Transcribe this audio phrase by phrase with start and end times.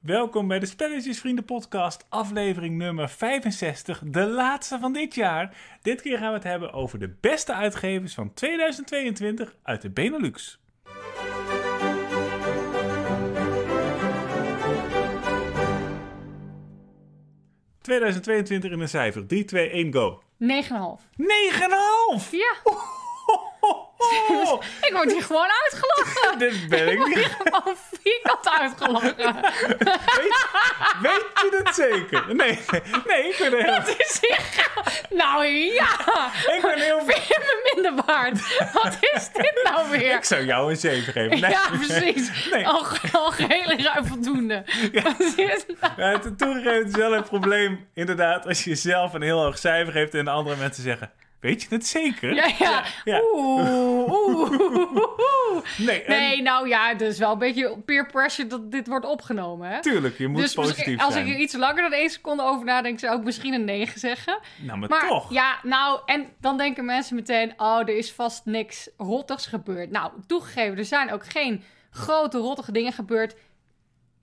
[0.00, 5.56] Welkom bij de Spelletjesvrienden podcast, aflevering nummer 65, de laatste van dit jaar.
[5.82, 10.60] Dit keer gaan we het hebben over de beste uitgevers van 2022 uit de Benelux.
[17.80, 19.26] ...2022 in een cijfer.
[19.26, 20.22] 3, 2, 1, go.
[20.38, 20.46] 9,5.
[20.46, 22.30] 9,5!
[22.30, 22.54] Ja,
[24.86, 26.38] ik word hier gewoon uitgelachen.
[26.38, 27.36] dit ben ik niet.
[27.44, 29.16] Gewoon vierkant uitgelachen.
[31.02, 32.34] Weet je het zeker?
[32.34, 32.58] Nee,
[33.06, 33.74] nee, ik ben heel...
[33.74, 34.68] Het is hier...
[35.10, 35.88] Nou ja,
[36.54, 37.00] Ik ben heel...
[37.04, 38.58] vind je me minder waard?
[38.72, 40.14] Wat is dit nou weer?
[40.14, 41.40] Ik zou jou een 7 geven.
[41.40, 41.50] Nee.
[41.50, 42.50] Ja, precies.
[42.50, 42.68] Nee.
[42.68, 42.84] Al,
[43.76, 44.64] ruim voldoende.
[44.92, 45.92] Wat is dit nou?
[45.96, 49.58] Ja, het toegegeven het is wel een probleem, inderdaad, als je jezelf een heel hoog
[49.58, 52.34] cijfer geeft en de andere mensen zeggen, weet je het zeker?
[52.34, 52.84] Ja, ja.
[53.04, 53.20] ja.
[53.32, 55.64] Oeh, oeh, oeh, oeh.
[55.78, 59.06] Nee, en, Nee, nou ja, het is wel een beetje peer pressure dat dit wordt
[59.06, 59.80] opgenomen, hè?
[59.82, 61.26] tuurlijk, je moet dus positief misschien- als zijn.
[61.26, 64.38] ik er iets langer dan één seconde over nadenk, zou ik misschien een 9 zeggen.
[64.58, 65.32] Nou, maar, Maar toch.
[65.32, 69.90] ja, nou, en dan denken mensen meteen: oh, er is vast niks rottigs gebeurd.
[69.90, 73.34] Nou, toegegeven, er zijn ook geen grote rottige dingen gebeurd.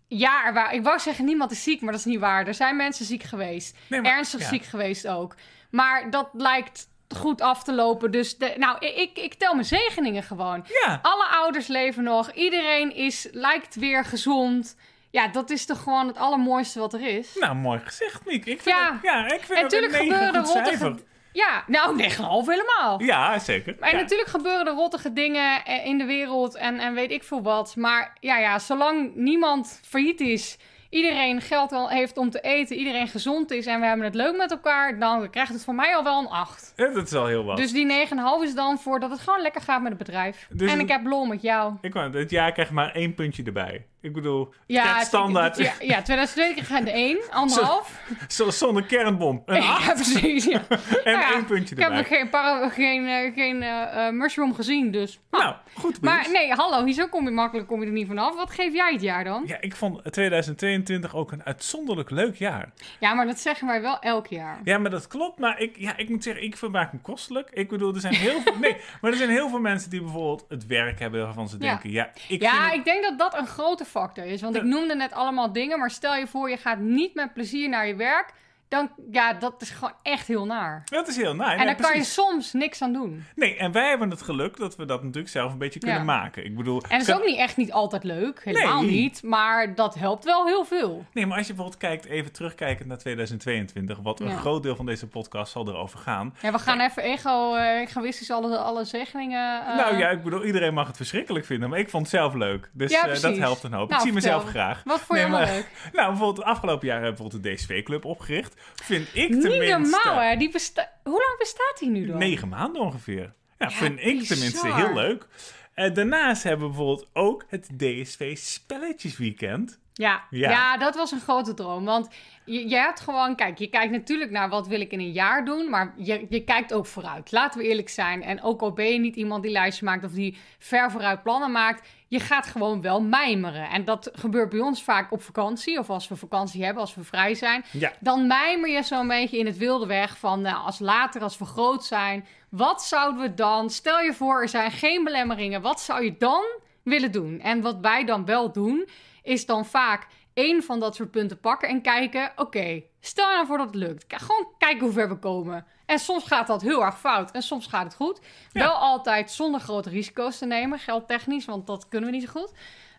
[0.08, 2.48] Ja, er ik wou zeggen, niemand is ziek, maar dat is niet waar.
[2.48, 3.78] Er zijn mensen ziek geweest.
[3.88, 4.48] Nee, maar- Ernstig ja.
[4.48, 5.36] ziek geweest ook.
[5.72, 8.12] Maar dat lijkt goed af te lopen.
[8.12, 10.66] Dus de, nou, ik, ik tel mijn zegeningen gewoon.
[10.86, 12.32] Ja, Alle ouders leven nog.
[12.32, 14.76] Iedereen is, lijkt weer gezond.
[15.12, 17.36] Ja, dat is toch gewoon het allermooiste wat er is.
[17.40, 18.46] nou, mooi gezegd, Miek.
[18.46, 18.92] Ik vind Ja.
[18.94, 20.96] het, ja, ik vind en natuurlijk 9 gebeuren er rottige...
[21.34, 23.02] Ja, nou, 9,5 helemaal.
[23.04, 23.76] Ja, zeker.
[23.80, 23.92] Ja.
[23.92, 27.76] natuurlijk gebeuren er rottige dingen in de wereld en, en weet ik veel wat.
[27.76, 30.58] Maar ja, ja, zolang niemand failliet is,
[30.90, 34.38] iedereen geld al heeft om te eten, iedereen gezond is en we hebben het leuk
[34.38, 36.74] met elkaar, dan krijgt het voor mij al wel een 8.
[36.76, 37.58] Ja, dat is al heel wat.
[37.58, 40.48] Dus die 9,5 is dan voor dat het gewoon lekker gaat met het bedrijf.
[40.50, 41.74] Dus en het- ik heb lol met jou.
[41.82, 43.86] Ik dit jaar krijg maar één puntje erbij.
[44.02, 48.00] Ik bedoel, Ja, ja, standaard, Ja, ja 2002 kreeg je de 1, anderhalf.
[48.28, 49.44] zo- zonder kernbom.
[49.46, 50.46] Een Ja, 8 precies.
[50.46, 50.62] Ja.
[50.70, 51.98] en Nou ja, één puntje Ik heb erbij.
[51.98, 55.20] nog geen, para, geen, eh, geen eh, eh, mushroom gezien, dus.
[55.32, 58.36] Nou, goed Maar nee, hallo, hier zo kom je makkelijk kom je er niet vanaf.
[58.36, 59.44] Wat geef jij het jaar dan?
[59.46, 62.72] Ja, ik vond 2022 ook een uitzonderlijk leuk jaar.
[63.00, 64.60] Ja, maar dat zeggen wij wel elk jaar.
[64.64, 65.40] Ja, maar dat klopt.
[65.40, 67.50] Maar ik, ja, ik moet zeggen, ik vermaak me kostelijk.
[67.52, 68.56] Ik bedoel, er zijn heel veel...
[68.60, 71.70] Nee, maar er zijn heel veel mensen die bijvoorbeeld het werk hebben waarvan ze Ja.
[71.70, 71.92] denken...
[71.92, 74.42] Ja, ik ja, vind het- ik denk dat dat een grote factor is.
[74.42, 77.70] Want ik noemde net allemaal dingen, maar stel je voor je gaat niet met plezier
[77.70, 78.34] naar je werk.
[78.70, 80.82] Dan, ja, dat is gewoon echt heel naar.
[80.86, 81.50] Dat is heel nice.
[81.52, 83.26] en Nee, daar kan je soms niks aan doen.
[83.36, 86.04] Nee, en wij hebben het geluk dat we dat natuurlijk zelf een beetje kunnen Ja.
[86.06, 86.46] maken.
[86.46, 86.82] Ik bedoel...
[86.82, 88.92] En dat is ook niet echt niet altijd leuk, helemaal Nee.
[88.92, 89.24] niet.
[89.24, 91.06] Maar dat helpt wel heel veel.
[91.14, 93.98] Nee, maar als je bijvoorbeeld kijkt, even terugkijkend naar 2022...
[94.02, 94.36] wat een Ja.
[94.38, 96.36] groot deel van deze podcast zal erover gaan...
[96.42, 99.66] Ja, we gaan even ego, eh egoïstisch alle, alle zegeningen...
[99.68, 102.34] eh, nou ja, ik bedoel, iedereen mag het verschrikkelijk vinden, maar ik vond het zelf
[102.34, 102.70] leuk.
[102.74, 103.90] Dus Ja, eh, dat helpt een hoop.
[103.90, 104.32] Nou, ik zie vertel.
[104.38, 104.82] mezelf graag.
[104.86, 105.70] Wat vond je Nee, maar- leuk?
[105.94, 108.57] Nou, bijvoorbeeld het afgelopen jaar hebben we bijvoorbeeld de DSV Club opgericht.
[108.84, 109.78] Vind ik Niet tenminste...
[109.78, 110.36] normaal, hè?
[110.36, 112.18] Die besta- Hoe lang bestaat die nu dan?
[112.18, 113.22] Negen maanden ongeveer.
[113.22, 115.28] Ja, Ja, vind ik tenminste heel leuk.
[115.74, 119.80] Eh, daarnaast hebben we bijvoorbeeld ook het DSV Spelletjesweekend.
[119.98, 120.50] Ja, Ja.
[120.50, 120.78] ja.
[120.78, 121.86] dat was een grote droom.
[121.86, 122.08] Want
[122.46, 125.46] je, je hebt gewoon, kijk, je kijkt natuurlijk naar wat wil ik in een jaar
[125.46, 127.32] doen, maar je, je kijkt ook vooruit.
[127.32, 128.24] Laten we eerlijk zijn.
[128.24, 131.52] En ook al ben je niet iemand die lijstjes maakt of die ver vooruit plannen
[131.52, 133.70] maakt, je gaat gewoon wel mijmeren.
[133.70, 137.04] En dat gebeurt bij ons vaak op vakantie, of als we vakantie hebben, als we
[137.04, 137.66] vrij zijn.
[137.72, 137.94] Ja.
[138.00, 141.46] Dan mijmer je zo'n beetje in het wilde weg van, nou, als later, als we
[141.46, 146.04] groot zijn, wat zouden we dan, stel je voor, er zijn geen belemmeringen, wat zou
[146.04, 146.44] je dan
[146.84, 147.40] willen doen?
[147.40, 148.88] En wat wij dan wel doen,
[149.28, 153.58] is dan vaak één van dat soort punten pakken en kijken, oké, stel nou voor
[153.58, 154.06] dat het lukt.
[154.08, 155.66] Gewoon kijken hoe ver we komen.
[155.86, 158.20] En soms gaat dat heel erg fout en soms gaat het goed.
[158.52, 158.62] Ja.
[158.62, 162.54] Wel altijd zonder grote risico's te nemen, geldtechnisch, want dat kunnen we niet zo goed.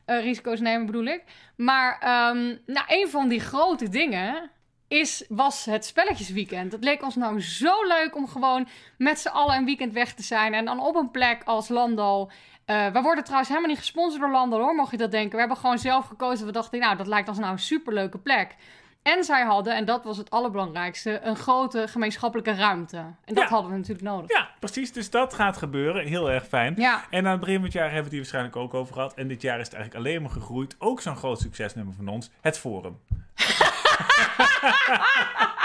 [0.05, 1.25] Eh, risico's nemen bedoel ik.
[1.57, 4.51] Maar ehm, nou, een van die grote dingen
[4.89, 6.73] is, was het spelletjesweekend.
[6.73, 8.69] Het leek ons nou zo leuk om gewoon
[8.99, 10.55] met z'n allen een weekend weg te zijn.
[10.55, 12.31] En dan op een plek als Landal.
[12.69, 15.33] Eh we worden trouwens helemaal niet gesponsord door Landal hoor, mocht je dat denken.
[15.33, 16.47] We hebben gewoon zelf gekozen.
[16.47, 18.55] We dachten, nou, dat lijkt ons nou een superleuke plek.
[19.03, 22.97] En zij hadden, en dat was het allerbelangrijkste, een grote gemeenschappelijke ruimte.
[22.97, 23.49] En dat Ja.
[23.49, 24.37] hadden we natuurlijk nodig.
[24.37, 24.93] Ja, precies.
[24.93, 26.07] Dus dat gaat gebeuren.
[26.07, 26.75] Heel erg fijn.
[26.77, 28.95] Ja, En aan het begin van het jaar hebben we het hier waarschijnlijk ook over
[28.95, 29.15] gehad.
[29.15, 30.77] En dit jaar is het eigenlijk alleen maar gegroeid.
[30.79, 32.31] Ook zo'n groot succesnummer van ons.
[32.41, 32.99] Het Forum.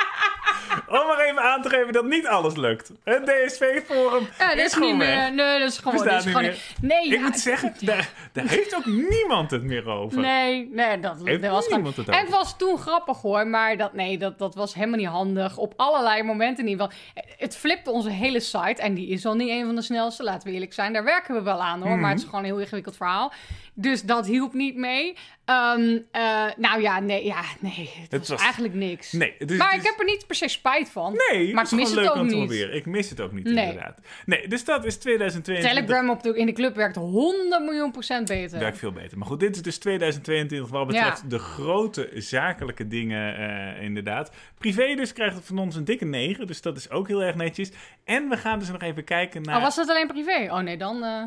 [1.02, 2.92] Om maar even aan te geven dat niet alles lukt.
[3.04, 5.16] Het DSV-forum ja dat is, is gewoon niet weg.
[5.16, 5.34] meer.
[5.34, 5.94] Nee, dat is gewoon.
[5.94, 9.52] Bestaat Dat is niet gewoon nee, Ik ja, moet zeggen, daar, daar heeft ook niemand
[9.52, 10.20] het meer over.
[10.20, 11.82] Nee, nee, dat, Heeft dat was gewoon...
[11.82, 15.00] niemand het En het was toen grappig hoor, maar dat, nee, dat, dat was helemaal
[15.00, 15.58] niet handig.
[15.58, 17.00] Op allerlei momenten in ieder geval.
[17.38, 20.48] Het flipte onze hele site en die is al niet een van de snelste, laten
[20.48, 20.94] we eerlijk zijn.
[20.94, 23.32] Daar werken we wel aan hoor, maar het is gewoon een heel ingewikkeld verhaal.
[23.74, 25.18] Dus dat hielp niet mee.
[25.46, 27.90] Ehm, eh, nou ja, nee, ja, nee.
[28.02, 29.12] Het, Het was, was- eigenlijk niks.
[29.12, 31.20] Nee, maar ik heb er niet per se spijt van.
[31.32, 32.46] Nee, maar het ik is mis het leuk ook om te niet.
[32.48, 32.76] proberen.
[32.76, 33.66] Ik mis het ook niet, Nee.
[33.68, 33.98] inderdaad.
[34.26, 35.84] Nee, dus dat is 2022.
[35.84, 38.60] Telegram op de, in de club werkt 100 miljoen procent beter.
[38.60, 39.18] Werkt veel beter.
[39.18, 41.30] Maar goed, dit is dus 2022 wat betreft Ja.
[41.30, 44.32] de grote zakelijke dingen eh, inderdaad.
[44.58, 47.36] Privé dus krijgt het van ons een dikke 9, dus dat is ook heel erg
[47.36, 47.72] netjes.
[48.06, 49.56] En we gaan dus nog even kijken naar...
[49.58, 50.48] Oh, was dat alleen privé?
[50.54, 51.04] Oh nee, dan...
[51.04, 51.24] eh,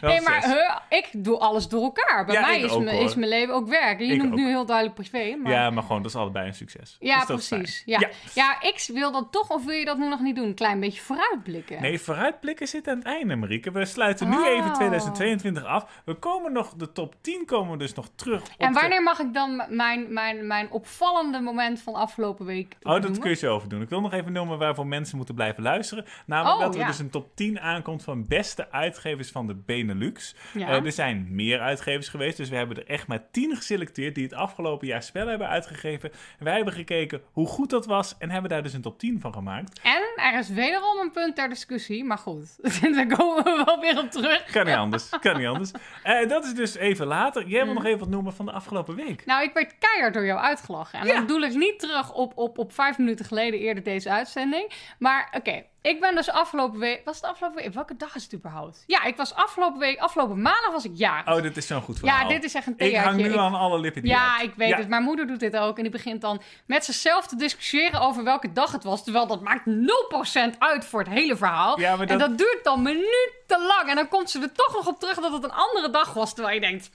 [0.00, 2.24] nee, maar ik doe alles door elkaar.
[2.26, 3.98] Bij Ja, mij is, mijn- is mijn leven ook werk.
[3.98, 4.38] Je Ik noemt ook.
[4.38, 5.36] nu heel duidelijk privé.
[5.36, 5.52] Maar...
[5.52, 6.96] Ja, maar gewoon, dat is allebei een succes.
[7.00, 7.82] Ja, Dus precies.
[7.86, 8.08] Ja.
[8.34, 8.60] Ja.
[8.62, 10.44] ik wil dat toch, of wil je dat nu nog niet doen?
[10.44, 11.82] Een klein beetje vooruitblikken.
[11.82, 13.70] Nee, vooruitblikken zit aan het einde, Marieke.
[13.70, 14.46] We sluiten nu Oh.
[14.46, 16.02] even 2022 af.
[16.04, 19.18] We komen nog, de top 10 komen we dus nog terug en de- wanneer mag
[19.18, 23.20] ik dan mijn, mijn, mijn opvallende moment van afgelopen week Oh, dat noemen?
[23.20, 23.82] kun je zo over doen.
[23.82, 26.04] Ik wil nog even noemen waarvoor mensen moeten blijven luisteren.
[26.26, 26.86] Namelijk Oh, dat er ja.
[26.86, 30.34] dus een top 10 aankomt van beste uitgevers van de Benelux.
[30.54, 30.68] Ja.
[30.68, 34.24] Eh, er zijn meer uitgevers geweest, dus we hebben er echt maar 10 geselecteerd die
[34.24, 36.12] het afgelopen jaar spellen hebben uitgegeven.
[36.38, 39.20] En wij hebben gekeken hoe goed dat was en hebben daar dus een top 10
[39.20, 39.80] van gemaakt.
[39.82, 42.56] En er is wederom een punt ter discussie, maar goed,
[42.94, 44.44] daar komen we wel weer op terug.
[44.44, 45.70] Kan niet anders, kan niet anders.
[46.02, 47.46] Eh, dat is dus even later.
[47.46, 47.66] Jij Mm.
[47.66, 49.26] wil nog even wat noemen van de afgelopen week.
[49.26, 50.98] Nou, ik werd keihard door jou uitgelachen.
[50.98, 51.12] En Ja.
[51.12, 54.72] dan bedoel ik niet terug op, op, op vijf minuten geleden eerder deze uitzending.
[54.98, 57.04] Maar oké, ik ben dus afgelopen week...
[57.04, 57.74] Was het afgelopen week?
[57.74, 58.84] Welke dag is het überhaupt?
[58.86, 59.98] Ja, ik was afgelopen week...
[59.98, 61.36] Afgelopen maandag was ik jarig.
[61.36, 62.22] Oh, dit is zo'n goed verhaal.
[62.22, 63.08] ja, dit is echt een Ik theatertje.
[63.08, 64.76] hang nu Ik- aan alle lippen die Ja, ik weet Ja.
[64.76, 64.88] het.
[64.88, 65.76] Mijn moeder doet dit ook.
[65.76, 69.04] En die begint dan met zichzelf te discussiëren over welke dag het was.
[69.04, 71.80] Terwijl dat maakt 0% uit voor het hele verhaal.
[71.80, 73.88] Ja, maar En dat- dat duurt dan minutenlang.
[73.88, 76.34] En dan komt ze er toch nog op terug dat het een andere dag was.
[76.34, 76.90] Terwijl je denkt,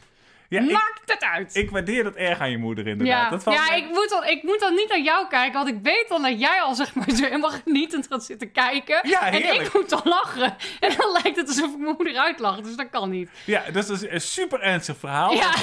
[0.50, 1.56] Ja, ik, maakt het uit.
[1.56, 3.24] ik waardeer dat erg aan je moeder inderdaad.
[3.24, 5.68] ja, Dat valt ja ik, moet dan, ik moet dan niet naar jou kijken, want
[5.68, 9.00] ik weet dan dat jij al zeg maar zo helemaal genietend gaat zitten kijken.
[9.10, 10.56] Ja, en ik moet dan lachen.
[10.80, 13.30] En dan lijkt het alsof ik mijn moeder uitlacht, dus dat kan niet.
[13.46, 15.34] Ja, dat is een super ernstig verhaal.
[15.34, 15.54] Ja,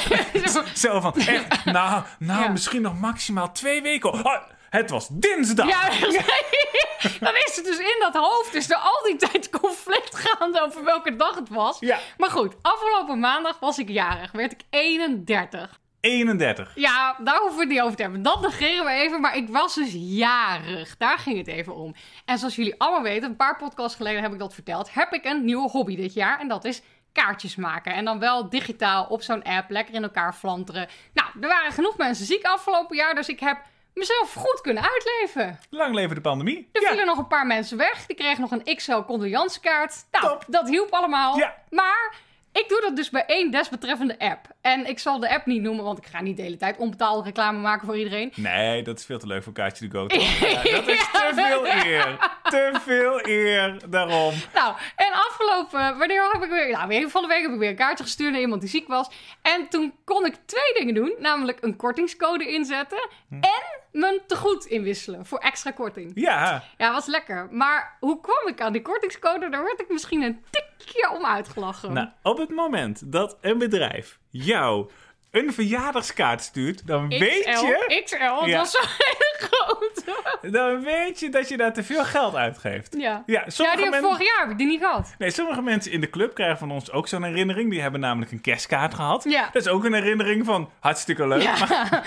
[0.74, 4.12] Zo van, echt, nou, nou misschien nog maximaal twee weken.
[4.12, 4.36] Oh,
[4.72, 5.68] het was dinsdag.
[5.68, 5.88] ja
[7.26, 10.84] dan is het dus in dat hoofd, is er al die tijd conflict gaande over
[10.84, 11.76] welke dag het was.
[11.80, 11.98] Ja.
[12.16, 15.80] Maar goed, afgelopen maandag was ik jarig, werd ik 31.
[16.00, 16.72] 31.
[16.74, 18.22] Ja, daar hoeven we het niet over te hebben.
[18.22, 19.20] Dat negeren we even.
[19.20, 20.96] Maar ik was dus jarig.
[20.96, 21.94] Daar ging het even om.
[22.24, 24.94] En zoals jullie allemaal weten, een paar podcasts geleden heb ik dat verteld.
[24.94, 26.40] Heb ik een nieuwe hobby dit jaar.
[26.40, 26.82] En dat is
[27.12, 27.94] kaartjes maken.
[27.94, 29.70] En dan wel digitaal op zo'n app.
[29.70, 30.88] Lekker in elkaar flanteren.
[31.12, 33.14] Nou, er waren genoeg mensen ziek afgelopen jaar.
[33.14, 33.58] Dus ik heb
[33.94, 35.58] mezelf goed kunnen uitleven.
[35.70, 36.68] Lang leven de pandemie.
[36.72, 36.88] Er Ja.
[36.88, 38.06] vielen nog een paar mensen weg.
[38.06, 39.94] Die kregen nog een XL condoleancekaart.
[40.10, 40.44] Nou, Top.
[40.46, 41.36] dat hielp allemaal.
[41.38, 41.54] Ja.
[41.70, 42.14] Maar
[42.52, 44.46] ik doe dat dus bij één desbetreffende app.
[44.60, 47.22] En ik zal de app niet noemen, want ik ga niet de hele tijd onbetaalde
[47.24, 48.32] reclame maken voor iedereen.
[48.34, 50.14] Nee, dat is veel te leuk voor Kaartje to Go.
[50.14, 52.30] Ja, dat is te veel eer.
[52.42, 54.34] Te veel eer, daarom.
[54.54, 57.68] Nou, en afgelopen, wanneer heb ik weer, nou, weer van de week heb ik weer
[57.68, 59.10] een kaartje gestuurd naar iemand die ziek was.
[59.42, 63.34] En toen kon ik twee dingen doen, namelijk een kortingscode inzetten Hm.
[63.34, 66.12] en mijn tegoed inwisselen voor extra korting.
[66.14, 67.48] Ja, Ja, was lekker.
[67.50, 69.48] Maar hoe kwam ik aan die kortingscode?
[69.48, 71.92] Daar werd ik misschien een tikje om uitgelachen.
[71.92, 74.90] nou, op het moment dat een bedrijf jou
[75.32, 78.64] een verjaardagskaart stuurt, dan weet je, XL, dat Ja.
[78.64, 80.04] zo heel groot.
[80.52, 82.94] dan weet je dat je daar te veel geld uitgeeft.
[82.98, 83.22] Ja.
[83.26, 85.14] Ja, Ja, sommige, die heb men- vorig jaar heb ik die niet gehad.
[85.18, 87.70] nee, sommige mensen in de club krijgen van ons ook zo'n herinnering.
[87.70, 89.24] Die hebben namelijk een kerstkaart gehad.
[89.24, 89.48] Ja.
[89.52, 91.42] Dat is ook een herinnering van hartstikke leuk.
[91.42, 91.56] Ja.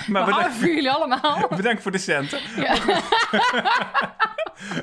[0.07, 1.47] Maar, bedankt, voor jullie allemaal.
[1.55, 2.39] bedankt voor de centen.
[2.55, 2.75] Ja.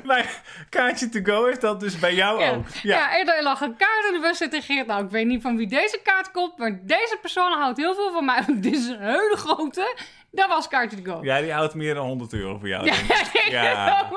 [0.03, 2.51] Maar kaartje to go is dat dus bij jou Ja.
[2.51, 2.65] ook.
[2.83, 3.17] Ja.
[3.19, 4.87] en er lag een kaart in de bus geïntegreerd.
[4.87, 8.11] Nou, ik weet niet van wie deze kaart komt, maar deze persoon houdt heel veel
[8.11, 8.32] van mij.
[8.61, 9.97] Dit is een hele grote.
[10.31, 11.23] Dat was kaartje to go.
[11.23, 12.85] Ja, die houdt meer dan 100 euro voor jou.
[12.85, 13.43] Ja, denk ik.
[13.45, 14.09] ik Ja.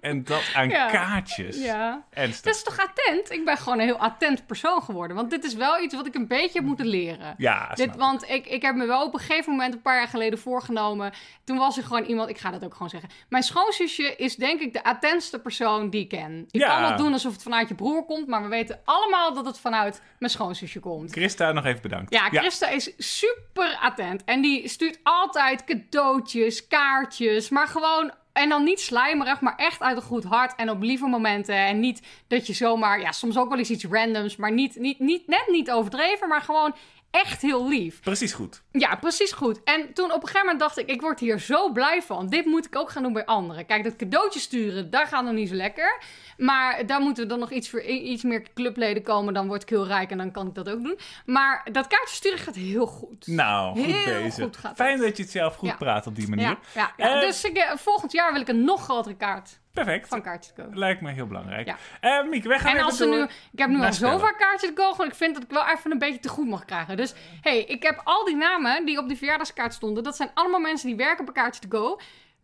[0.00, 0.86] En dat aan Ja.
[0.90, 1.62] kaartjes.
[1.62, 2.04] Ja.
[2.10, 2.44] Ernstig.
[2.44, 3.30] Dat is toch attent?
[3.30, 5.16] Ik ben gewoon een heel attent persoon geworden.
[5.16, 7.34] Want dit is wel iets wat ik een beetje heb moeten leren.
[7.36, 7.92] Ja, Dit, ik.
[7.94, 11.12] want ik, ik heb me wel op een gegeven moment, een paar jaar geleden, voorgenomen.
[11.44, 13.10] Toen was er gewoon iemand, ik ga dat ook gewoon zeggen.
[13.28, 16.44] Mijn schoonzusje is denk ik de attentste persoon die ik ken.
[16.50, 16.68] Ik Ja.
[16.68, 19.58] kan wel doen alsof het vanuit je broer komt, maar we weten allemaal dat het
[19.58, 21.12] vanuit mijn schoonzusje komt.
[21.12, 22.12] Christa, nog even bedankt.
[22.12, 24.24] Ja, Christa is super attent.
[24.24, 27.48] En die stuurt altijd cadeautjes, kaartjes.
[27.48, 28.12] Maar gewoon.
[28.34, 30.54] En dan niet slijmerig, maar echt uit een goed hart.
[30.54, 31.54] En op lieve momenten.
[31.54, 33.00] En niet dat je zomaar.
[33.00, 34.36] Ja, soms ook wel eens iets randoms.
[34.36, 36.28] Maar niet, niet, niet, net niet overdreven.
[36.28, 36.74] Maar gewoon
[37.22, 38.00] echt heel lief.
[38.00, 38.62] Precies goed.
[38.72, 39.62] Ja, precies goed.
[39.64, 42.28] En toen op een gegeven moment dacht ik, ik word hier zo blij van.
[42.28, 43.66] Dit moet ik ook gaan doen bij anderen.
[43.66, 45.98] Kijk, dat cadeautje sturen, daar gaat nog niet zo lekker.
[46.36, 49.34] Maar daar moeten dan nog iets, voor, iets meer clubleden komen.
[49.34, 50.98] Dan word ik heel rijk en dan kan ik dat ook doen.
[51.26, 53.26] Maar dat kaartje sturen gaat heel goed.
[53.26, 54.44] Nou, goed Heel bezig.
[54.44, 55.06] goed Fijn dat.
[55.06, 55.74] dat je het zelf goed Ja.
[55.76, 56.46] praat op die manier.
[56.46, 57.14] Ja, ja, ja.
[57.14, 59.62] Eh, dus ik, eh, volgend jaar wil ik een nog grotere kaart.
[59.74, 60.08] Perfect.
[60.08, 60.64] van Kaartjes Go.
[60.72, 61.66] Lijkt me heel belangrijk.
[61.66, 61.76] Ja.
[62.00, 63.14] Eh Mieke, wij gaan En even als ze door.
[63.16, 64.20] nu, ik heb nu al zo spellen.
[64.20, 66.64] vaak kaartjes go, gewoon ik vind dat ik wel even een beetje te goed mag
[66.64, 66.96] krijgen.
[66.96, 70.02] Dus hey, ik heb al die namen die op die verjaardagskaart stonden.
[70.04, 72.00] Dat zijn allemaal mensen die werken bij Kaartjes to Go.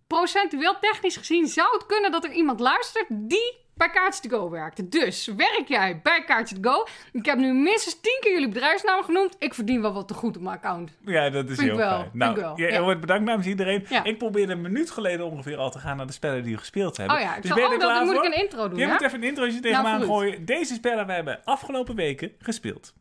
[0.06, 4.50] Procentueel technisch gezien zou het kunnen dat er iemand luistert die bij Kaartjes to Go
[4.50, 4.88] werkte.
[4.88, 6.86] Dus werk jij bij Kaartjes to Go?
[7.12, 9.36] Ik heb nu minstens tien keer jullie bedrijfsnaam genoemd.
[9.38, 10.90] Ik verdien wel wat te goed op mijn account.
[11.04, 12.10] Ja, dat is Vind heel wel, fijn.
[12.12, 12.82] Nou, ik wel, ja.
[12.82, 13.86] wordt bedankt namens iedereen.
[13.88, 14.04] Ja.
[14.04, 16.96] Ik probeerde een minuut geleden ongeveer al te gaan naar de spellen die we gespeeld
[16.96, 17.16] hebben.
[17.16, 18.24] Oh ja, ik dus zal, ben oh, klaar moet voor?
[18.24, 20.10] ik een intro doen, Je moet even een introotje tegen me Nou, vooruit.
[20.10, 20.44] aangooien.
[20.44, 22.94] Deze spellen we hebben afgelopen weken gespeeld.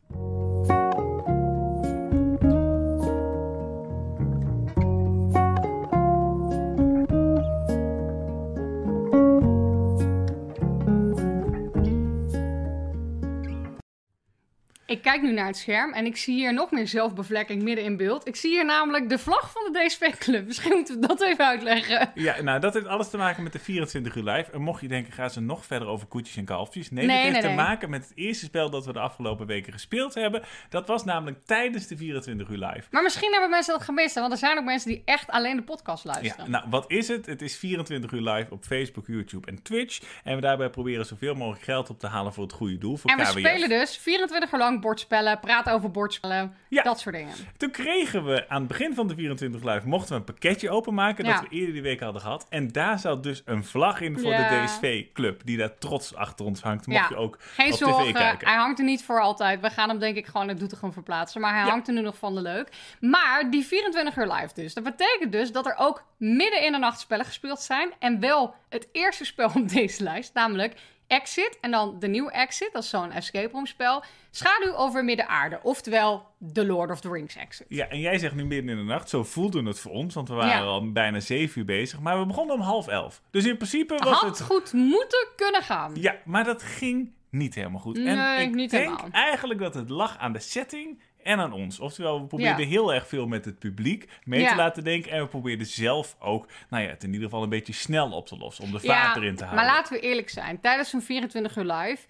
[14.90, 17.96] Ik kijk nu naar het scherm en ik zie hier nog meer zelfbevlekking midden in
[17.96, 18.26] beeld.
[18.26, 20.46] Ik zie hier namelijk de vlag van de DSP Club.
[20.50, 22.10] Misschien moeten we dat even uitleggen.
[22.14, 24.50] Ja, nou, dat heeft alles te maken met de 24 uur live.
[24.52, 26.90] En mocht je denken, gaan ze nog verder over koetjes en kalfjes?
[26.90, 27.66] Nee, Nee, dat heeft nee, te nee.
[27.66, 30.42] maken met het eerste spel dat we de afgelopen weken gespeeld hebben.
[30.68, 32.88] Dat was namelijk tijdens de 24 uur live.
[32.90, 35.62] Maar misschien hebben mensen dat gemist, want er zijn ook mensen die echt alleen de
[35.62, 36.50] podcast Ja, luisteren.
[36.50, 37.26] nou, wat is het?
[37.26, 40.00] Het is 24 uur live op Facebook, YouTube en Twitch.
[40.24, 43.10] En we daarbij proberen zoveel mogelijk geld op te halen voor het goede doel, voor
[43.10, 43.38] en we KWF.
[43.38, 46.82] spelen dus 24 uur lang bordspellen, praten over bordspellen, Ja.
[46.82, 47.34] dat soort dingen.
[47.56, 51.24] Toen kregen we aan het begin van de 24 live, mochten we een pakketje openmaken
[51.24, 51.32] Ja.
[51.32, 52.46] dat we eerder die week hadden gehad.
[52.48, 54.48] En daar zat dus een vlag in voor Ja.
[54.48, 56.86] de DSV-club, die daar trots achter ons hangt.
[56.86, 58.48] Mocht je ook Geen op zorgen, tv kijken.
[58.48, 59.60] hij hangt er niet voor altijd.
[59.60, 61.40] We gaan hem denk ik gewoon het Doetinchem verplaatsen.
[61.40, 62.68] Maar hij hangt er nu nog van de leuk.
[63.00, 64.74] Maar die 24 uur live dus.
[64.74, 67.92] Dat betekent dus dat er ook midden in de nacht spellen gespeeld zijn.
[67.98, 70.74] En wel het eerste spel op deze lijst, namelijk
[71.10, 71.58] Exit.
[71.60, 74.02] En dan de nieuwe Exit, dat is zo'n escape room spel.
[74.30, 75.60] Schaduw over Midden-aarde.
[75.62, 77.66] Oftewel The Lord of the Rings Exit.
[77.68, 79.08] Ja, en jij zegt nu midden in de nacht.
[79.08, 80.62] Zo voelde het voor ons, want we waren Ja.
[80.62, 82.00] al bijna 7 uur bezig.
[82.00, 83.22] Maar we begonnen om half elf.
[83.30, 84.46] Dus in principe was Had het...
[84.46, 85.92] goed moeten kunnen gaan.
[85.94, 87.96] Ja, maar dat ging niet helemaal goed.
[87.96, 89.10] en Nee, ik niet denk helemaal.
[89.10, 91.80] eigenlijk dat het lag aan de setting en aan ons.
[91.80, 92.70] Oftewel, we probeerden Ja.
[92.70, 94.50] heel erg veel met het publiek mee Ja.
[94.50, 95.10] te laten denken.
[95.10, 98.26] En we probeerden zelf ook, nou ja, het in ieder geval een beetje snel op
[98.26, 98.64] te lossen.
[98.64, 99.64] Om de vaart erin te houden.
[99.64, 100.60] Maar laten we eerlijk zijn.
[100.60, 102.06] Tijdens zo'n 24 uur live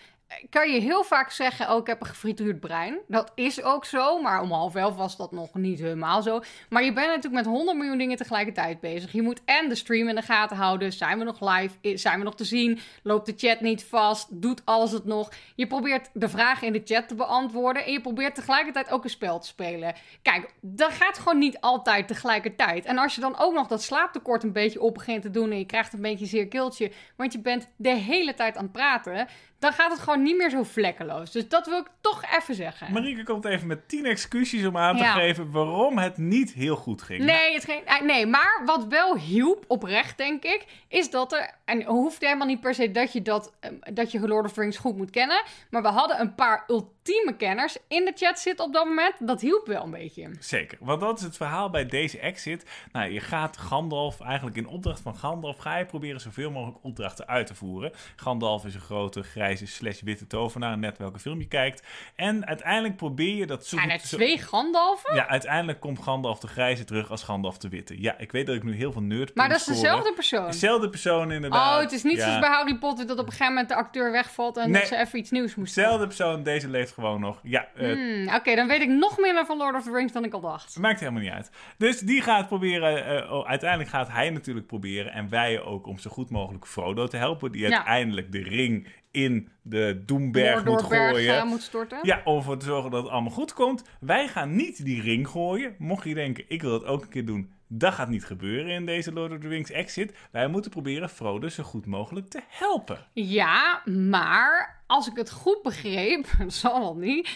[0.50, 1.70] kan je heel vaak zeggen...
[1.70, 2.99] oh, ik heb een gefrituurd brein.
[3.08, 6.42] Dat is ook zo, maar om half elf was dat nog niet helemaal zo.
[6.68, 9.12] Maar je bent natuurlijk met 100 miljoen dingen tegelijkertijd bezig.
[9.12, 10.92] Je moet en de stream in de gaten houden.
[10.92, 11.96] Zijn we nog live?
[11.99, 12.78] Zijn we nog te zien?
[13.02, 14.26] Loopt de chat niet vast?
[14.30, 15.32] Doet alles het nog?
[15.54, 17.84] Je probeert de vragen in de chat te beantwoorden...
[17.84, 19.94] en je probeert tegelijkertijd ook een spel te spelen.
[20.22, 22.84] Kijk, dat gaat gewoon niet altijd tegelijkertijd.
[22.84, 25.50] En als je dan ook nog dat slaaptekort een beetje op begint te doen...
[25.50, 26.92] en je krijgt een beetje een zeer keeltje...
[27.16, 29.28] want je bent de hele tijd aan het praten...
[29.61, 31.31] dan gaat het gewoon niet meer zo vlekkeloos.
[31.31, 32.93] Dus dat wil ik toch even zeggen.
[32.93, 35.12] Marieke komt even met 10 excuses om aan te Ja.
[35.12, 37.25] geven waarom het niet heel goed ging.
[37.25, 41.50] Nee, het ging, eh, nee, maar wat wel hielp, oprecht denk ik, is dat er...
[41.64, 44.61] En hoeft helemaal niet per se dat je, dat, eh, dat je Lord of the
[44.61, 45.43] Rings goed moet kennen.
[45.71, 46.99] Maar we hadden een paar ultieme
[47.37, 49.14] kenners in de chat zitten op dat moment.
[49.19, 50.30] Dat hielp wel een beetje.
[50.40, 52.64] Zeker, want dat is het verhaal bij deze exit.
[52.92, 57.26] Nou, je gaat Gandalf, eigenlijk in opdracht van Gandalf, ga je proberen zoveel mogelijk opdrachten
[57.28, 57.92] uit te voeren.
[58.16, 61.83] Gandalf is een grote grijze slash witte tovenaar, net welke film je kijkt.
[62.16, 65.14] En uiteindelijk probeer je dat zo En het zo- twee Gandalfen?
[65.14, 68.00] Ja, uiteindelijk komt Gandalf de grijze terug als Gandalf de witte.
[68.00, 70.47] Ja, ik weet dat ik nu heel veel nerd Maar dat is dezelfde persoon.
[70.50, 71.75] Dezelfde persoon inderdaad.
[71.75, 72.25] Oh, het is niet Ja.
[72.25, 74.80] zoals bij Harry Potter dat op een gegeven moment de acteur wegvalt en Nee.
[74.80, 75.75] dat ze even iets nieuws moest.
[75.75, 77.40] Dezelfde persoon, deze gewoon nog.
[77.42, 80.25] Ja, eh, Hmm, Oké, dan weet ik nog minder van Lord of the Rings dan
[80.25, 80.78] ik al dacht.
[80.78, 81.50] Maakt helemaal niet uit.
[81.78, 85.99] Dus die gaat proberen, eh, oh, uiteindelijk gaat hij natuurlijk proberen, en wij ook, om
[85.99, 87.75] zo goed mogelijk Frodo te helpen, die Ja.
[87.76, 91.37] uiteindelijk de ring in de Doemberg moet gooien.
[91.37, 91.99] eh, moet storten.
[92.02, 93.85] Ja, om ervoor te zorgen dat het allemaal goed komt.
[94.00, 95.75] Wij gaan niet die ring gooien.
[95.78, 97.52] Mocht je denken, ik wil dat ook een keer doen.
[97.73, 100.15] Dat gaat niet gebeuren in deze Lord of the Rings exit.
[100.31, 103.07] Wij moeten proberen Frodo zo goed mogelijk te helpen.
[103.12, 107.29] Ja, maar als ik het goed begreep, zal wel niet,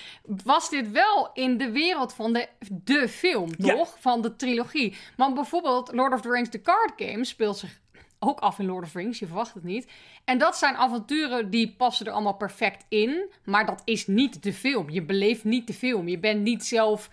[0.44, 3.74] was dit wel in de wereld van de, de film, Ja.
[3.74, 3.96] toch?
[4.00, 4.96] Van de trilogie.
[5.16, 7.80] Want bijvoorbeeld Lord of the Rings, The Card Game, speelt zich
[8.18, 9.88] ook af in Lord of the Rings, je verwacht het niet.
[10.24, 14.52] En dat zijn avonturen die passen er allemaal perfect in, maar dat is niet de
[14.52, 14.90] film.
[14.90, 16.08] Je beleeft niet de film.
[16.08, 17.10] Je bent niet zelf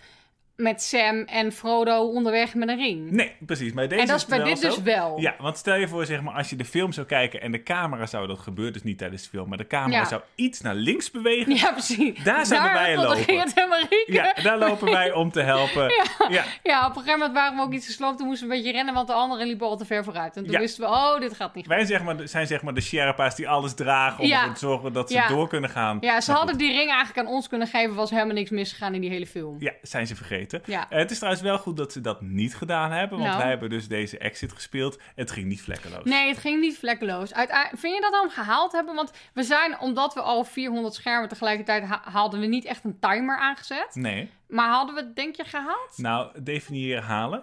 [0.62, 3.10] met Sam en Frodo onderweg met een ring.
[3.10, 3.72] Nee, precies.
[3.72, 4.68] Maar deze en dat is bij dit zo.
[4.68, 5.20] dus wel.
[5.20, 7.62] Ja, want stel je voor, zeg maar, als je de film zou kijken en de
[7.62, 10.04] camera zou dat gebeurt dus niet tijdens de film, maar de camera Ja.
[10.04, 11.54] zou iets naar links bewegen.
[11.56, 12.24] Ja, precies.
[12.24, 13.38] Daar zouden wij lopen.
[13.54, 14.12] En Marieke.
[14.12, 15.90] Ja, daar lopen wij om te helpen.
[16.02, 16.44] Ja, ja.
[16.62, 18.18] Ja, op een gegeven moment waren we ook iets gesloopt.
[18.18, 20.36] Toen moesten we een beetje rennen, want de anderen liepen al te ver vooruit.
[20.36, 20.58] En toen Ja.
[20.58, 21.74] wisten we, oh, dit gaat niet goed.
[21.74, 24.92] Wij zeg maar, zijn zeg maar de Sherpa's die alles dragen om ervoor te zorgen
[24.92, 25.98] dat ze door kunnen gaan.
[26.00, 27.94] Ja, ze Maar hadden goed, die ring eigenlijk aan ons kunnen geven.
[27.94, 29.56] Was helemaal niks misgegaan in die hele film.
[29.58, 30.51] Ja, zijn ze vergeten.
[30.64, 30.86] Ja.
[30.88, 33.40] Het is trouwens wel goed dat ze dat niet gedaan hebben, want Nou.
[33.40, 34.98] wij hebben dus deze exit gespeeld.
[35.14, 36.04] Het ging niet vlekkeloos.
[36.04, 37.34] Nee, het ging niet vlekkeloos.
[37.34, 38.94] Uiteindelijk, vind je dat dan gehaald hebben?
[38.94, 42.98] Want we zijn, omdat we al 400 schermen tegelijkertijd ha- haalden, we niet echt een
[42.98, 43.88] timer aangezet.
[43.94, 44.30] Nee.
[44.48, 45.92] Maar hadden we het, denk je, gehaald?
[45.96, 47.42] Nou, definieer halen.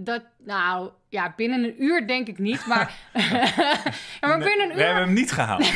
[0.00, 2.94] Dat, nou, ja, binnen een uur denk ik niet, maar,
[4.20, 5.60] ja, maar binnen een We uur hebben hem niet gehaald.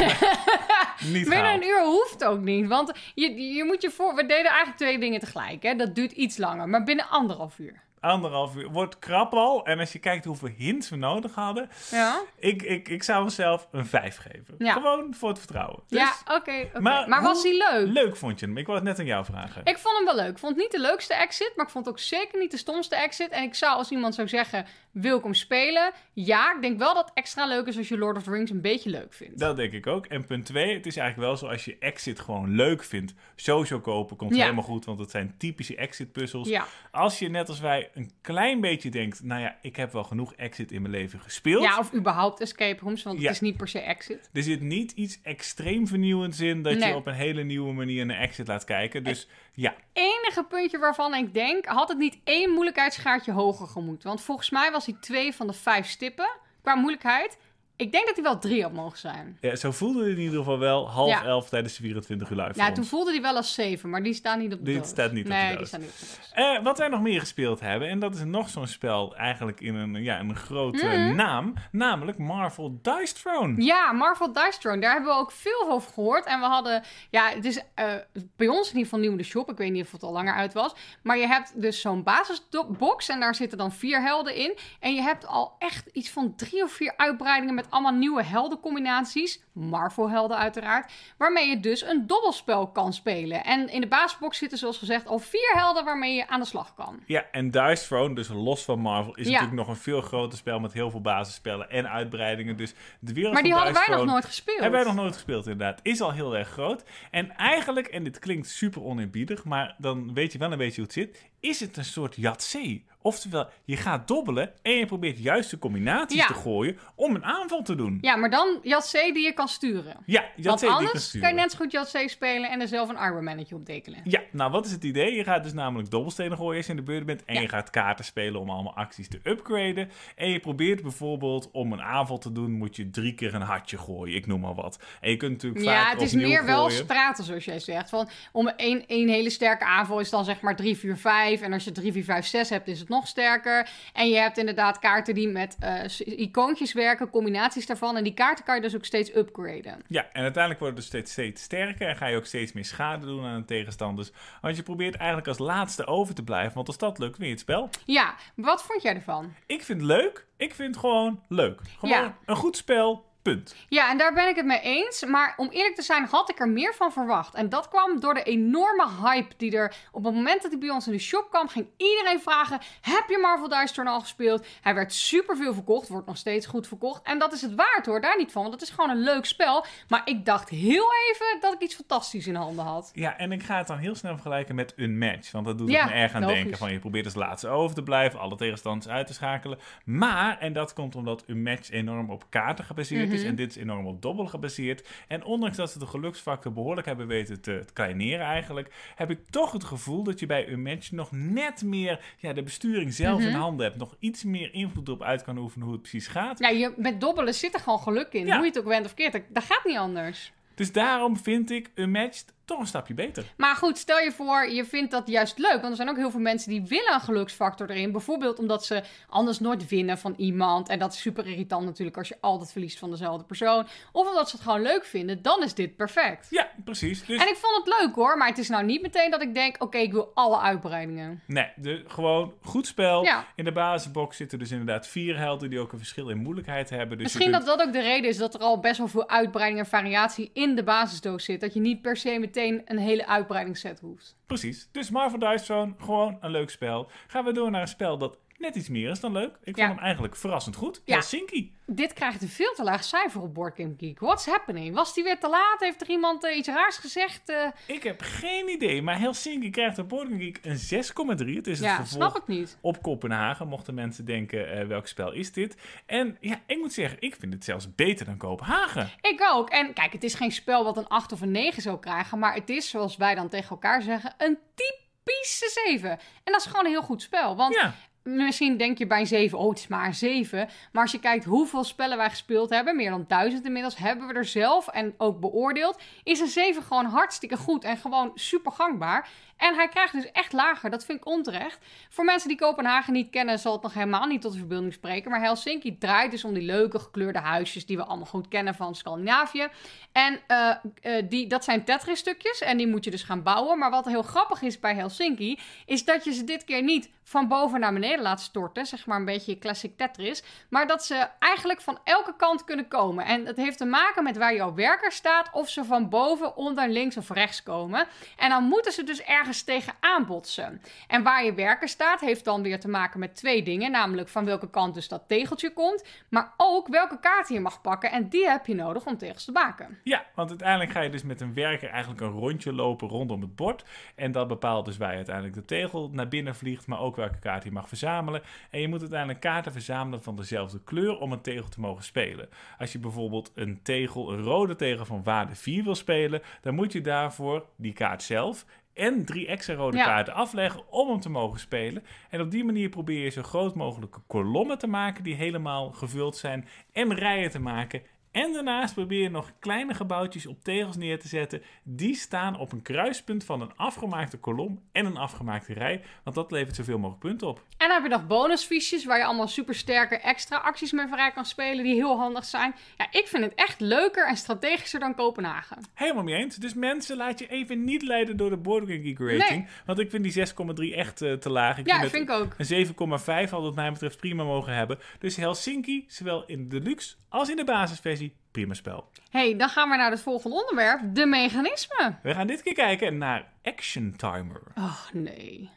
[1.04, 1.62] niet Binnen gehaald.
[1.62, 2.66] een uur hoeft ook niet.
[2.66, 4.14] Want je, je moet je voor.
[4.14, 5.62] We deden eigenlijk twee dingen tegelijk.
[5.62, 5.74] Hè?
[5.74, 6.68] Dat duurt iets langer.
[6.68, 7.82] Maar binnen anderhalf uur.
[8.02, 8.68] Anderhalf uur.
[8.70, 9.64] Wordt krap al.
[9.66, 11.68] En als je kijkt hoeveel hints we nodig hadden.
[11.90, 14.54] Ja, Ik, ik, ik zou mezelf een 5 geven.
[14.58, 14.72] Ja.
[14.72, 15.80] Gewoon voor het vertrouwen.
[15.88, 16.80] Dus, ja oké.
[16.80, 17.92] maar maar was hij leuk?
[17.92, 18.56] Leuk vond je hem.
[18.56, 19.64] Ik wou het net aan jou vragen.
[19.64, 20.30] Ik vond hem wel leuk.
[20.30, 22.56] Ik vond het niet de leukste exit, maar ik vond het ook zeker niet de
[22.56, 23.30] stomste exit.
[23.30, 25.92] En ik zou als iemand zou zeggen, wil ik hem spelen?
[26.12, 28.50] Ja, ik denk wel dat het extra leuk is als je Lord of the Rings
[28.50, 29.38] een beetje leuk vindt.
[29.38, 30.06] Dat denk ik ook.
[30.06, 33.14] En punt 2, het is eigenlijk wel zo als je Exit gewoon leuk vindt.
[33.36, 34.42] Sowieso kopen komt Ja.
[34.42, 36.48] helemaal goed, want het zijn typische Exit puzzels.
[36.48, 36.64] Ja.
[36.90, 40.34] Als je net als wij een klein beetje denkt, nou ja, ik heb wel genoeg
[40.34, 41.62] Exit in mijn leven gespeeld.
[41.62, 43.24] ja, of überhaupt escape rooms, want Ja.
[43.24, 44.30] het is niet per se exit.
[44.32, 46.88] Er zit niet iets extreem vernieuwends in dat Nee.
[46.88, 49.04] je op een hele nieuwe manier naar Exit laat kijken.
[49.04, 54.02] Dus ja, enige puntje waarvan ik denk, had het niet één moeilijkheidsgraadje hoger gemoet.
[54.02, 56.30] Want volgens mij was hij twee van de vijf stippen
[56.62, 57.38] qua moeilijkheid.
[57.82, 59.38] Ik denk dat hij wel drie had mogen zijn.
[59.40, 61.24] ja, zo voelde het in ieder geval wel half Ja.
[61.24, 62.52] elf tijdens de 24 uur live.
[62.58, 64.88] Ja, toen voelde hij wel als zeven, maar die staan niet op de doos.
[64.88, 65.70] staat niet op de doos.
[65.70, 66.30] die niet op de doos.
[66.56, 69.74] Eh, wat wij nog meer gespeeld hebben, en dat is nog zo'n spel eigenlijk in
[69.74, 71.14] een, ja, een grote Mhm.
[71.14, 73.62] naam, namelijk Marvel Dice Throne.
[73.62, 76.24] Ja, Marvel Dice Throne, daar hebben we ook veel over gehoord.
[76.26, 77.94] En we hadden, ja, het is eh,
[78.36, 79.50] bij ons in ieder geval nieuw in de shop.
[79.50, 80.74] Ik weet niet of het al langer uit was.
[81.02, 84.56] Maar je hebt dus zo'n basisbox en daar zitten dan vier helden in.
[84.80, 89.42] En je hebt al echt iets van drie of vier uitbreidingen met allemaal nieuwe heldencombinaties.
[89.52, 90.92] Marvel-helden uiteraard.
[91.18, 93.44] Waarmee je dus een dobbelspel kan spelen.
[93.44, 96.74] En in de basisbox zitten zoals gezegd al vier helden waarmee je aan de slag
[96.74, 97.00] kan.
[97.06, 99.32] Ja, en Dice Throne, dus los van Marvel, is Ja.
[99.32, 102.56] natuurlijk nog een veel groter spel met heel veel basisspellen en uitbreidingen.
[102.56, 104.60] Dus de wereld Maar die hadden Dice wij nog nooit gespeeld.
[104.60, 105.80] Hebben wij nog nooit gespeeld, inderdaad.
[105.82, 106.84] Is al heel erg groot.
[107.10, 110.84] En eigenlijk, en dit klinkt super oneerbiedig, maar dan weet je wel een beetje hoe
[110.84, 111.30] het zit.
[111.42, 112.84] Is het een soort Yahtzee?
[113.04, 116.26] Oftewel, je gaat dobbelen en je probeert juiste combinaties Ja.
[116.26, 117.98] te gooien om een aanval te doen.
[118.00, 119.96] Ja, maar dan Yatzee die je kan sturen.
[120.06, 122.88] Ja, Want Yahtzee kan anders kan je net zo goed Yatzee spelen en er zelf
[122.88, 124.00] een Iron Mannetje op tekenen.
[124.04, 125.14] Ja, nou wat is het idee?
[125.14, 127.24] Je gaat dus namelijk dobbelstenen gooien als je in de beurt bent.
[127.24, 127.40] En Ja.
[127.40, 129.90] je gaat kaarten spelen om allemaal acties te upgraden.
[130.16, 133.78] En je probeert bijvoorbeeld om een aanval te doen, moet je drie keer een hartje
[133.78, 134.16] gooien.
[134.16, 134.78] Ik noem maar wat.
[135.00, 137.88] En je kunt natuurlijk Ja, vaak het is meer wel straten, zoals jij zegt.
[137.90, 140.96] Van, om één, één hele sterke aanval is dan zeg maar 3, 4,
[141.38, 141.46] 5.
[141.46, 143.68] En als je 3, 4, 5, 6 hebt, is het nog sterker.
[143.92, 147.96] En je hebt inderdaad kaarten die met eh, icoontjes werken, combinaties daarvan.
[147.96, 149.82] En die kaarten kan je dus ook steeds upgraden.
[149.86, 152.64] Ja, en uiteindelijk wordt het dus steeds, steeds sterker en ga je ook steeds meer
[152.64, 154.10] schade doen aan de tegenstanders.
[154.40, 157.32] Want je probeert eigenlijk als laatste over te blijven, want als dat lukt, win je
[157.32, 157.70] het spel.
[157.84, 159.34] Ja, wat vond jij ervan?
[159.46, 160.26] Ik vind het leuk.
[160.36, 161.60] Ik vind het gewoon leuk.
[161.78, 162.16] Gewoon Ja.
[162.24, 163.54] een goed spel, punt.
[163.68, 165.04] Ja, en daar ben ik het mee eens.
[165.04, 167.34] Maar om eerlijk te zijn, had ik er meer van verwacht.
[167.34, 169.74] En dat kwam door de enorme hype die er...
[169.92, 172.60] Op het moment dat hij bij ons in de shop kwam, ging iedereen vragen...
[172.80, 174.46] Heb je Marvel Dice Throne al gespeeld?
[174.60, 177.02] Hij werd superveel verkocht, wordt nog steeds goed verkocht.
[177.02, 178.42] En dat is het waard hoor, daar niet van.
[178.42, 179.64] Want het is gewoon een leuk spel.
[179.88, 182.90] Maar ik dacht heel even dat ik iets fantastisch in handen had.
[182.94, 185.30] Ja, en ik ga het dan heel snel vergelijken met een match.
[185.30, 186.36] Want dat doet Ja, me erg aan logisch.
[186.36, 186.58] denken.
[186.58, 189.58] Van je probeert als laatste over te blijven, alle tegenstanders uit te schakelen.
[189.84, 193.28] Maar, en dat komt omdat een match enorm op kaarten gebaseerd Mhm.
[193.28, 194.88] En dit is enorm op dobbel gebaseerd.
[195.08, 199.18] En ondanks dat ze de geluksfactor behoorlijk hebben weten te, te kleineren eigenlijk, heb ik
[199.30, 203.18] toch het gevoel dat je bij een match nog net meer ja, de besturing zelf
[203.18, 203.28] Mhm.
[203.28, 203.78] in handen hebt.
[203.78, 206.38] Nog iets meer invloed op uit kan oefenen hoe het precies gaat.
[206.38, 208.26] Ja, je, met dobbelen zit er gewoon geluk in.
[208.26, 208.34] Ja.
[208.34, 210.32] Hoe je het ook went of keert, dat, dat gaat niet anders.
[210.54, 213.24] Dus daarom vind ik een match toch een stapje beter.
[213.36, 215.58] Maar goed, stel je voor, je vindt dat juist leuk.
[215.60, 217.92] Want er zijn ook heel veel mensen die willen een geluksfactor erin.
[217.92, 220.68] Bijvoorbeeld omdat ze anders nooit winnen van iemand.
[220.68, 223.66] En dat is super irritant natuurlijk als je altijd verliest van dezelfde persoon.
[223.92, 226.26] Of omdat ze het gewoon leuk vinden, dan is dit perfect.
[226.30, 227.04] Ja, precies.
[227.04, 229.34] Dus En ik vond het leuk hoor, maar het is nou niet meteen dat ik
[229.34, 231.22] denk, oké, ik wil alle uitbreidingen.
[231.26, 233.04] Nee, de, gewoon goed spel.
[233.04, 233.26] Ja.
[233.36, 236.98] In de basisbox zitten dus inderdaad vier helden die ook een verschil in moeilijkheid hebben.
[236.98, 239.08] Dus Misschien kunt- dat dat ook de reden is dat er al best wel veel
[239.08, 241.40] uitbreiding en variatie in de basisdoos zit.
[241.40, 244.16] Dat je niet per se meteen een hele uitbreidingsset hoeft.
[244.26, 244.68] Precies.
[244.72, 246.90] Dus Marvel Dice Throne, gewoon een leuk spel.
[247.06, 249.38] Gaan we door naar een spel dat net iets meer is dan leuk.
[249.44, 249.64] Ik Ja.
[249.66, 250.82] vond hem eigenlijk verrassend goed.
[250.84, 250.94] Ja.
[250.94, 251.54] Helsinki.
[251.66, 254.00] Dit krijgt een veel te laag cijfer op Board Game Geek.
[254.00, 254.74] What's happening?
[254.74, 255.60] Was die weer te laat?
[255.60, 257.28] Heeft er iemand eh, iets raars gezegd?
[257.28, 261.36] Eh, Ik heb geen idee, maar Helsinki krijgt op Board Game Geek een 6,3.
[261.36, 262.58] Het is het ja, vervolg snap ik niet.
[262.60, 265.56] op Kopenhagen, mochten mensen denken, eh, welk spel is dit?
[265.86, 268.90] En ja, ik moet zeggen, ik vind het zelfs beter dan Kopenhagen.
[269.00, 269.50] Ik ook.
[269.50, 272.18] En kijk, het is geen spel wat een 8 of een 9 zou krijgen.
[272.18, 275.90] Maar het is, zoals wij dan tegen elkaar zeggen, een typische 7.
[275.90, 275.98] En
[276.32, 277.36] dat is gewoon een heel goed spel.
[277.36, 280.48] Want Ja, Misschien denk je bij een 7, oh, het is maar een 7.
[280.72, 284.14] Maar als je kijkt hoeveel spellen wij gespeeld hebben, meer dan duizend inmiddels, hebben we
[284.14, 289.08] er zelf en ook beoordeeld, is een 7 gewoon hartstikke goed en gewoon super gangbaar.
[289.42, 290.70] En hij krijgt dus echt lager.
[290.70, 291.58] Dat vind ik onterecht.
[291.88, 295.10] Voor mensen die Kopenhagen niet kennen, zal het nog helemaal niet tot de verbeelding spreken.
[295.10, 298.74] Maar Helsinki draait dus om die leuke gekleurde huisjes die we allemaal goed kennen van
[298.74, 299.48] Scandinavië.
[299.92, 300.50] En eh,
[300.82, 303.58] eh, die, dat zijn Tetris-stukjes en die moet je dus gaan bouwen.
[303.58, 307.28] Maar wat heel grappig is bij Helsinki, is dat je ze dit keer niet van
[307.28, 308.66] boven naar beneden laat storten.
[308.66, 310.22] Zeg maar een beetje classic Tetris.
[310.50, 313.04] Maar dat ze eigenlijk van elke kant kunnen komen.
[313.04, 315.28] En dat heeft te maken met waar jouw werker staat.
[315.32, 317.86] Of ze van boven, onder, links of rechts komen.
[318.16, 320.60] En dan moeten ze dus ergens tegen aanbotsen.
[320.86, 323.70] En waar je werker staat, heeft dan weer te maken met twee dingen.
[323.70, 325.84] Namelijk van welke kant dus dat tegeltje komt.
[326.08, 327.90] Maar ook welke kaarten je mag pakken.
[327.90, 329.78] En die heb je nodig om tegels te maken.
[329.84, 333.36] Ja, want uiteindelijk ga je dus met een werker eigenlijk een rondje lopen rondom het
[333.36, 333.64] bord.
[333.94, 337.18] En dat bepaalt dus waar je uiteindelijk de tegel naar binnen vliegt, maar ook welke
[337.18, 338.22] kaart je mag verzamelen.
[338.50, 342.28] En je moet uiteindelijk kaarten verzamelen van dezelfde kleur om een tegel te mogen spelen.
[342.58, 346.72] Als je bijvoorbeeld een tegel, een rode tegel van waarde 4 wil spelen, dan moet
[346.72, 349.84] je daarvoor die kaart zelf en drie extra rode Ja.
[349.84, 351.84] kaarten afleggen om hem te mogen spelen.
[352.10, 356.16] En op die manier probeer je zo groot mogelijke kolommen te maken die helemaal gevuld
[356.16, 357.82] zijn en rijen te maken.
[358.12, 361.42] En daarnaast probeer je nog kleine gebouwtjes op tegels neer te zetten.
[361.62, 365.82] Die staan op een kruispunt van een afgemaakte kolom en een afgemaakte rij.
[366.04, 367.36] Want dat levert zoveel mogelijk punten op.
[367.56, 371.12] En dan heb je nog bonusfiches waar je allemaal super sterke extra acties mee vrij
[371.12, 371.64] kan spelen.
[371.64, 372.54] Die heel handig zijn.
[372.78, 375.58] Ja, ik vind het echt leuker en strategischer dan Kopenhagen.
[375.74, 376.36] Helemaal mee eens.
[376.36, 379.40] Dus mensen, laat je even niet leiden door de Board Game Geek rating.
[379.40, 379.48] Nee.
[379.66, 380.26] Want ik vind die
[380.72, 381.58] 6,3 echt eh, te laag.
[381.58, 382.34] Ik Ja, vind vind ik ook.
[382.38, 384.78] Een 7,5 had wat mij betreft prima mogen hebben.
[384.98, 388.01] Dus Helsinki, zowel in de deluxe als in de basisversie,
[388.32, 388.88] prima spel.
[389.10, 390.80] hey, dan gaan we naar het volgende onderwerp.
[390.94, 391.98] De mechanismen.
[392.02, 394.42] We gaan dit keer kijken naar Action Timer.
[394.54, 395.50] Ach, nee.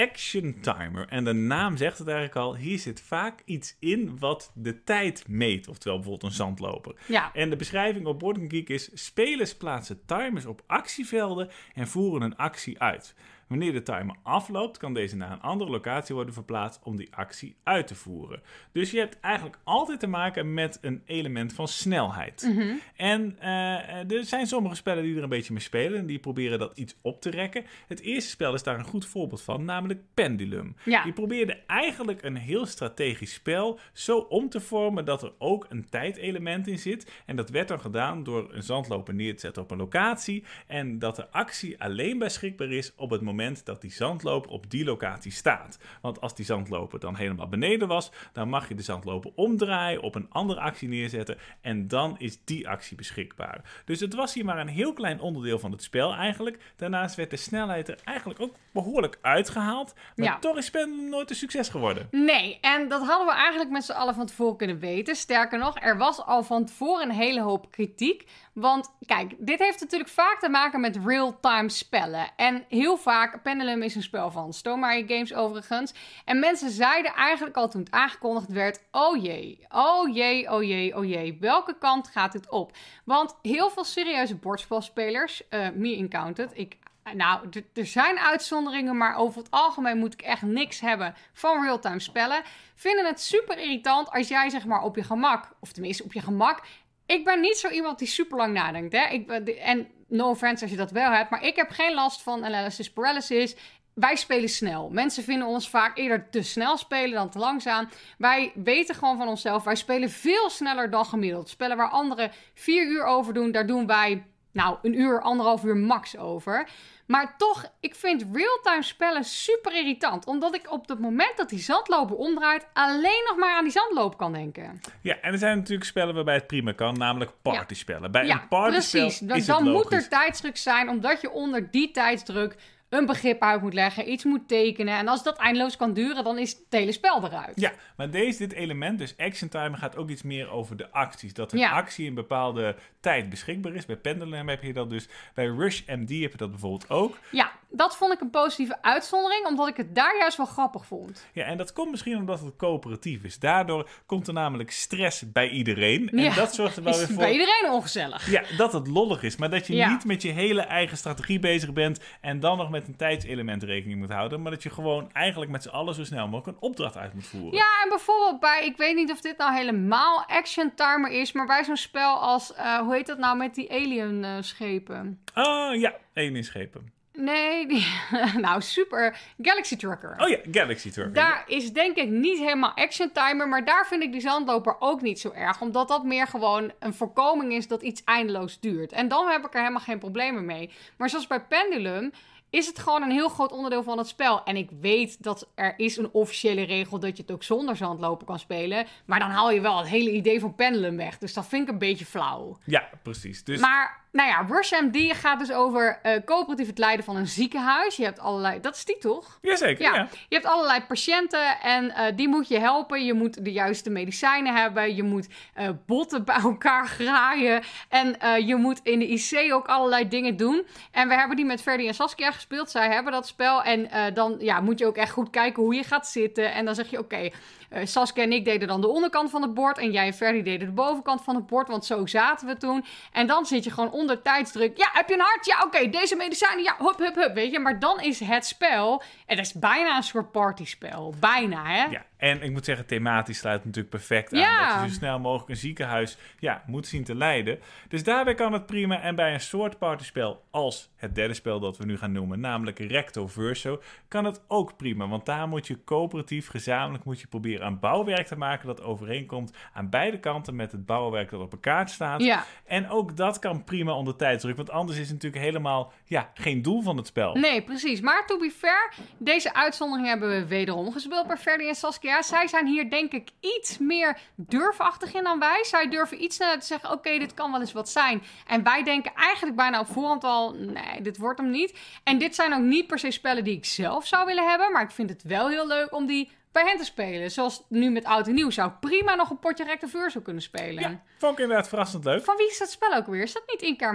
[0.00, 1.08] Action Timer.
[1.08, 2.56] En de naam zegt het eigenlijk al.
[2.56, 5.68] Hier zit vaak iets in wat de tijd meet.
[5.68, 6.94] Oftewel bijvoorbeeld een zandloper.
[7.06, 8.90] Ja, En de beschrijving op Board Game Geek is...
[8.94, 13.14] Spelers plaatsen timers op actievelden en voeren een actie uit.
[13.50, 17.56] Wanneer de timer afloopt, kan deze naar een andere locatie worden verplaatst om die actie
[17.62, 18.42] uit te voeren.
[18.72, 22.54] Dus je hebt eigenlijk altijd te maken met een element van snelheid.
[22.96, 26.58] En eh, er zijn sommige spellen die er een beetje mee spelen en die proberen
[26.58, 27.64] dat iets op te rekken.
[27.88, 30.76] Het eerste spel is daar een goed voorbeeld van, namelijk Pendulum.
[30.84, 31.02] Ja.
[31.02, 35.88] Die probeerde eigenlijk een heel strategisch spel zo om te vormen dat er ook een
[35.88, 37.10] tijdelement in zit.
[37.26, 40.44] En dat werd dan gedaan door een zandloper neer te zetten op een locatie.
[40.66, 44.84] En dat de actie alleen beschikbaar is op het moment dat die zandloper op die
[44.84, 45.78] locatie staat.
[46.00, 50.14] Want als die zandloper dan helemaal beneden was, dan mag je de zandloper omdraaien, op
[50.14, 51.38] een andere actie neerzetten.
[51.60, 53.82] En dan is die actie beschikbaar.
[53.84, 56.58] Dus het was hier maar een heel klein onderdeel van het spel eigenlijk.
[56.76, 59.94] Daarnaast werd de snelheid er eigenlijk ook behoorlijk uitgehaald.
[60.16, 60.38] Maar Ja.
[60.38, 62.08] toch is Pendulum nooit een succes geworden.
[62.10, 65.16] Nee, en dat hadden we eigenlijk met z'n allen van tevoren kunnen weten.
[65.16, 68.24] Sterker nog, er was al van tevoren een hele hoop kritiek.
[68.52, 72.30] Want kijk, dit heeft natuurlijk vaak te maken met real-time spellen.
[72.36, 75.94] En heel vaak, Pendulum is een spel van Stonemaier Games overigens.
[76.24, 78.80] En mensen zeiden eigenlijk al toen het aangekondigd werd...
[78.90, 81.36] Oh jee, oh jee, oh jee, oh jee.
[81.40, 82.76] Welke kant gaat het op?
[83.04, 86.50] Want heel veel serieuze bordspelspelers, eh me included...
[86.54, 86.76] Ik
[87.14, 92.00] nou, er zijn uitzonderingen, maar over het algemeen moet ik echt niks hebben van real-time
[92.00, 92.42] spellen.
[92.74, 96.20] Vinden het super irritant als jij zeg maar op je gemak, of tenminste op je
[96.20, 96.62] gemak.
[97.06, 98.92] Ik ben niet zo iemand die super lang nadenkt.
[98.92, 99.08] Hè?
[99.08, 102.44] Ik, en no offense als je dat wel hebt, maar ik heb geen last van
[102.44, 103.56] analysis paralysis.
[103.94, 104.90] Wij spelen snel.
[104.90, 107.88] Mensen vinden ons vaak eerder te snel spelen dan te langzaam.
[108.18, 111.48] Wij weten gewoon van onszelf, wij spelen veel sneller dan gemiddeld.
[111.48, 115.76] Spellen waar anderen vier uur over doen, daar doen wij nou, een uur, anderhalf uur
[115.76, 116.68] max over.
[117.10, 120.26] Maar toch, ik vind real-time spellen super irritant.
[120.26, 122.66] Omdat ik op het moment dat die zandloper omdraait...
[122.72, 124.80] alleen nog maar aan die zandloper kan denken.
[125.02, 128.12] Ja, en er zijn natuurlijk spellen waarbij het prima kan, namelijk partyspellen.
[128.12, 129.18] Bij ja, een partyspel precies.
[129.18, 130.88] Dan, is dan het moet er tijdsdruk zijn...
[130.88, 132.56] omdat je onder die tijdsdruk
[132.90, 134.10] een begrip uit moet leggen...
[134.12, 134.94] iets moet tekenen.
[134.98, 137.60] En als dat eindeloos kan duren, dan is het hele spel eruit.
[137.60, 141.34] Ja, maar deze, dit element, dus action timer, gaat ook iets meer over de acties.
[141.34, 141.70] Dat een Ja.
[141.70, 143.86] actie in bepaalde tijd beschikbaar is.
[143.86, 145.08] Bij Pendulum heb je dat dus.
[145.34, 147.18] Bij Rush MD heb je dat bijvoorbeeld ook.
[147.30, 149.46] Ja, dat vond ik een positieve uitzondering...
[149.46, 151.26] omdat ik het daar juist wel grappig vond.
[151.32, 153.38] Ja, en dat komt misschien omdat het coöperatief is.
[153.38, 156.08] Daardoor komt er namelijk stress bij iedereen.
[156.10, 157.16] En Ja, dat zorgt er wel Is weer voor...
[157.16, 158.30] bij iedereen ongezellig.
[158.30, 159.36] Ja, dat het lollig is.
[159.36, 159.90] Maar dat je Ja.
[159.90, 162.00] niet met je hele eigen strategie bezig bent.
[162.20, 165.50] En dan nog met met een tijdselement rekening moet houden, maar dat je gewoon eigenlijk
[165.50, 167.52] met z'n allen zo snel mogelijk een opdracht uit moet voeren.
[167.52, 171.46] Ja, en bijvoorbeeld bij, ik weet niet of dit nou helemaal action timer is, maar
[171.46, 175.20] bij zo'n spel als, eh, hoe heet dat nou met die alien eh, schepen?
[175.32, 176.98] Ah, ja, één schepen.
[177.12, 177.86] Nee, die,
[178.46, 179.18] nou super.
[179.42, 180.14] Galaxy Trucker.
[180.18, 181.14] Oh ja, Galaxy Trucker.
[181.14, 185.00] Daar is denk ik niet helemaal action timer, maar daar vind ik die zandloper ook
[185.00, 185.60] niet zo erg.
[185.60, 188.92] Omdat dat meer gewoon een voorkoming is dat iets eindeloos duurt.
[188.92, 190.70] En dan heb ik er helemaal geen problemen mee.
[190.96, 192.12] Maar zoals bij Pendulum
[192.50, 194.44] is het gewoon een heel groot onderdeel van het spel.
[194.44, 198.26] En ik weet dat er is een officiële regel dat je het ook zonder zandlopen
[198.26, 198.86] kan spelen.
[199.04, 201.18] Maar dan haal je wel het hele idee van pendelen weg.
[201.18, 202.58] Dus dat vind ik een beetje flauw.
[202.64, 203.44] Ja, precies.
[203.44, 203.60] Dus...
[203.60, 207.96] Maar nou ja, MD gaat dus over uh, coöperatief het leiden van een ziekenhuis.
[207.96, 208.60] Je hebt allerlei...
[208.60, 209.38] Dat is die toch?
[209.42, 209.94] Jazeker, ja.
[209.94, 210.08] ja.
[210.28, 213.04] Je hebt allerlei patiënten en uh, die moet je helpen.
[213.04, 214.94] Je moet de juiste medicijnen hebben.
[214.94, 217.62] Je moet uh, botten bij elkaar graaien.
[217.88, 220.66] En je moet in de IC ook allerlei dingen doen.
[220.90, 222.70] En we hebben die met Ferdi en Saskia gespeeld.
[222.70, 223.62] Zij hebben dat spel.
[223.62, 226.52] En dan ja, moet je ook echt goed kijken hoe je gaat zitten.
[226.52, 227.14] En dan zeg je, oké...
[227.14, 227.32] Okay,
[227.72, 229.78] uh, Saskia en ik deden dan de onderkant van het bord.
[229.78, 231.68] En jij en Ferdi deden de bovenkant van het bord.
[231.68, 232.84] Want zo zaten we toen.
[233.12, 234.76] En dan zit je gewoon onder tijdsdruk.
[234.76, 235.46] Ja, heb je een hart?
[235.46, 235.88] Ja, oké.
[235.90, 236.64] deze medicijnen.
[236.64, 237.34] Ja, hup, hup, hup.
[237.34, 237.58] Weet je.
[237.58, 239.02] Maar dan is het spel.
[239.26, 241.14] En dat is bijna een soort partyspel.
[241.20, 241.84] Bijna, hè?
[241.84, 242.04] Ja.
[242.20, 244.38] En ik moet zeggen, thematisch sluit natuurlijk perfect aan.
[244.38, 244.74] Ja.
[244.74, 247.58] Dat je zo snel mogelijk een ziekenhuis ja, moet zien te leiden.
[247.88, 249.00] Dus daarbij kan het prima.
[249.00, 252.78] En bij een soort partyspel als het derde spel dat we nu gaan noemen, namelijk
[252.78, 255.08] Recto Verso, kan het ook prima.
[255.08, 259.52] Want daar moet je coöperatief, gezamenlijk moet je proberen een bouwwerk te maken dat overeenkomt
[259.72, 262.22] aan beide kanten met het bouwwerk dat op elkaar staat.
[262.22, 262.44] Ja.
[262.64, 266.62] En ook dat kan prima onder tijdsdruk, want anders is het natuurlijk helemaal ja, geen
[266.62, 267.34] doel van het spel.
[267.34, 268.00] Nee, precies.
[268.00, 272.22] Maar to be fair, deze uitzondering hebben we wederom gespeeld bij Ferdi en Saskia ja,
[272.22, 275.64] zij zijn hier denk ik iets meer durfachtig in dan wij.
[275.64, 278.22] Zij durven iets sneller te zeggen, oké, dit kan wel eens wat zijn.
[278.46, 281.78] En wij denken eigenlijk bijna op voorhand al, nee, dit wordt hem niet.
[282.04, 284.72] En dit zijn ook niet per se spellen die ik zelf zou willen hebben.
[284.72, 287.30] Maar ik vind het wel heel leuk om die bij hen te spelen.
[287.30, 290.90] Zoals nu met Oud en Nieuw zou prima nog een potje Rector zou kunnen spelen.
[290.90, 292.24] Ja, vond ik inderdaad verrassend leuk.
[292.24, 293.22] Van wie is dat spel ook weer?
[293.22, 293.62] Is dat niet?
[293.62, 293.92] Inca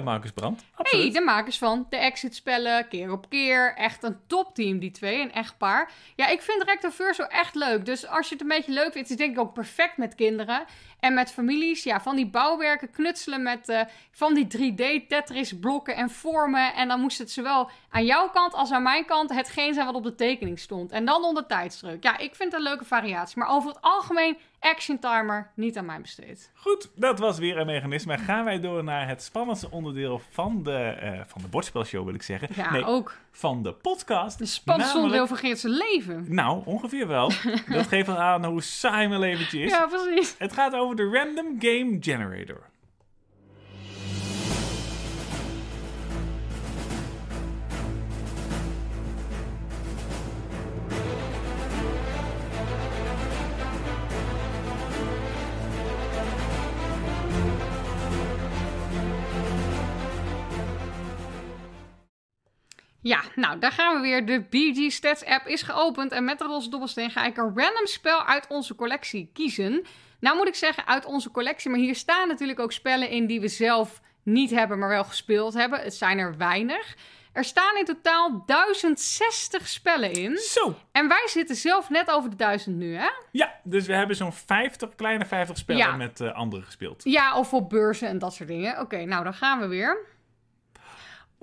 [0.00, 1.04] Marcus Brand, absoluut.
[1.04, 3.74] hey, de makers van de Exit-spellen, keer op keer.
[3.76, 5.92] Echt een topteam, die twee, een echt paar.
[6.16, 7.84] Ja, ik vind Rector Verso echt leuk.
[7.84, 10.14] Dus als je het een beetje leuk vindt, is het denk ik ook perfect met
[10.14, 10.64] kinderen.
[11.00, 15.96] En met families, ja, van die bouwwerken knutselen met uh, van die 3D Tetris blokken
[15.96, 16.74] en vormen.
[16.74, 19.94] En dan moest het zowel aan jouw kant als aan mijn kant hetgeen zijn wat
[19.94, 20.90] op de tekening stond.
[20.90, 22.02] En dan onder tijdsdruk.
[22.02, 23.38] Ja, ik vind het een leuke variatie.
[23.38, 26.50] Maar over het algemeen Action Timer niet aan mij besteed.
[26.54, 28.18] Goed, dat was weer een mechanisme.
[28.18, 32.22] Gaan wij door naar het spannendste onderdeel van de, uh, van de bordspelshow, wil ik
[32.22, 32.48] zeggen.
[32.54, 33.16] Ja, nee, ook.
[33.30, 34.38] Van de podcast.
[34.38, 36.24] De spannendste onderdeel van Geert's leven.
[36.28, 37.32] Nou, ongeveer wel.
[37.68, 39.70] dat geeft wel aan hoe saai mijn leventje is.
[39.70, 40.34] Ja, precies.
[40.38, 42.69] Het gaat over de Random Game Generator.
[63.10, 64.26] Ja, nou, daar gaan we weer.
[64.26, 67.86] De BG Stats app is geopend en met de roze dobbelsteen ga ik een random
[67.86, 69.86] spel uit onze collectie kiezen.
[70.20, 73.40] Nou moet ik zeggen uit onze collectie, maar hier staan natuurlijk ook spellen in die
[73.40, 75.80] we zelf niet hebben, maar wel gespeeld hebben.
[75.80, 76.96] Het zijn er weinig.
[77.32, 80.36] Er staan in totaal 1060 spellen in.
[80.38, 80.74] Zo.
[80.92, 83.08] En wij zitten zelf net over de 1000 nu, hè?
[83.30, 87.04] Ja, dus we hebben zo'n 50, kleine 50 spellen met uh, anderen gespeeld.
[87.04, 88.80] Ja, of op beurzen en dat soort dingen.
[88.80, 90.18] Oké, nou dan gaan we weer.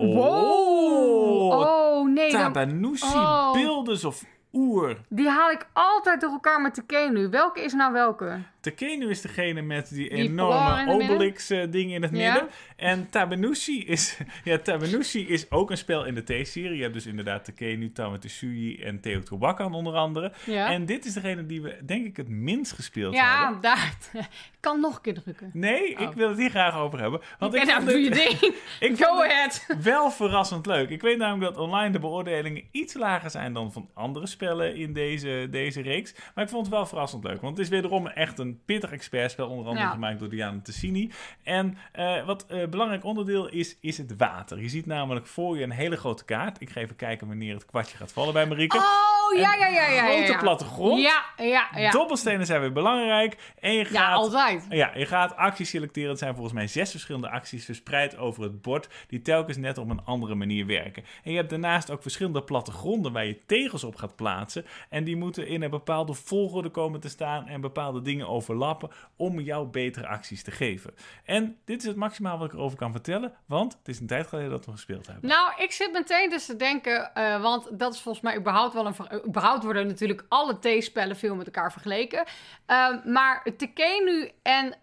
[0.00, 2.30] Oh, oh nee.
[2.30, 3.52] Tabanushi, oh.
[3.52, 4.96] Builders of Oer.
[5.08, 7.28] Die haal ik altijd door elkaar met de nu.
[7.28, 8.42] Welke is nou welke?
[8.68, 12.48] Tekenu is degene met die, enorme Obelix-ding in het midden.
[12.76, 16.76] En Tabenushi is, ja, Tabenushi is ook een spel in de T-serie.
[16.76, 20.32] Je hebt dus inderdaad Tekenu, Tamatsuyi en Teotihuacan onder andere.
[20.46, 20.70] Ja.
[20.70, 23.54] En dit is degene die we denk ik het minst gespeeld ja, hebben.
[23.54, 23.96] Ja, daar.
[24.12, 24.28] Ik
[24.60, 25.50] kan nog een keer drukken.
[25.52, 26.14] Nee, ik oh.
[26.14, 27.20] wil het hier graag over hebben.
[27.38, 28.40] Want ik, ik nou, doe je ding.
[28.90, 29.66] ik Go ahead.
[29.82, 30.88] Wel verrassend leuk.
[30.88, 34.92] Ik weet namelijk dat online de beoordelingen iets lager zijn dan van andere spellen in
[34.92, 36.14] deze, deze reeks.
[36.34, 37.40] Maar ik vond het wel verrassend leuk.
[37.40, 41.12] Want het is wederom echt een pittig expertspel, onder andere gemaakt door Diana Tessini.
[41.42, 44.60] En uh, wat uh, belangrijk onderdeel is, is het water.
[44.60, 46.60] Je ziet namelijk voor je een hele grote kaart.
[46.60, 48.76] Ik ga even kijken wanneer het kwartje gaat vallen bij Marieke.
[48.76, 49.88] Oh ja, ja, ja, ja.
[49.88, 50.38] ja, grote ja.
[50.38, 51.00] plattegrond.
[51.00, 51.90] Ja, ja, ja.
[51.90, 53.36] Dobbelstenen zijn weer belangrijk.
[53.60, 54.66] En je gaat, Ja, altijd.
[54.68, 56.10] Ja, je gaat acties selecteren.
[56.10, 59.90] Het zijn volgens mij zes verschillende acties verspreid over het bord, die telkens net op
[59.90, 61.04] een andere manier werken.
[61.24, 64.64] En je hebt daarnaast ook verschillende plattegronden waar je tegels op gaat plaatsen.
[64.88, 69.40] En die moeten in een bepaalde volgorde komen te staan en bepaalde dingen overlappen om
[69.40, 70.94] jou betere acties te geven.
[71.24, 74.26] En dit is het maximaal wat ik erover kan vertellen, want het is een tijd
[74.26, 75.28] geleden dat we gespeeld hebben.
[75.28, 78.86] Nou, ik zit meteen dus te denken, eh, want dat is volgens mij überhaupt wel
[78.86, 78.94] een...
[79.26, 82.24] überhaupt worden natuurlijk alle T-spellen veel met elkaar vergeleken.
[82.66, 84.74] Ehm, maar Tekenu en...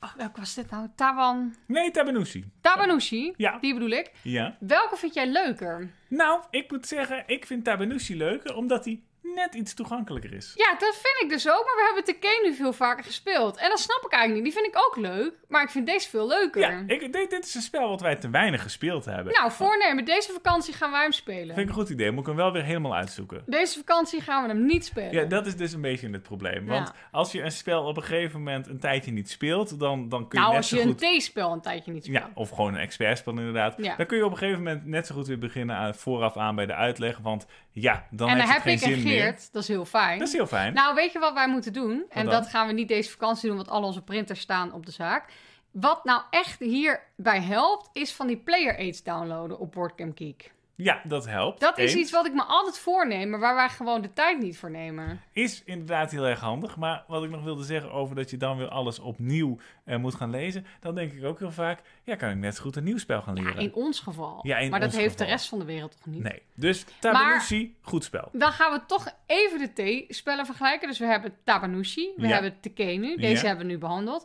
[0.00, 0.88] Oh, welke was dit nou?
[0.96, 1.54] Tawan...
[1.66, 2.44] Nee, Tabanushi.
[2.60, 3.58] Tabanushi, Ja.
[3.58, 4.12] die bedoel ik.
[4.22, 4.56] Ja.
[4.60, 5.90] Welke vind jij leuker?
[6.08, 9.02] Nou, ik moet zeggen, ik vind Tabanushi leuker omdat hij
[9.34, 10.52] net iets toegankelijker is.
[10.54, 13.56] Ja, dat vind ik dus ook, maar we hebben Tekenu veel vaker gespeeld.
[13.56, 14.54] En dat snap ik eigenlijk niet.
[14.54, 16.60] Die vind ik ook leuk, maar ik vind deze veel leuker.
[16.60, 19.32] Ja, ik, dit, dit is een spel wat wij te weinig gespeeld hebben.
[19.32, 20.04] Nou, voornemen.
[20.04, 21.54] Deze vakantie gaan wij hem spelen.
[21.54, 23.42] Vind ik een goed idee, moet ik hem wel weer helemaal uitzoeken.
[23.46, 25.12] Deze vakantie gaan we hem niet spelen.
[25.12, 26.66] Ja, dat is dus een beetje het probleem.
[26.66, 26.94] Want Ja.
[27.10, 30.38] als je een spel op een gegeven moment een tijdje niet speelt, dan, dan kun
[30.38, 31.02] je nou, net als zo je goed...
[31.02, 32.18] een T-spel een tijdje niet speelt.
[32.22, 33.74] Ja, of gewoon een expertspel inderdaad.
[33.76, 33.96] Ja.
[33.96, 36.54] Dan kun je op een gegeven moment net zo goed weer beginnen aan, vooraf aan
[36.54, 37.18] bij de uitleg.
[37.18, 39.00] Want ja, dan en dan heb ik en.
[39.00, 40.18] Geert, dat is heel fijn.
[40.18, 40.74] Dat is heel fijn.
[40.74, 42.04] Nou, weet je wat wij moeten doen?
[42.08, 44.92] en dat gaan we niet deze vakantie doen, want al onze printers staan op de
[44.92, 45.32] zaak.
[45.70, 50.52] Wat nou echt hierbij helpt, is van die player aids downloaden op Boardcamp Geek.
[50.76, 51.60] Ja, dat helpt.
[51.60, 52.00] Dat is Eens.
[52.00, 55.20] iets wat ik me altijd voorneem, maar waar wij gewoon de tijd niet voor nemen.
[55.32, 56.76] Is inderdaad heel erg handig.
[56.76, 60.14] Maar wat ik nog wilde zeggen over dat je dan weer alles opnieuw eh, moet
[60.14, 60.66] gaan lezen.
[60.80, 63.22] Dan denk ik ook heel vaak, ja, kan ik net zo goed een nieuw spel
[63.22, 63.60] gaan Ja, leren.
[63.62, 64.38] in ons geval.
[64.42, 65.26] Ja, in maar dat heeft geval.
[65.26, 66.22] de rest van de wereld toch niet?
[66.22, 66.42] Nee.
[66.54, 68.28] Dus Tabanushi, goed spel.
[68.32, 70.88] Dan gaan we toch even de T-spellen vergelijken.
[70.88, 72.32] Dus we hebben Tabanushi, we Ja.
[72.32, 73.16] hebben Tekenu.
[73.16, 73.48] Deze Ja.
[73.48, 74.24] hebben we nu behandeld.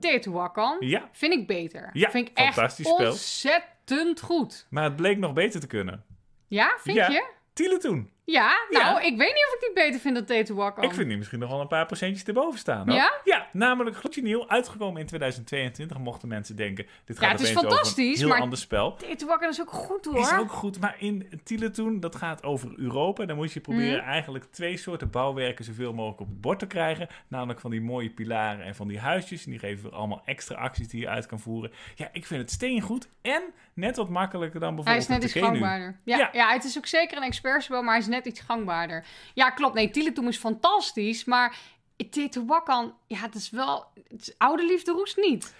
[0.00, 1.90] Teotihuacan Ja, vind ik beter.
[1.92, 3.06] Ja, vind ik echt fantastisch spel.
[3.10, 3.68] ontzettend
[4.20, 4.66] goed.
[4.70, 6.04] maar het bleek nog beter te kunnen.
[6.48, 7.08] Ja, vind Ja.
[7.08, 7.28] je?
[7.52, 8.10] Tiletoon.
[8.30, 9.00] Ja, nou, Ja.
[9.00, 10.84] ik weet niet of ik die beter vind dan Teotihuacan.
[10.84, 12.86] Ik vind die misschien nog wel een paar procentjes erboven staan.
[12.88, 12.96] hoor.
[12.96, 13.12] Ja?
[13.24, 15.98] Ja, namelijk gloedje nieuw, uitgekomen in 2022.
[15.98, 18.94] Mochten mensen denken, dit Ja, gaat het is opeens over fantastisch, een heel ander spel.
[18.96, 20.18] Teotihuacan is ook goed hoor.
[20.18, 23.24] Is ook goed, maar in Tiletoon, dat gaat over Europa.
[23.24, 24.08] Dan moet je proberen Mhm.
[24.08, 27.08] eigenlijk twee soorten bouwwerken zoveel mogelijk op het bord te krijgen.
[27.28, 29.44] Namelijk van die mooie pilaren en van die huisjes.
[29.44, 31.72] En die geven weer allemaal extra acties die je uit kan voeren.
[31.94, 33.42] Ja, ik vind het steen goed en
[33.74, 35.96] net wat makkelijker dan Hij bijvoorbeeld is net iets gangbaarder.
[36.04, 36.28] Ja, ja.
[36.32, 36.52] Ja.
[36.52, 39.06] het is ook zeker een expertspel, maar hij is net iets gangbaarder.
[39.34, 39.74] Ja, klopt.
[39.74, 41.58] Nee, Tiletoon is fantastisch, maar
[42.10, 43.84] Teotihuacan, ja, het is wel...
[44.08, 45.54] Het is oude liefde roest niet.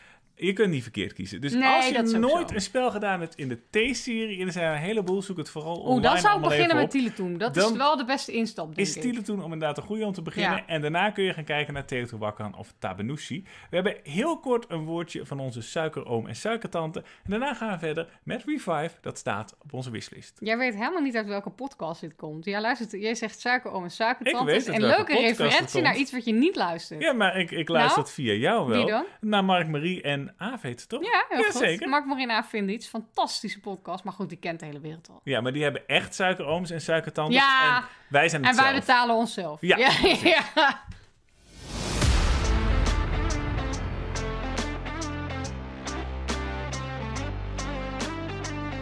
[0.46, 1.40] Je kunt niet verkeerd kiezen.
[1.40, 2.54] Dus Nee, als is je nooit zo.
[2.54, 5.74] een spel gedaan hebt in de T-serie, en er zijn een heleboel, zoek het vooral
[5.76, 6.90] online Oeh, dan zou ik beginnen met.
[6.90, 7.38] Tiletoon.
[7.38, 9.02] Dat Dan is wel de beste instap, denk Is ik.
[9.02, 10.56] Tiletoon om inderdaad een goede om te beginnen.
[10.56, 10.66] Ja.
[10.66, 13.42] En daarna kun je gaan kijken naar Teotihuacan of Tabanushi.
[13.70, 16.98] We hebben heel kort een woordje van onze suikeroom en suikertante.
[17.24, 18.90] En daarna gaan we verder met Revive.
[19.00, 20.36] Dat staat op onze wishlist.
[20.40, 22.44] Jij weet helemaal niet uit welke podcast dit komt.
[22.44, 24.38] Jij, luistert, jij zegt suikeroom en suikertante.
[24.40, 27.02] Ik weet is welke leuke referentie naar iets wat je niet luistert.
[27.02, 28.00] Ja, maar ik, ik luister Nou?
[28.06, 28.82] het via jou wel.
[28.82, 29.04] Wie dan?
[29.20, 31.02] Naar Mark, Marie en Avet, toch?
[31.02, 31.54] Ja, heel goed.
[31.54, 31.88] zeker.
[31.88, 32.86] Mark Marina vindt iets.
[32.88, 34.04] Fantastische podcast.
[34.04, 35.20] Maar goed, die kent de hele wereld al.
[35.24, 37.34] Ja, maar die hebben echt suikerooms en suikertantes.
[37.36, 38.86] Ja, en wij zijn het En wij zelf.
[38.86, 39.60] betalen onszelf.
[39.60, 39.90] Ja, ja,
[40.22, 40.82] ja.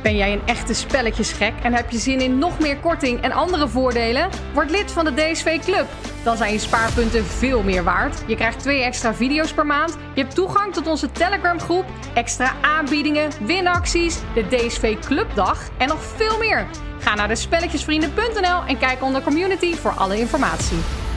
[0.03, 3.69] Ben jij een echte spelletjesgek en heb je zin in nog meer korting en andere
[3.69, 4.31] voordelen?
[4.55, 5.87] Word lid van de DSV Club.
[6.29, 8.23] Dan zijn je spaarpunten veel meer waard.
[8.27, 9.97] Je krijgt twee extra video's per maand.
[10.15, 16.03] Je hebt toegang tot onze Telegram groep, extra aanbiedingen, winacties, de DSV Clubdag en nog
[16.03, 16.67] veel meer.
[16.99, 21.08] Ga naar de spelletjesvrienden.nl en kijk onder community voor alle informatie.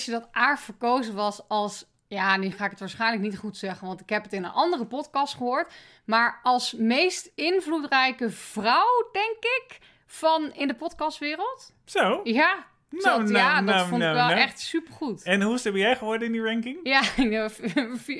[0.00, 1.88] Wist je dat Aar verkozen was als.
[2.08, 4.50] Ja, nu ga ik het waarschijnlijk niet goed zeggen, want ik heb het in een
[4.50, 5.72] andere podcast gehoord.
[6.04, 11.72] Maar als meest invloedrijke vrouw, denk ik, van in de podcastwereld.
[11.84, 12.20] Zo.
[12.24, 14.32] Ja, Nou, zat- nou, ja dat nou, vond ik wel nou.
[14.40, 15.22] echt supergoed.
[15.22, 16.78] En hoe ben jij geworden in die ranking?
[16.82, 17.02] Ja,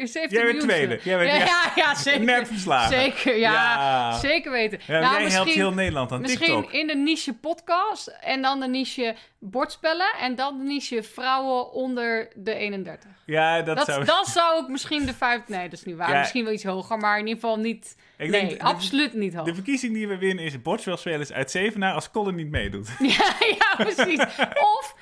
[0.07, 1.01] 17 Jij bent tweede.
[1.03, 1.45] Jij bent- ja, ja.
[1.45, 2.21] ja, ja, zeker.
[2.25, 2.97] Net verslagen.
[3.01, 4.13] Zeker, ja, Ja.
[4.19, 4.79] Zeker weten.
[4.87, 6.73] Ja, nou, jij helpt misschien, heel Nederland aan misschien TikTok.
[6.73, 12.29] in de niche podcast en dan de niche bordspellen en dan de niche vrouwen onder
[12.35, 13.11] de 31.
[13.27, 14.05] Ja, dat, Dat, zou...
[14.05, 15.41] dat zou ik misschien de vijf...
[15.49, 16.13] Nee, dat is niet waar.
[16.13, 16.19] Ja.
[16.19, 17.97] Misschien wel iets hoger, maar in ieder geval niet...
[18.21, 19.45] Ik nee, denk absoluut niet hoog.
[19.45, 22.89] De verkiezing die we winnen is bordspelspelers uit Zevenaar als Colin niet meedoet.
[22.99, 24.19] Ja, ja, precies.
[24.79, 24.95] Of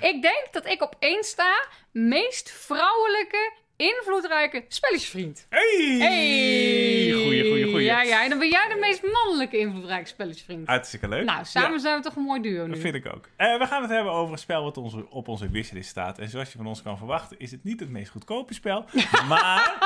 [0.00, 5.46] ik denk dat ik op één sta meest vrouwelijke invloedrijke spelletjesvriend.
[5.48, 5.96] Hey!
[5.98, 7.12] Hey!
[7.12, 7.84] Goeie, goeie, goeie.
[7.84, 10.66] Ja, ja, en dan ben jij de meest mannelijke invloedrijke spelletjesvriend.
[10.66, 11.24] Hartstikke leuk.
[11.24, 11.78] Nou, samen Ja.
[11.78, 12.72] zijn we toch een mooi duo nu.
[12.72, 13.28] Dat vind ik ook.
[13.36, 16.18] Eh, we gaan het hebben over een spel wat onze, op onze wishlist staat.
[16.18, 18.84] En zoals je van ons kan verwachten, is het niet het meest goedkope spel.
[19.28, 19.78] maar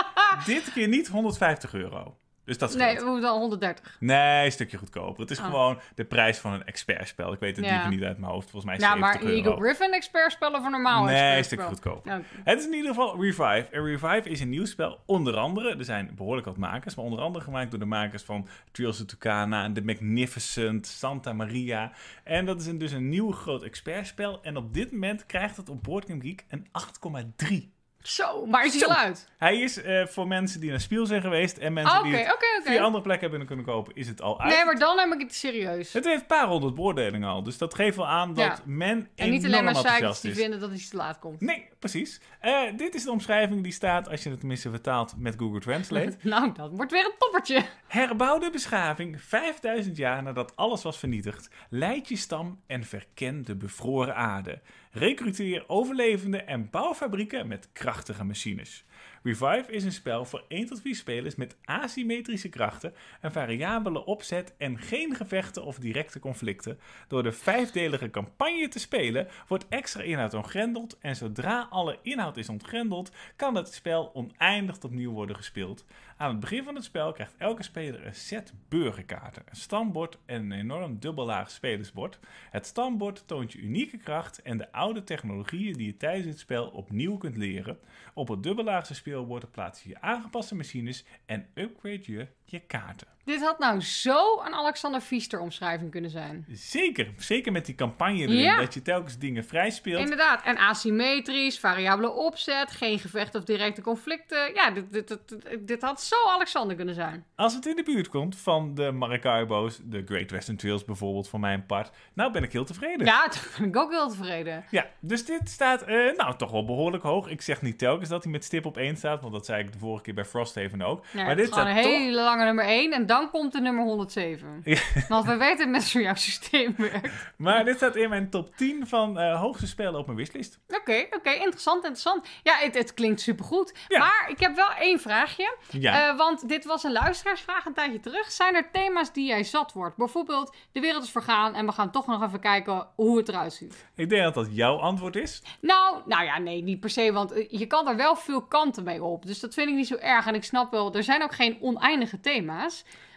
[0.46, 2.16] dit keer niet 150 euro.
[2.50, 3.96] Dus dat Nee, we moeten al 130.
[4.00, 5.20] Nee, een stukje goedkoper.
[5.20, 5.44] Het is Oh.
[5.44, 7.32] gewoon de prijs van een expertspel.
[7.32, 7.88] Ik weet het Ja.
[7.88, 8.50] niet uit mijn hoofd.
[8.50, 9.32] Volgens mij is Ja, 70 maar.
[9.32, 12.12] Eagle Griffin expertspel of een normaal Nee, een stukje goedkoper.
[12.12, 12.20] Ja.
[12.44, 13.66] Het is in ieder geval Revive.
[13.70, 15.00] En Revive is een nieuw spel.
[15.06, 18.48] Onder andere, er zijn behoorlijk wat makers, maar onder andere gemaakt door de makers van
[18.72, 21.92] Trails of Tucana, The Magnificent, Santa Maria.
[22.24, 24.42] En dat is een, dus een nieuw groot expertspel.
[24.42, 27.72] En op dit moment krijgt het op Board Game Geek een 8,3.
[28.02, 28.86] Zo, waar is hij Zo.
[28.88, 29.28] al uit?
[29.38, 32.26] Hij is eh, voor mensen die naar Spiel zijn geweest en mensen Ah, die het
[32.64, 32.80] via oké.
[32.82, 34.54] andere plekken hebben kunnen kopen, is het al uit.
[34.54, 35.92] Nee, maar dan neem ik het serieus.
[35.92, 38.58] Het heeft een paar honderd beoordelingen al, dus dat geeft wel aan dat Ja.
[38.64, 41.40] men En niet alleen maar enthousiast die vinden dat hij te laat komt.
[41.40, 42.20] Nee, precies.
[42.40, 46.16] Eh, dit is de omschrijving die staat, als je het tenminste vertaalt met Google Translate.
[46.30, 47.62] Nou, dat wordt weer een toppertje.
[47.86, 51.48] Herbouwde beschaving 5000 jaar nadat alles was vernietigd.
[51.70, 54.60] Leid je stam en verken de bevroren aarde.
[54.92, 58.84] Recruteer overlevende en bouw fabrieken met krachtige machines.
[59.22, 64.54] Revive is een spel voor 1 tot 4 spelers met asymmetrische krachten, een variabele opzet
[64.58, 66.78] en geen gevechten of directe conflicten.
[67.08, 72.48] Door de vijfdelige campagne te spelen wordt extra inhoud ontgrendeld en zodra alle inhoud is
[72.48, 75.84] ontgrendeld kan het spel oneindig opnieuw worden gespeeld.
[76.20, 80.42] Aan het begin van het spel krijgt elke speler een set burgerkaarten, een stambord en
[80.42, 82.18] een enorm dubbellaag spelersbord.
[82.50, 86.66] Het stambord toont je unieke kracht en de oude technologieën die je tijdens het spel
[86.68, 87.78] opnieuw kunt leren.
[88.14, 93.08] Op het dubbellaagse speelbord plaats je je aangepaste machines en upgrade je je kaarten.
[93.24, 96.46] Dit had nou zo een Alexander Pfiester omschrijving kunnen zijn.
[96.52, 98.56] Zeker, zeker met die campagne erin, Ja.
[98.56, 100.00] dat je telkens dingen vrij speelt.
[100.00, 104.54] Inderdaad, en asymmetrisch, variabele opzet, geen gevecht of directe conflicten.
[104.54, 107.24] Ja, dit, dit, dit, dit, had zo Alexander kunnen zijn.
[107.36, 111.40] Als het in de buurt komt van de Maracaibo's, de Great Western Trails bijvoorbeeld voor
[111.40, 113.06] mijn part, nou ben ik heel tevreden.
[113.06, 114.64] Ja, daar ben ik ook heel tevreden.
[114.70, 117.28] Ja, dus dit staat eh, nou toch wel behoorlijk hoog.
[117.28, 119.72] Ik zeg niet telkens dat hij met stip op 1 staat, want dat zei ik
[119.72, 121.04] de vorige keer bij Frosthaven ook.
[121.12, 121.92] Ja, maar dit staat een toch...
[121.92, 124.60] hele nummer 1 en dan komt de nummer 107.
[124.64, 124.78] Ja.
[125.08, 127.10] Want we weten met zo'n jouw systeem werkt.
[127.36, 130.58] Maar dit staat in mijn top 10 van eh, hoogste spellen op mijn wishlist.
[130.68, 132.26] Oké, oké, interessant, interessant.
[132.42, 133.74] Ja, het, het klinkt supergoed.
[133.88, 133.98] Ja.
[133.98, 135.56] Maar ik heb wel één vraagje.
[135.70, 138.30] Ja, Eh, want dit was een luisteraarsvraag een tijdje terug.
[138.32, 139.96] Zijn er thema's die jij zat wordt?
[139.96, 143.52] Bijvoorbeeld, de wereld is vergaan en we gaan toch nog even kijken hoe het eruit
[143.52, 143.86] ziet.
[143.94, 145.42] ik denk dat dat jouw antwoord is.
[145.60, 148.84] Nou, nou ja, nee, niet per se, want eh, je kan er wel veel kanten
[148.84, 149.26] mee op.
[149.26, 150.26] Dus dat vind ik niet zo erg.
[150.26, 152.29] En ik snap wel, er zijn ook geen oneindige thema's.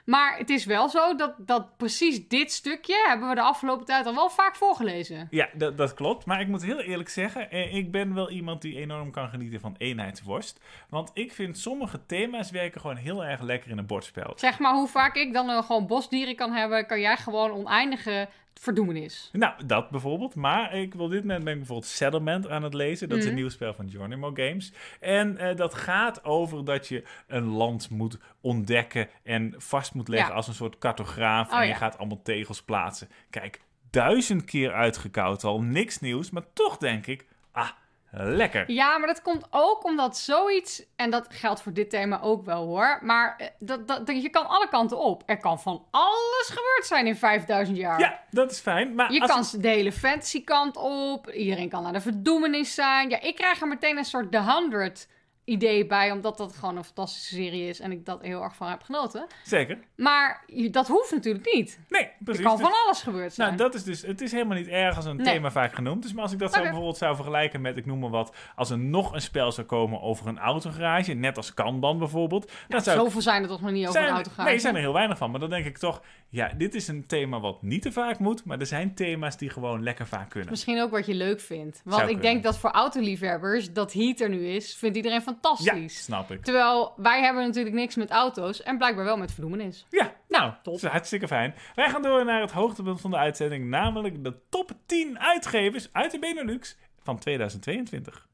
[0.06, 4.06] Maar het is wel zo dat, dat precies dit stukje hebben we de afgelopen tijd
[4.06, 5.28] al wel vaak voorgelezen.
[5.30, 6.26] Ja, dat, dat klopt.
[6.26, 9.60] Maar ik moet heel eerlijk zeggen, eh, ik ben wel iemand die enorm kan genieten
[9.60, 10.60] van eenheidsworst.
[10.90, 14.34] Want ik vind sommige thema's werken gewoon heel erg lekker in een bordspel.
[14.36, 18.28] Zeg maar hoe vaak ik dan eh, gewoon bosdieren kan hebben, kan jij gewoon oneindige
[18.60, 19.30] verdoemenis.
[19.34, 20.36] Nou, dat bijvoorbeeld.
[20.36, 23.10] Maar ik wil dit moment ben ik bijvoorbeeld Settlement aan het lezen.
[23.10, 23.40] Dat is een Mhm.
[23.40, 24.74] nieuw spel van Geronimo Games.
[25.00, 30.30] En eh, dat gaat over dat je een land moet ontdekken en vast moet leggen
[30.30, 30.36] Ja.
[30.36, 31.52] als een soort cartograaf.
[31.52, 31.76] Oh, en je ja.
[31.76, 33.10] gaat allemaal tegels plaatsen.
[33.30, 35.62] Kijk, duizend keer uitgekoud al.
[35.62, 36.30] Niks nieuws.
[36.32, 37.70] Maar toch denk ik, ah,
[38.16, 38.72] lekker.
[38.72, 42.66] Ja, maar dat komt ook omdat zoiets, en dat geldt voor dit thema ook wel
[42.66, 45.24] hoor, maar eh, dat, dat, je kan alle kanten op.
[45.26, 48.00] Er kan van alles gebeurd zijn in 5000 jaar.
[48.00, 48.96] Ja, dat is fijn.
[48.96, 51.30] Maar Je als kan de hele fantasy kant op.
[51.30, 53.10] Iedereen kan naar de verdoemenis zijn.
[53.10, 55.08] Ja, ik krijg er meteen een soort The 100
[55.46, 58.70] idee bij, omdat dat gewoon een fantastische serie is en ik dat heel erg van
[58.70, 59.26] heb genoten.
[59.44, 59.78] Zeker.
[59.96, 61.80] Maar je- dat hoeft natuurlijk niet.
[61.90, 62.44] Nee, Er precies.
[62.46, 63.48] kan Dus- van alles gebeurd zijn.
[63.48, 65.26] Nou, dat is dus, het is helemaal niet erg als een Nee.
[65.26, 66.14] thema vaak genoemd is.
[66.14, 66.70] Maar als ik dat zou Oké.
[66.72, 70.02] bijvoorbeeld zou vergelijken met, ik noem maar wat, als er nog een spel zou komen
[70.02, 73.72] over een autogarage, net als Kanban bijvoorbeeld, dan zou ik Zoveel zijn er toch nog
[73.72, 74.46] niet over een auto gaan.
[74.46, 75.32] Nee, zijn er heel weinig van.
[75.32, 78.46] Maar dan denk ik toch, ja, dit is een thema wat niet te vaak moet,
[78.46, 80.50] maar er zijn thema's die gewoon lekker vaak kunnen.
[80.50, 81.82] Misschien ook wat je leuk vindt.
[81.84, 82.32] Want Zou ik kunnen.
[82.32, 86.04] denk dat voor autoliefhebbers, dat Heat er nu is, vindt iedereen Ja, fantastisch.
[86.04, 86.44] snap ik.
[86.44, 89.86] Terwijl wij hebben natuurlijk niks met auto's en blijkbaar wel met verdoemenis.
[89.90, 90.64] Ja, nou, top.
[90.64, 91.56] dat is hartstikke fijn.
[91.76, 96.12] Wij gaan door naar het hoogtepunt van de uitzending, namelijk de top 10 uitgevers uit
[96.12, 98.28] de Benelux van 2022.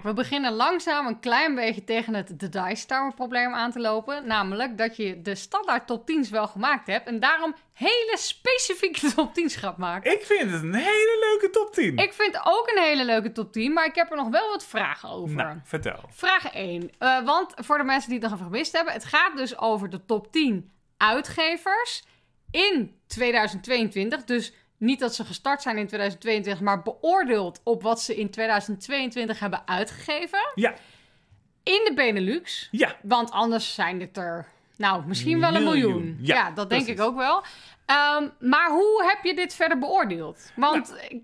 [0.00, 3.70] Kijk, we we beginnen langzaam een klein beetje tegen het The Dice Tower probleem aan
[3.70, 4.26] te lopen.
[4.26, 7.06] Namelijk dat je de standaard top 10's wel gemaakt hebt.
[7.06, 10.12] En daarom hele specifieke top 10's gaat maken.
[10.12, 11.96] Ik vind het een hele leuke top 10.
[11.96, 14.64] Ik vind ook een hele leuke top 10, maar ik heb er nog wel wat
[14.64, 15.36] vragen over.
[15.36, 16.00] Nou, vertel.
[16.10, 16.90] Vraag 1.
[16.98, 19.90] Eh, want voor de mensen die het nog even gemist hebben, het gaat dus over
[19.90, 22.04] de top 10 uitgevers
[22.50, 24.24] in 2022.
[24.24, 29.38] Dus niet dat ze gestart zijn in 2022, maar beoordeeld op wat ze in 2022
[29.40, 30.38] hebben uitgegeven.
[30.54, 30.70] Ja,
[31.62, 32.68] In de Benelux.
[32.70, 32.96] ja.
[33.02, 35.92] Want anders zijn dit er, nou, misschien wel een Miljoen.
[35.94, 36.18] miljoen.
[36.20, 37.42] Ja, Ja, dat denk ik ook wel.
[37.86, 40.52] Ehm, maar hoe heb je dit verder beoordeeld?
[40.56, 41.22] Want Nou.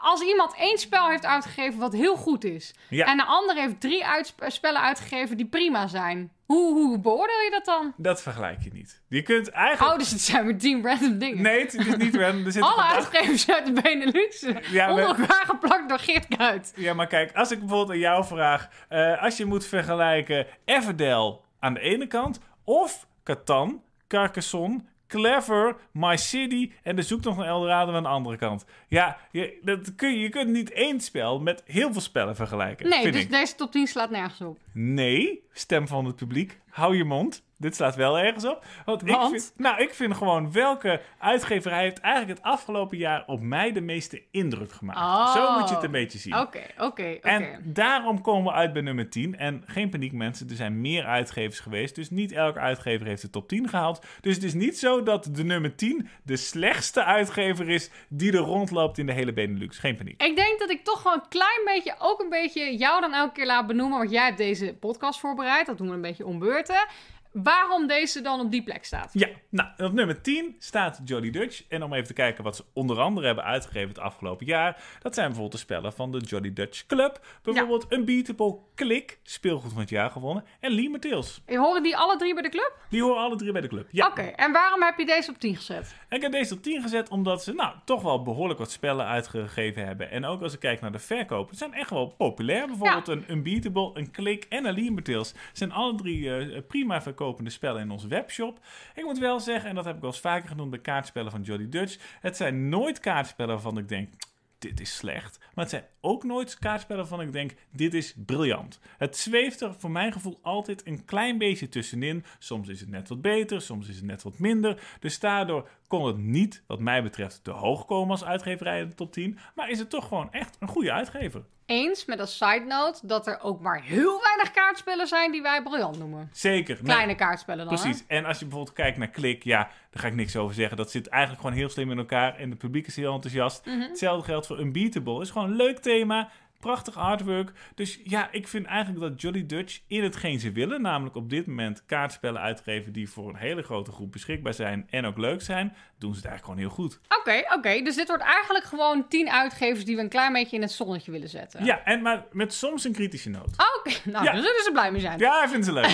[0.00, 2.74] als iemand één spel heeft uitgegeven wat heel goed is...
[2.88, 3.06] Ja.
[3.06, 6.32] en de ander heeft drie uitsp- spellen uitgegeven die prima zijn...
[6.50, 7.94] Hoe, hoe beoordeel je dat dan?
[7.96, 9.02] Dat vergelijk je niet.
[9.08, 9.92] Je kunt eigenlijk...
[9.92, 11.42] Oh, dus het zijn weer tien random dingen.
[11.42, 12.46] Nee, het is niet random.
[12.46, 16.72] Er Alle uitgevers uit de Benelux Ja, onder elkaar geplakt door Geert Kuit.
[16.76, 18.68] Ja, maar kijk, als ik bijvoorbeeld aan jou vraag...
[18.88, 22.40] eh, als je moet vergelijken Everdell aan de ene kant...
[22.64, 24.80] of Catan, Carcassonne,
[25.10, 26.72] Clever, My City...
[26.82, 28.64] en de zoektocht naar Eldorado aan de andere kant.
[28.88, 32.88] Ja, je, dat kun je, je kunt niet één spel met heel veel spellen vergelijken,
[32.88, 33.30] Nee, dus ik.
[33.30, 34.58] deze top 10 slaat nergens op.
[34.72, 36.60] Nee, stem van het publiek.
[36.68, 37.42] Hou je mond.
[37.60, 38.64] Dit slaat wel ergens op.
[38.84, 39.30] Want, Ik, Want?
[39.30, 43.80] vind, nou, ik vind gewoon welke uitgeverij heeft eigenlijk het afgelopen jaar op mij de
[43.80, 44.98] meeste indruk gemaakt.
[44.98, 45.34] Oh.
[45.34, 46.36] Zo moet je het een beetje zien.
[46.38, 47.28] Oké, oké, oké.
[47.28, 49.36] En daarom komen we uit bij nummer 10.
[49.36, 51.94] En geen paniek mensen, er zijn meer uitgevers geweest.
[51.94, 54.04] Dus niet elke uitgever heeft de top 10 gehaald.
[54.20, 58.38] Dus het is niet zo dat de nummer 10 de slechtste uitgever is die er
[58.38, 59.78] rondloopt in de hele Benelux.
[59.78, 60.22] Geen paniek.
[60.22, 63.32] Ik denk dat ik toch gewoon een klein beetje, ook een beetje jou dan elke
[63.32, 63.98] keer laat benoemen.
[63.98, 65.66] Want jij hebt deze podcast voorbereid.
[65.66, 66.86] Dat doen we een beetje om beurten.
[67.32, 69.10] Waarom deze dan op die plek staat.
[69.12, 71.64] Ja, nou, op nummer 10 staat Jolly Dutch.
[71.68, 74.82] En om even te kijken wat ze onder andere hebben uitgegeven het afgelopen jaar.
[75.00, 77.20] Dat zijn bijvoorbeeld de spellen van de Jolly Dutch Club.
[77.42, 80.44] Bijvoorbeeld Unbeatable Click, speelgoed van het jaar gewonnen.
[80.60, 81.42] En Lee Tales.
[81.46, 82.72] Horen die alle drie bij de club?
[82.90, 83.88] Die horen alle drie bij de club.
[83.90, 84.06] Ja.
[84.06, 85.96] Oké, en waarom heb je deze op 10 gezet?
[86.08, 89.86] Ik heb deze op 10 gezet omdat ze nou toch wel behoorlijk wat spellen uitgegeven
[89.86, 90.10] hebben.
[90.10, 92.66] En ook als ik kijk naar de verkopen, zijn echt wel populair.
[92.66, 97.82] Bijvoorbeeld een Unbeatable, een Click en een Lee zijn alle drie eh, prima verkopende spellen
[97.82, 98.60] in onze webshop.
[98.94, 101.42] Ik moet wel zeggen, en dat heb ik wel eens vaker genoemd bij kaartspellen van
[101.42, 101.98] Jolly Dutch.
[102.20, 104.12] Het zijn nooit kaartspellen waarvan ik denk,
[104.58, 105.38] dit is slecht.
[105.38, 108.80] Maar het zijn ook nooit kaartspellen waarvan ik denk, dit is briljant.
[108.98, 112.24] Het zweeft er voor mijn gevoel altijd een klein beetje tussenin.
[112.38, 114.82] Soms is het net wat beter, soms is het net wat minder.
[115.00, 118.94] Dus daardoor kon het niet, wat mij betreft, te hoog komen als uitgeverij in de
[118.94, 119.38] top 10.
[119.54, 121.44] Maar is het toch gewoon echt een goede uitgever.
[121.70, 125.62] Eens met als side note dat er ook maar heel weinig kaartspellen zijn die wij
[125.62, 126.28] briljant noemen.
[126.32, 126.74] Zeker.
[126.74, 127.74] Nee, Kleine kaartspellen dan.
[127.74, 128.04] Precies.
[128.06, 129.58] En als je bijvoorbeeld kijkt naar Klik, ja,
[129.90, 130.76] daar ga ik niks over zeggen.
[130.76, 133.66] Dat zit eigenlijk gewoon heel slim in elkaar en het publiek is heel enthousiast.
[133.66, 133.80] Mhm.
[133.80, 135.20] Hetzelfde geldt voor Unbeatable.
[135.20, 136.28] is gewoon een leuk thema,
[136.60, 137.52] prachtig artwork.
[137.74, 141.46] Dus ja, ik vind eigenlijk dat Jolly Dutch in hetgeen ze willen, namelijk op dit
[141.46, 145.76] moment kaartspellen uitgeven die voor een hele grote groep beschikbaar zijn en ook leuk zijn,
[146.00, 147.00] doen ze het eigenlijk gewoon heel goed.
[147.18, 147.82] Oké, oké.
[147.82, 151.10] Dus dit wordt eigenlijk gewoon 10 uitgevers die we een klein beetje in het zonnetje
[151.10, 151.64] willen zetten.
[151.64, 153.50] Ja, en maar met soms een kritische noot.
[153.78, 154.32] Oké, nou, Ja.
[154.32, 155.18] daar zullen ze blij mee zijn.
[155.18, 155.86] Ja, ik vind ze leuk.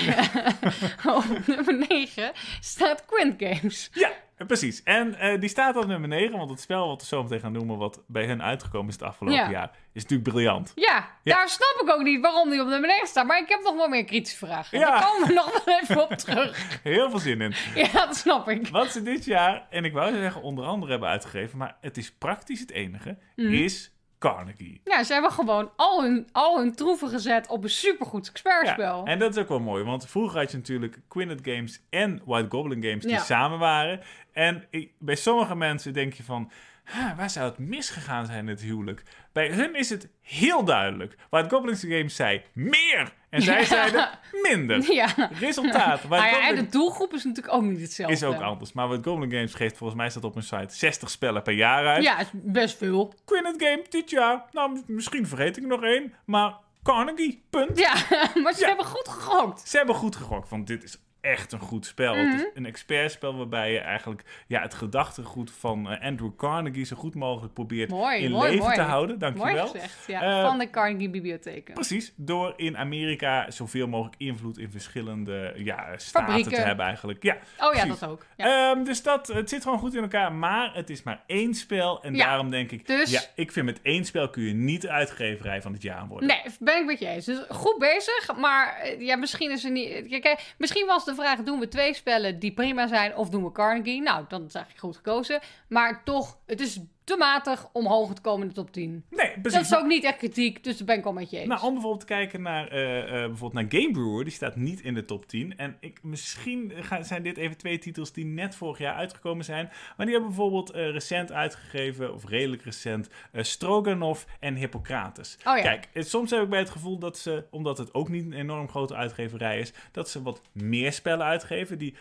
[1.17, 3.91] Op nummer 9 staat Quint Games.
[3.93, 4.11] Ja,
[4.47, 4.83] precies.
[4.83, 7.53] En eh, die staat op nummer 9, want het spel wat we zo meteen gaan
[7.53, 9.51] noemen, wat bij hen uitgekomen is het afgelopen Ja.
[9.51, 10.73] jaar, is natuurlijk briljant.
[10.75, 11.35] Ja, Ja.
[11.37, 13.27] daar snap ik ook niet waarom die op nummer 9 staat.
[13.27, 14.79] Maar ik heb nog wel meer kritische vragen.
[14.79, 14.91] Ja.
[14.91, 16.67] Daar komen we nog wel even op terug.
[16.83, 17.55] Heel veel zin in.
[17.75, 18.69] Ja, dat snap ik.
[18.69, 22.13] Wat ze dit jaar, en ik wou zeggen onder andere hebben uitgegeven, maar het is
[22.13, 23.53] praktisch het enige, Mhm.
[23.53, 24.81] is Carnegie.
[24.85, 29.05] Ja, ze hebben gewoon al hun, al hun troeven gezet op een supergoed expertspel.
[29.05, 32.49] en dat is ook wel mooi, want vroeger had je natuurlijk Quinnet Games en White
[32.51, 33.19] Goblin Games die Ja.
[33.19, 34.01] samen waren.
[34.33, 36.51] En ik- bij sommige mensen denk je van,
[36.87, 39.03] "Ha, waar zou het misgegaan zijn in het huwelijk?
[39.33, 41.17] Bij hun is het heel duidelijk.
[41.31, 43.65] White Goblin Games zei meer en zij Ja.
[43.65, 44.09] zeiden
[44.43, 44.83] minder.
[44.95, 45.07] Ja.
[45.39, 46.03] Resultaat.
[46.03, 48.15] White Nou ja, en de doelgroep is natuurlijk ook niet hetzelfde.
[48.17, 48.73] is ook anders.
[48.73, 51.87] Maar White Goblin Games geeft volgens mij staat op hun site 60 spellen per jaar
[51.87, 52.03] uit.
[52.05, 53.15] Ja, is best veel.
[53.25, 54.45] Quinnet Game dit jaar.
[54.53, 56.15] Nou, misschien vergeet ik nog één.
[56.25, 57.79] Maar Carnegie, punt.
[57.79, 57.95] Ja,
[58.43, 58.67] maar ze Ja.
[58.67, 59.69] hebben goed gegokt.
[59.69, 62.15] Ze hebben goed gegokt, want dit is echt een goed spel.
[62.15, 62.37] Het Mhm.
[62.37, 67.15] is een expertspel waarbij je eigenlijk ja, het gedachtegoed van eh, Andrew Carnegie zo goed
[67.15, 68.75] mogelijk probeert Mooi, in mooi, leven mooi.
[68.75, 69.19] te houden.
[69.19, 69.67] Mooi Dankjewel.
[69.67, 70.23] gezegd, ja.
[70.23, 71.75] Eh, van de Carnegie Bibliotheken.
[71.75, 76.53] Precies, door in Amerika zoveel mogelijk invloed in verschillende ja, staten Fabrieken.
[76.53, 77.23] te hebben eigenlijk.
[77.23, 77.41] Ja, Oh
[77.75, 77.99] ja, precies.
[77.99, 78.27] dat ook.
[78.37, 78.71] Ja.
[78.73, 82.03] Ehm, dus dat, het zit gewoon goed in elkaar, maar het is maar één spel.
[82.03, 84.81] En Ja, daarom denk ik, dus- ja, ik vind met één spel kun je niet
[84.83, 86.29] de uitgeverij van het jaar worden.
[86.29, 87.25] Nee, ben ik met je eens.
[87.25, 90.19] Dus goed bezig, maar eh, ja, misschien is er niet...
[90.21, 93.53] Kijk, misschien was de vraag, doen we twee spellen die prima zijn of doen we
[93.53, 94.03] Carnegie?
[94.03, 95.41] Nou, dan is eigenlijk goed gekozen.
[95.69, 99.05] Maar toch, het is te matig om hoger te komen in de top 10.
[99.11, 99.53] Nee, precies.
[99.53, 101.49] Dat is ook niet echt kritiek, dus daar ben ik wel met je eens.
[101.49, 104.81] Nou, om bijvoorbeeld te kijken naar, eh, eh, bijvoorbeeld naar Game Brewer, die staat niet
[104.81, 105.57] in de top 10.
[105.59, 109.71] En ik, misschien gaan, zijn dit even twee titels die net vorig jaar uitgekomen zijn.
[109.97, 115.37] Maar die hebben bijvoorbeeld eh, recent uitgegeven, of redelijk recent, Stroganoff en Hippocrates.
[115.45, 115.63] Oh ja.
[115.63, 118.69] Kijk, soms heb ik bij het gevoel dat ze, omdat het ook niet een enorm
[118.69, 121.79] grote uitgeverij is, dat ze wat meer spellen uitgeven.
[121.79, 121.95] Die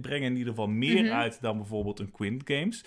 [0.00, 1.12] brengen in ieder geval meer Mhm.
[1.12, 2.84] uit dan bijvoorbeeld een Quint Games.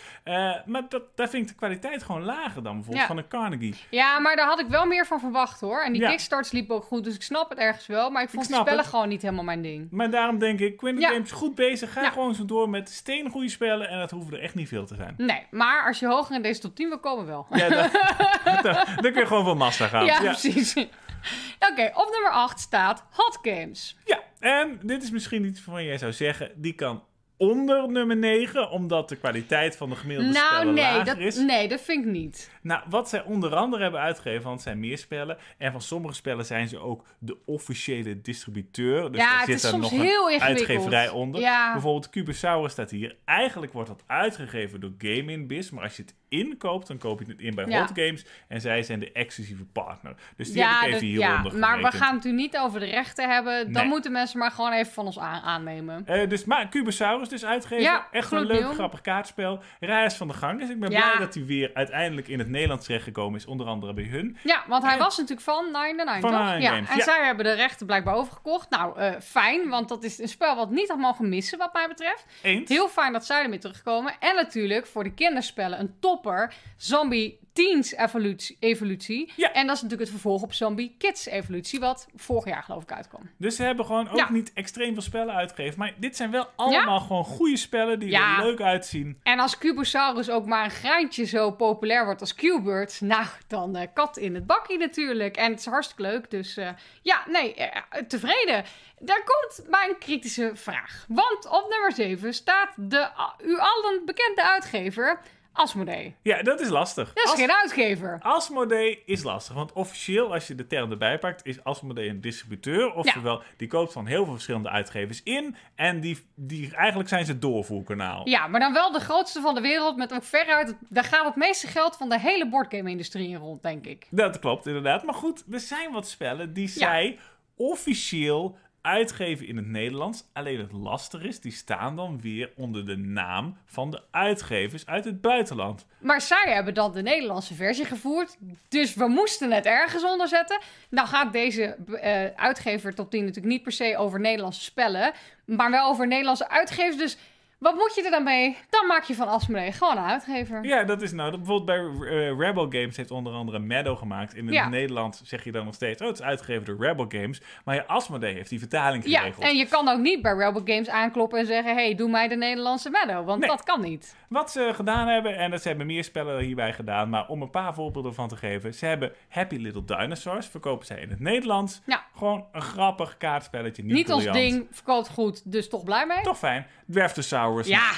[0.66, 3.08] Maar dat, daar vind ik kwaliteit gewoon lager dan bijvoorbeeld Ja.
[3.08, 3.76] van een Carnegie.
[3.90, 5.82] Ja, maar daar had ik wel meer van verwacht hoor.
[5.84, 6.10] En die Ja.
[6.10, 8.10] kickstarts liepen ook goed, dus ik snap het ergens wel.
[8.10, 8.90] Maar ik vond de snap spellen het.
[8.90, 9.88] gewoon niet helemaal mijn ding.
[9.92, 11.10] Maar daarom denk ik, Ja.
[11.10, 11.94] Games goed bezig.
[11.94, 13.90] Ga gewoon zo door met steengoede spellen.
[13.90, 15.14] En dat hoeven er echt niet veel te zijn.
[15.18, 17.48] Nee, maar als je hoger in deze top 10 wil komen, wel.
[17.50, 17.90] Ja, dan,
[18.64, 20.06] dan, dan kun je gewoon voor Mazda gaan.
[20.06, 20.74] Ja, precies.
[21.72, 23.98] Oké, op nummer 8 staat Hot Games.
[24.06, 27.04] Ja, en dit is misschien iets waarvan jij zou zeggen, die kan
[27.38, 31.36] onder nummer 9, omdat de kwaliteit van de gemiddelde Nou, spellen nee lager dat, is.
[31.38, 32.52] nee, dat vind ik niet.
[32.62, 35.38] Nou, wat zij onder andere hebben uitgegeven, want het zijn meer spellen.
[35.58, 39.12] En van sommige spellen zijn ze ook de officiële distributeur.
[39.12, 41.42] Dus ja, daar het zit soms nog heel een uitgeverij onder.
[41.42, 43.16] Ja, Bijvoorbeeld Cubosaurus staat hier.
[43.26, 45.70] Eigenlijk wordt dat uitgegeven door Game in Biz.
[45.70, 47.80] Maar als je het inkoopt, dan koop je het in bij Ja.
[47.80, 48.26] Hot Games.
[48.48, 50.16] En zij zijn de exclusieve partner.
[50.38, 52.80] Dus die ja, heb ik even hieronder ja maar we gaan het nu niet over
[52.80, 53.64] de rechten hebben.
[53.64, 53.86] Dan Nee.
[53.92, 56.06] moeten mensen maar gewoon even van ons aan aannemen.
[56.06, 57.84] Eh, dus, maar Cubosaurus dus uitgeven.
[57.84, 59.60] Ja, Echt een leuk, grappig kaartspel.
[59.80, 60.60] Reis van de gang.
[60.60, 61.02] Dus ik ben Ja.
[61.10, 63.46] blij dat hij weer uiteindelijk in het Nederlands terechtgekomen is.
[63.46, 64.38] Onder andere bij hun.
[64.44, 66.40] Ja, want hij En- was natuurlijk van Nine Nine, Van toch?
[66.40, 68.70] Nine ja, Games, en zij hebben de rechten blijkbaar overgekocht.
[68.70, 71.88] Nou, eh, fijn, want dat is een spel wat niet had mogen missen, wat mij
[71.88, 72.26] betreft.
[72.42, 72.70] Eens.
[72.70, 74.14] Heel fijn dat zij ermee terugkomen.
[74.20, 76.54] En natuurlijk voor de kinderspellen een topper.
[76.78, 78.58] Zombie Teens evolutie.
[78.60, 79.32] evolutie.
[79.36, 79.52] Ja.
[79.52, 82.92] En dat is natuurlijk het vervolg op Zombie Kids evolutie, wat vorig jaar geloof ik
[82.92, 83.30] uitkwam.
[83.38, 84.32] Dus ze hebben gewoon ook Ja.
[84.32, 85.80] niet extreem veel spellen uitgegeven.
[85.80, 89.20] Maar dit zijn wel allemaal gewoon goede spellen die er leuk uitzien.
[89.24, 93.88] En als Cubosaurus ook maar een graantje zo populair wordt als Q-Bird, nou, dan eh,
[93.94, 95.38] kat in het bakkie natuurlijk.
[95.38, 96.70] En het is hartstikke leuk, dus eh,
[97.02, 98.64] ja, nee, eh, tevreden.
[99.00, 101.06] Daar komt mijn kritische vraag.
[101.08, 103.08] Want op nummer 7 staat de
[103.44, 105.20] u allen bekende uitgever
[105.56, 106.16] Asmodee.
[106.22, 107.14] Ja, dat is lastig.
[107.14, 108.18] Dat is As- geen uitgever.
[108.22, 112.94] Asmodee is lastig, want officieel, als je de term erbij pakt, is Asmodee een distributeur.
[112.94, 115.56] Oftewel, die koopt van heel veel verschillende uitgevers in.
[115.76, 118.30] En die, die, eigenlijk zijn ze doorvoerkanaal.
[118.30, 120.76] Ja, maar dan wel de grootste van de wereld met ook veruit...
[120.90, 124.08] Daar gaat het meeste geld van de hele boardgame-industrie in rond, denk ik.
[124.10, 125.04] Dat klopt, inderdaad.
[125.04, 126.72] Maar goed, er zijn wat spellen die Ja.
[126.74, 127.20] zij
[127.58, 130.24] officieel uitgeven in het Nederlands.
[130.34, 135.06] Alleen het lastig is, die staan dan weer onder de naam van de uitgevers uit
[135.06, 135.86] het buitenland.
[136.00, 138.38] Maar zij hebben dan de Nederlandse versie gevoerd.
[138.70, 140.62] Dus we moesten het ergens onder zetten.
[140.90, 141.64] Nou gaat deze
[142.02, 145.14] eh, uitgever top 10 natuurlijk niet per se over Nederlandse spellen.
[145.46, 146.98] Maar wel over Nederlandse uitgevers.
[146.98, 147.18] Dus
[147.60, 148.58] wat moet je er dan mee?
[148.70, 150.64] Dan maak je van Asmodee gewoon een uitgever.
[150.66, 151.32] Ja, dat is nou.
[151.32, 154.36] dat Bijvoorbeeld bij eh, Rebel Games heeft onder andere Meadow gemaakt.
[154.36, 154.70] In het Ja.
[154.70, 157.42] Nederlands zeg je dan nog steeds, oh, het is uitgegeven door Rebel Games.
[157.66, 159.46] Maar ja, Asmodee heeft die vertaling Ja, geregeld.
[159.46, 161.74] en je kan ook niet bij Rebel Games aankloppen en zeggen...
[161.76, 163.26] hey, doe mij de Nederlandse Meadow.
[163.26, 163.50] Want Nee.
[163.50, 164.16] dat kan niet.
[164.30, 167.50] Wat ze gedaan hebben, en dat ze hebben meer spellen hierbij gedaan, maar om een
[167.50, 168.74] paar voorbeelden van te geven.
[168.74, 171.82] Ze hebben Happy Little Dinosaurs, verkopen zij in het Nederlands.
[171.86, 172.04] Ja.
[172.18, 176.22] Gewoon een grappig kaartspelletje, niet, Niet ons ding, verkoopt goed, dus toch blij mee?
[176.22, 176.68] Toch fijn.
[176.92, 177.68] Dwerftosaurus.
[177.68, 177.92] Ja,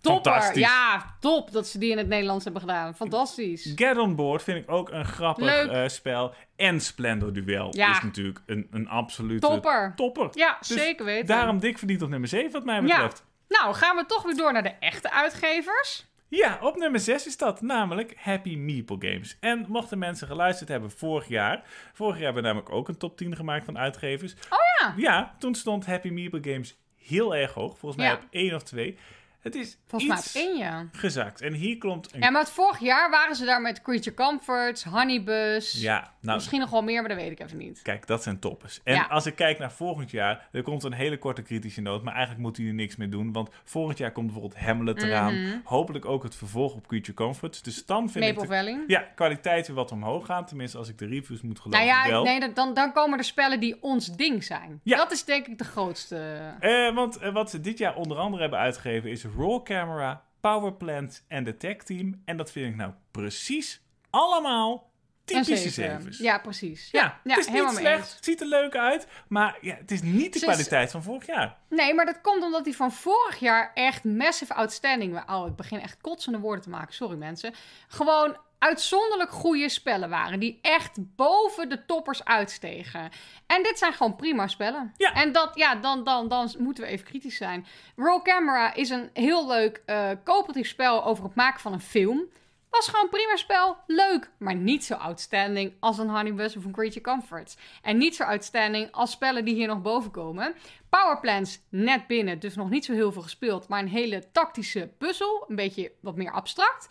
[0.00, 0.58] topper.
[0.58, 2.94] Ja, top dat ze die in het Nederlands hebben gedaan.
[2.94, 3.72] Fantastisch.
[3.76, 6.34] Get on Board vind ik ook een grappig eh, spel.
[6.56, 7.90] En Splendor Duel Ja.
[7.90, 9.92] is natuurlijk een, een absolute Topper.
[9.96, 10.28] topper.
[10.32, 11.26] Ja, Dus zeker weten.
[11.26, 13.24] Daarom dik verdiend op nummer 7 wat mij betreft.
[13.48, 16.10] Nou, gaan we toch weer door naar de echte uitgevers.
[16.28, 19.36] Ja, op nummer 6 is dat namelijk Happy Meeple Games.
[19.40, 21.62] En mochten mensen geluisterd hebben vorig jaar.
[21.92, 24.32] Vorig jaar hebben we namelijk ook een top 10 gemaakt van uitgevers.
[24.50, 24.94] Oh ja.
[24.96, 26.76] Ja, toen stond Happy Meeple Games
[27.06, 27.78] heel erg hoog.
[27.78, 28.14] Volgens mij Ja.
[28.16, 28.96] op 1 of 2.
[29.42, 30.86] Het is Volgens mij iets één, ja.
[30.92, 31.40] gezakt.
[31.40, 32.20] En hier komt een...
[32.20, 35.80] Ja, maar het vorig jaar waren ze daar met Creature Comforts, Honeybus.
[35.80, 37.82] Ja, nou, Misschien nog wel meer, maar dat weet ik even niet.
[37.82, 38.80] Kijk, dat zijn toppers.
[38.84, 39.02] En Ja.
[39.10, 42.42] als ik kijk naar volgend jaar, er komt een hele korte kritische noot, maar eigenlijk
[42.44, 45.56] moet hij er niks mee doen, want volgend jaar komt bijvoorbeeld Hamlet eraan, Mhm.
[45.64, 47.62] hopelijk ook het vervolg op Creature Comforts.
[47.62, 48.84] Dus dan vind Maple ik de, Valley.
[48.86, 52.10] ja, kwaliteit weer wat omhoog gaan, tenminste als ik de reviews moet geloven Nou ja,
[52.10, 52.22] wel.
[52.24, 54.80] nee, dan, dan komen er spellen die ons ding zijn.
[54.82, 54.96] Ja.
[54.96, 56.16] Dat is denk ik de grootste.
[56.60, 60.72] Eh, want eh, wat ze dit jaar onder andere hebben uitgegeven is Roll Camera, Power
[60.72, 62.22] Plant en de Tech Team.
[62.24, 64.90] En dat vind ik nou precies allemaal
[65.24, 65.72] typische zeven.
[65.72, 66.18] zevens.
[66.18, 66.90] Ja, precies.
[66.90, 69.90] Ja, Ja, het is helemaal niet slecht, het ziet er leuk uit, maar ja, het
[69.90, 71.56] is niet de kwaliteit van vorig jaar.
[71.68, 75.30] Nee, maar dat komt omdat die van vorig jaar echt massive outstanding...
[75.30, 76.94] Oh, ik begin echt kotsende woorden te maken.
[76.94, 77.54] Sorry mensen.
[77.88, 80.40] Gewoon uitzonderlijk goede spellen waren.
[80.40, 83.10] Die echt boven de toppers uitstegen.
[83.46, 84.94] En dit zijn gewoon prima spellen.
[84.96, 85.14] Ja.
[85.14, 87.66] En dat, ja, dan, dan, dan moeten we even kritisch zijn.
[87.96, 92.28] Roll Camera is een heel leuk eh coöperatief spel over het maken van een film.
[92.70, 93.76] Was gewoon een prima spel.
[93.86, 94.30] Leuk.
[94.38, 97.56] Maar niet zo outstanding als een Honeybus of een Creature Comforts.
[97.82, 100.54] En niet zo outstanding als spellen die hier nog boven komen.
[100.88, 103.68] Powerplans net binnen, dus nog niet zo heel veel gespeeld.
[103.68, 105.44] Maar een hele tactische puzzel.
[105.48, 106.88] Een beetje wat meer abstract.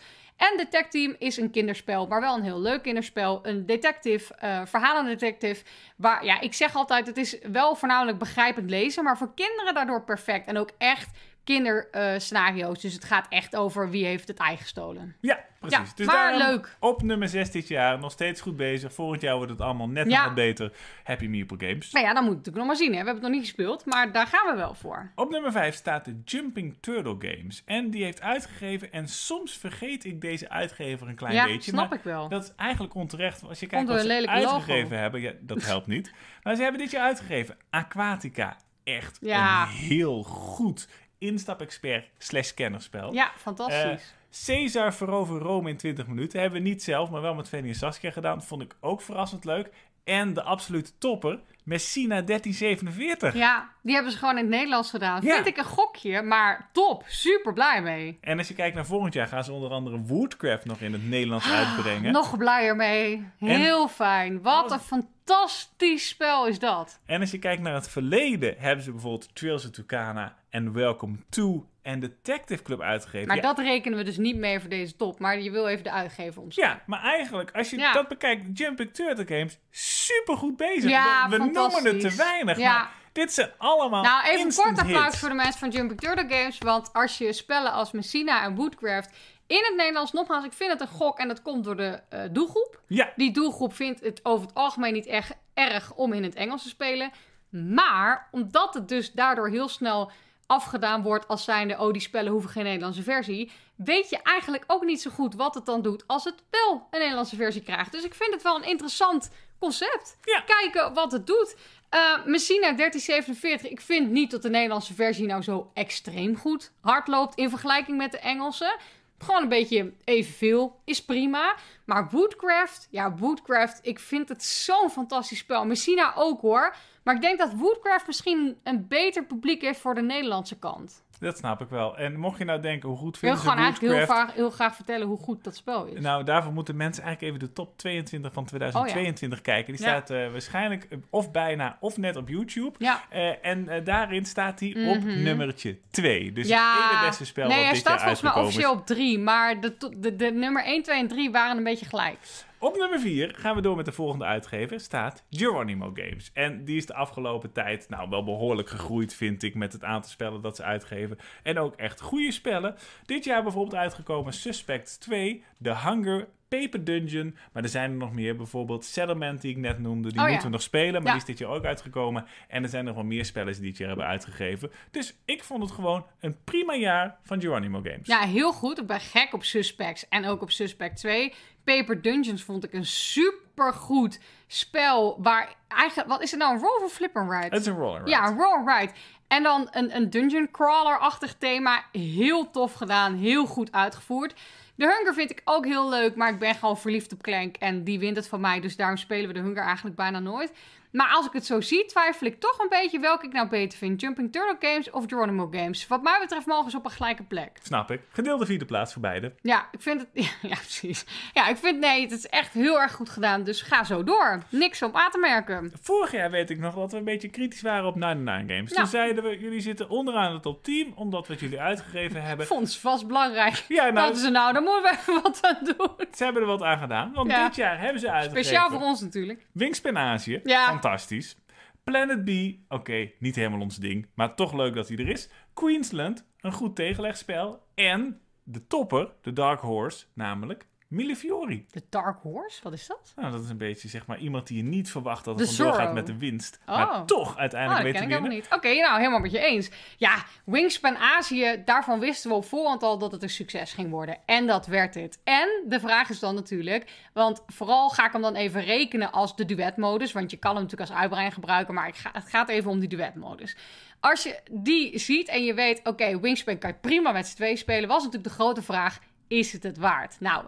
[0.50, 3.40] En Detect Team is een kinderspel, maar wel een heel leuk kinderspel.
[3.42, 5.64] Een detective, uh, verhalendetective.
[5.96, 10.04] Waar, ja, ik zeg altijd, het is wel voornamelijk begrijpend lezen, maar voor kinderen daardoor
[10.04, 10.46] perfect.
[10.46, 11.10] En ook echt
[11.44, 12.80] kinderscenario's.
[12.80, 15.16] dus het gaat echt over wie heeft het ei gestolen.
[15.20, 15.78] Ja, precies.
[15.78, 16.76] Ja, dus maar leuk.
[16.80, 18.92] Op nummer 6 dit jaar, nog steeds goed bezig.
[18.92, 20.24] Volgend jaar wordt het allemaal net nog Ja.
[20.24, 20.72] wat beter.
[21.04, 21.92] Happy Meeple Games.
[21.92, 22.92] Nou ja, dan moet ik natuurlijk nog maar zien.
[22.94, 22.98] Hè.
[23.00, 25.12] We hebben het nog niet gespeeld, maar daar gaan we wel voor.
[25.14, 27.62] Op nummer 5 staat de Jumping Turtle Games.
[27.66, 31.70] En die heeft uitgegeven, en soms vergeet ik deze uitgever een klein ja, beetje.
[31.70, 32.28] snap maar ik wel.
[32.28, 33.42] Dat is eigenlijk onterecht.
[33.48, 34.32] Als je kijkt Onder wat ze logo.
[34.32, 36.12] uitgegeven hebben, ja, dat helpt niet.
[36.42, 38.56] Maar ze hebben dit jaar uitgegeven Aquatica.
[38.84, 39.62] Echt Ja.
[39.62, 40.88] een heel goed
[41.22, 43.12] instap-expert slash kennerspel.
[43.12, 44.14] Ja, fantastisch.
[44.44, 46.40] Caesar verover Rome in 20 minuten.
[46.40, 48.42] Hebben we niet zelf, maar wel met Fanny en Saskia gedaan.
[48.42, 49.70] Vond ik ook verrassend leuk.
[50.04, 53.34] En de absolute topper, Messina 1347.
[53.34, 55.22] ja, die hebben ze gewoon in het Nederlands gedaan.
[55.22, 55.34] Ja.
[55.34, 57.04] Vind ik een gokje, maar top.
[57.06, 58.18] Super blij mee.
[58.20, 61.08] En als je kijkt naar volgend jaar, gaan ze onder andere Woodcraft nog in het
[61.08, 62.12] Nederlands uitbrengen.
[62.12, 63.26] Nog blijer mee.
[63.38, 64.42] Heel fijn.
[64.42, 67.00] Wat een fantastisch spel is dat.
[67.06, 71.16] En als je kijkt naar het verleden, hebben ze bijvoorbeeld Trails of Tucana en Welcome
[71.28, 73.26] to en Detective Club uitgegeven.
[73.26, 75.18] Maar ja, dat rekenen we dus niet mee voor deze top.
[75.18, 76.76] Maar je wil even de uitgever omschrijven.
[76.76, 77.92] ja, maar eigenlijk, als je Ja.
[77.92, 80.90] dat bekijkt, Jumping Turtle Games, super goed bezig.
[80.90, 82.72] Ja, we we noemen het te weinig, Ja.
[82.78, 86.58] maar dit zijn allemaal Nou, even kort applaus voor de mensen van Jumping Turtle Games.
[86.58, 89.10] Want als je spellen als Messina en Woodcraft
[89.46, 92.20] in het Nederlands, nogmaals, ik vind het een gok en dat komt door de eh,
[92.30, 92.80] doelgroep.
[92.86, 96.62] Ja, Die doelgroep vindt het over het algemeen niet echt erg om in het Engels
[96.62, 97.10] te spelen.
[97.50, 100.10] Maar omdat het dus daardoor heel snel
[100.52, 101.78] afgedaan wordt als zijnde...
[101.78, 103.50] oh, die spellen hoeven geen Nederlandse versie...
[103.76, 106.04] weet je eigenlijk ook niet zo goed wat het dan doet...
[106.06, 107.92] als het wel een Nederlandse versie krijgt.
[107.92, 110.18] Dus ik vind het wel een interessant concept.
[110.22, 110.40] Ja.
[110.40, 111.56] Kijken wat het doet.
[111.88, 117.08] Eh Messina 1347, ik vind niet dat de Nederlandse versie nou zo extreem goed hard
[117.08, 117.38] loopt...
[117.38, 118.78] in vergelijking met de Engelse...
[119.22, 121.56] Gewoon een beetje evenveel is prima.
[121.84, 125.66] Maar Woodcraft, ja, Woodcraft, ik vind het zo'n fantastisch spel.
[125.66, 126.74] Messina ook hoor.
[127.02, 131.01] Maar ik denk dat Woodcraft misschien een beter publiek heeft voor de Nederlandse kant.
[131.22, 131.96] Dat snap ik wel.
[131.96, 134.34] En mocht je nou denken, hoe goed Ik wil vinden ze gewoon eigenlijk heel graag,
[134.34, 136.00] heel graag vertellen hoe goed dat spel is.
[136.00, 139.72] Nou, daarvoor moeten mensen eigenlijk even de top 22 van 2022 kijken.
[139.76, 139.90] Die Ja.
[139.90, 142.74] staat eh, waarschijnlijk eh, of bijna of net op YouTube.
[142.78, 143.02] ja.
[143.10, 145.22] Eh, en daarin staat hij op Mhm.
[145.22, 146.32] nummertje 2.
[146.32, 148.72] Dus ja, het ene beste spel nee, wat hij dit staat jaar volgens mij officieel
[148.72, 149.18] op 3.
[149.18, 152.18] Maar de, de, de nummer 1, 2 en 3 waren een beetje gelijk.
[152.62, 154.80] Op nummer 4 gaan we door met de volgende uitgever.
[154.80, 156.30] Staat Geronimo Games.
[156.34, 160.10] En die is de afgelopen tijd nou wel behoorlijk gegroeid, vind ik, met het aantal
[160.10, 161.18] spellen dat ze uitgeven.
[161.42, 162.74] En ook echt goede spellen.
[163.06, 167.36] Dit jaar bijvoorbeeld uitgekomen Suspect 2, The Hunger, Paper Dungeon.
[167.52, 168.36] Maar er zijn er nog meer.
[168.36, 170.08] Bijvoorbeeld Settlement, die ik net noemde.
[170.08, 170.30] Die Oh ja.
[170.30, 171.10] moeten we nog spelen, maar Ja.
[171.10, 172.26] die is dit jaar ook uitgekomen.
[172.48, 174.70] En er zijn nog wel meer spellen die dit jaar hebben uitgegeven.
[174.90, 178.06] Dus ik vond het gewoon een prima jaar van Geronimo Games.
[178.06, 178.80] Ja, heel goed.
[178.80, 181.32] Ik ben gek op Suspects en ook op Suspect 2.
[181.64, 185.18] Paper Dungeons vond ik een supergoed spel.
[185.22, 186.54] Waar eigenlijk, wat is het nou?
[186.54, 187.44] Een roll of flip and ride?
[187.44, 188.08] Het is een roller.
[188.08, 188.92] Ja, een roll and ride.
[189.28, 191.84] En dan een, een dungeon crawler-achtig thema.
[191.92, 194.34] Heel tof gedaan, heel goed uitgevoerd.
[194.74, 197.56] De Hunger vind ik ook heel leuk, maar ik ben gewoon verliefd op Clank.
[197.56, 200.52] En die wint het van mij, dus daarom spelen we de Hunger eigenlijk bijna nooit.
[200.92, 203.78] Maar als ik het zo zie, twijfel ik toch een beetje welke ik nou beter
[203.78, 204.00] vind.
[204.00, 205.86] Jumping Turtle Games of Geronimo Games.
[205.86, 207.50] Wat mij betreft mogen ze op een gelijke plek.
[207.62, 208.00] Snap ik.
[208.12, 209.34] Gedeelde vierde plaats voor beide.
[209.40, 210.08] Ja, ik vind het...
[210.42, 211.04] Ja, ja, precies.
[211.32, 211.78] Ja, ik vind...
[211.78, 213.42] Nee, het is echt heel erg goed gedaan.
[213.44, 214.42] Dus ga zo door.
[214.48, 215.72] Niks om aan te merken.
[215.82, 218.72] Vorig jaar weet ik nog dat we een beetje kritisch waren op 99 Games.
[218.72, 222.46] Toen zeiden we, jullie zitten onderaan het top 10, omdat we het jullie uitgegeven hebben.
[222.46, 223.64] Vond ze vast belangrijk.
[223.68, 225.90] Ja, nou, Dat ze nou, daar moeten we even wat aan doen.
[226.14, 227.12] ze hebben er wat aan gedaan.
[227.14, 227.46] Want Ja.
[227.46, 228.44] dit jaar hebben ze uitgegeven.
[228.44, 229.46] Speciaal voor ons natuurlijk.
[229.52, 230.66] Wingspan Azië, Ja.
[230.82, 231.36] Fantastisch.
[231.84, 232.30] Planet B,
[232.68, 235.28] oké, niet helemaal ons ding, maar toch leuk dat hij er is.
[235.52, 237.66] Queensland, een goed tegenlegspel.
[237.74, 241.66] En de topper, de Dark Horse, namelijk Millefiori.
[241.70, 243.12] De Dark Horse, wat is dat?
[243.16, 245.74] Nou, dat is een beetje zeg maar iemand die je niet verwacht dat er vandoor
[245.74, 246.58] gaat met de winst.
[246.66, 246.76] Oh.
[246.76, 248.38] Maar toch Oh, uiteindelijk dat weet ken te ik winnen.
[248.38, 248.48] niet.
[248.54, 249.70] Oké, nou, helemaal met je eens.
[249.96, 254.16] Ja, Wingspan Azië, daarvan wisten we op voorhand al dat het een succes ging worden.
[254.26, 255.20] En dat werd het.
[255.24, 259.36] En de vraag is dan natuurlijk, want vooral ga ik hem dan even rekenen als
[259.36, 260.12] de duetmodus.
[260.12, 262.78] Want je kan hem natuurlijk als uitbreiding gebruiken, maar ik ga, het gaat even om
[262.80, 263.56] die duetmodus.
[264.00, 267.56] Als je die ziet en je weet, oké, Wingspan kan je prima met z'n twee
[267.56, 270.16] spelen, was natuurlijk de grote vraag, is het het waard?
[270.20, 270.44] Nou,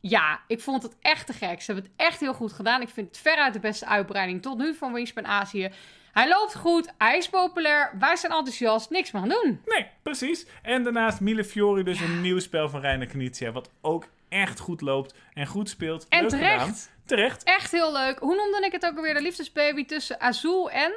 [0.00, 1.60] ja, ik vond het echt te gek.
[1.60, 2.80] Ze hebben het echt heel goed gedaan.
[2.80, 5.70] Ik vind het veruit de beste uitbreiding tot nu van Wingspan Azië.
[6.12, 9.60] Hij loopt goed, hij is populair, wij zijn enthousiast, niks meer aan doen.
[9.66, 10.46] Nee, precies.
[10.62, 14.80] En daarnaast Mille Fiori, dus een nieuw spel van Reiner Knizia, wat ook echt goed
[14.80, 16.06] loopt en goed speelt.
[16.08, 16.60] En Leuk terecht.
[16.60, 16.76] gedaan.
[17.04, 17.44] Terecht.
[17.44, 18.18] Echt heel leuk.
[18.18, 19.14] Hoe noemde ik het ook alweer?
[19.14, 20.92] De liefdesbaby tussen Azul en...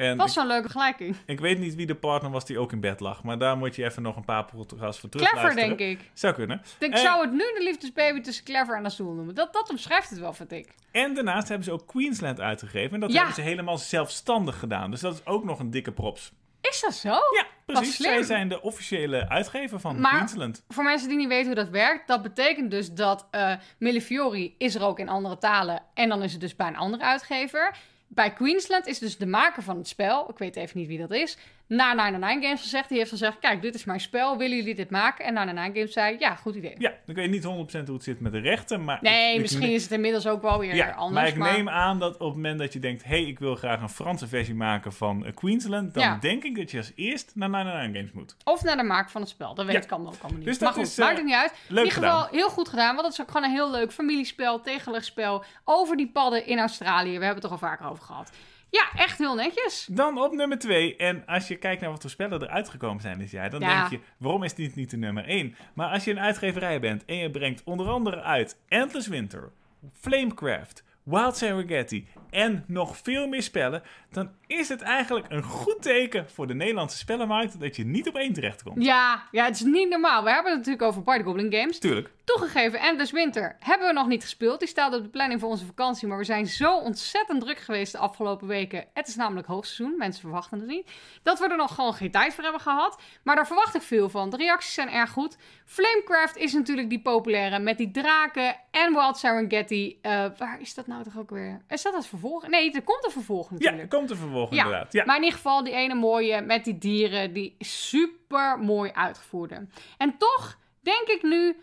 [0.00, 1.16] En Was zo'n leuke gelijking.
[1.26, 3.76] ik weet niet wie de partner was die ook in bed lag, maar daar moet
[3.76, 5.76] je even nog een paar podcasts voor Clever, terugluisteren.
[5.78, 6.10] denk ik.
[6.14, 6.62] Zou kunnen.
[6.78, 9.34] Ik zou het nu de liefdesbaby tussen Clever en Azul noemen.
[9.34, 10.68] Dat, dat omschrijft het wel, vind ik.
[10.90, 12.94] En daarnaast hebben ze ook Queensland uitgegeven.
[12.94, 13.16] En dat Ja.
[13.16, 14.90] hebben ze helemaal zelfstandig gedaan.
[14.90, 16.32] Dus dat is ook nog een dikke props.
[16.60, 17.08] Is dat zo?
[17.08, 17.96] Ja, precies.
[17.96, 20.64] Zij zijn de officiële uitgever van Maar- Queensland.
[20.68, 24.74] Voor mensen die niet weten hoe dat werkt, dat betekent dus dat eh Millefiori is
[24.74, 25.82] er ook in andere talen.
[25.94, 27.76] En dan is het dus bij een andere uitgever.
[28.12, 31.10] Bij Queensland is dus de maker van het spel, ik weet even niet wie dat
[31.10, 31.36] is,
[31.76, 32.88] naar 99 Games gezegd.
[32.88, 35.24] Die heeft gezegd, kijk, dit is mijn spel, willen jullie dit maken?
[35.24, 36.74] En 99 Games zei, ja, goed idee.
[36.78, 38.98] Ja, ik weet niet 100% hoe het zit met de rechten, maar...
[39.00, 41.34] Nee, ik- ik misschien is het inmiddels ook wel weer Ja, anders.
[41.34, 43.02] maar ik neem aan dat op het moment dat je denkt...
[43.04, 45.94] hé, hey, ik wil graag een Franse versie maken van eh, Queensland...
[45.94, 46.16] dan Ja.
[46.20, 48.36] denk ik dat je als eerst naar 99 Games moet.
[48.44, 49.54] Of naar de maker van het spel.
[49.54, 49.82] Dat weet Ja.
[49.82, 50.46] ik allemaal ook allemaal niet.
[50.48, 51.52] Dus maar dat goed, is, eh, maakt het niet uit.
[51.68, 52.94] Leuk in ieder geval heel goed gedaan.
[52.94, 55.44] Want het is ook gewoon een heel leuk familiespel, tegenlegspel.
[55.64, 57.18] Over die padden in Australië.
[57.18, 58.32] We hebben het er al vaker over gehad.
[58.70, 59.88] Ja, echt heel netjes.
[59.90, 60.96] Dan op nummer 2.
[60.96, 63.50] En als je kijkt naar wat voor spellen er uitgekomen zijn dit jaar...
[63.50, 63.78] dan Ja.
[63.78, 65.56] denk je, waarom is dit niet de nummer 1?
[65.74, 68.56] Maar als je een uitgeverij bent en je brengt onder andere uit...
[68.68, 69.52] Endless Winter,
[69.92, 72.08] Flamecraft, Wild Serengeti...
[72.30, 73.82] en nog veel meer spellen...
[74.10, 77.60] dan is het eigenlijk een goed teken voor de Nederlandse spellenmarkt...
[77.60, 78.84] dat je niet op één terechtkomt.
[78.84, 80.24] Ja, ja, het is niet normaal.
[80.24, 81.78] We hebben het natuurlijk over Party Goblin Games.
[81.78, 82.10] Tuurlijk.
[82.24, 84.58] Toegegeven, Endless Winter hebben we nog niet gespeeld.
[84.58, 86.08] Die staat op de planning voor onze vakantie.
[86.08, 88.84] Maar we zijn zo ontzettend druk geweest de afgelopen weken.
[88.94, 89.94] Het is namelijk hoogseizoen.
[89.98, 90.90] Mensen verwachten het niet.
[91.22, 93.00] Dat we er nog gewoon geen tijd voor hebben gehad.
[93.22, 94.30] Maar daar verwacht ik veel van.
[94.30, 95.36] De reacties zijn erg goed.
[95.64, 98.56] Flamecraft is natuurlijk die populaire met die draken.
[98.70, 99.98] En Wild Serengeti.
[100.02, 101.62] Eh, waar is dat nou toch ook weer?
[101.68, 102.48] Is dat het vervolg?
[102.48, 103.82] Nee, er komt een vervolg Ja, natuurlijk.
[103.82, 104.92] er komt een vervolg Ja, inderdaad.
[104.92, 105.04] Ja.
[105.04, 109.66] Maar in ieder geval die ene mooie met die dieren, die super mooi uitgevoerde.
[109.96, 111.56] En toch denk ik nu,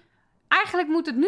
[0.47, 1.28] eigenlijk moet het nu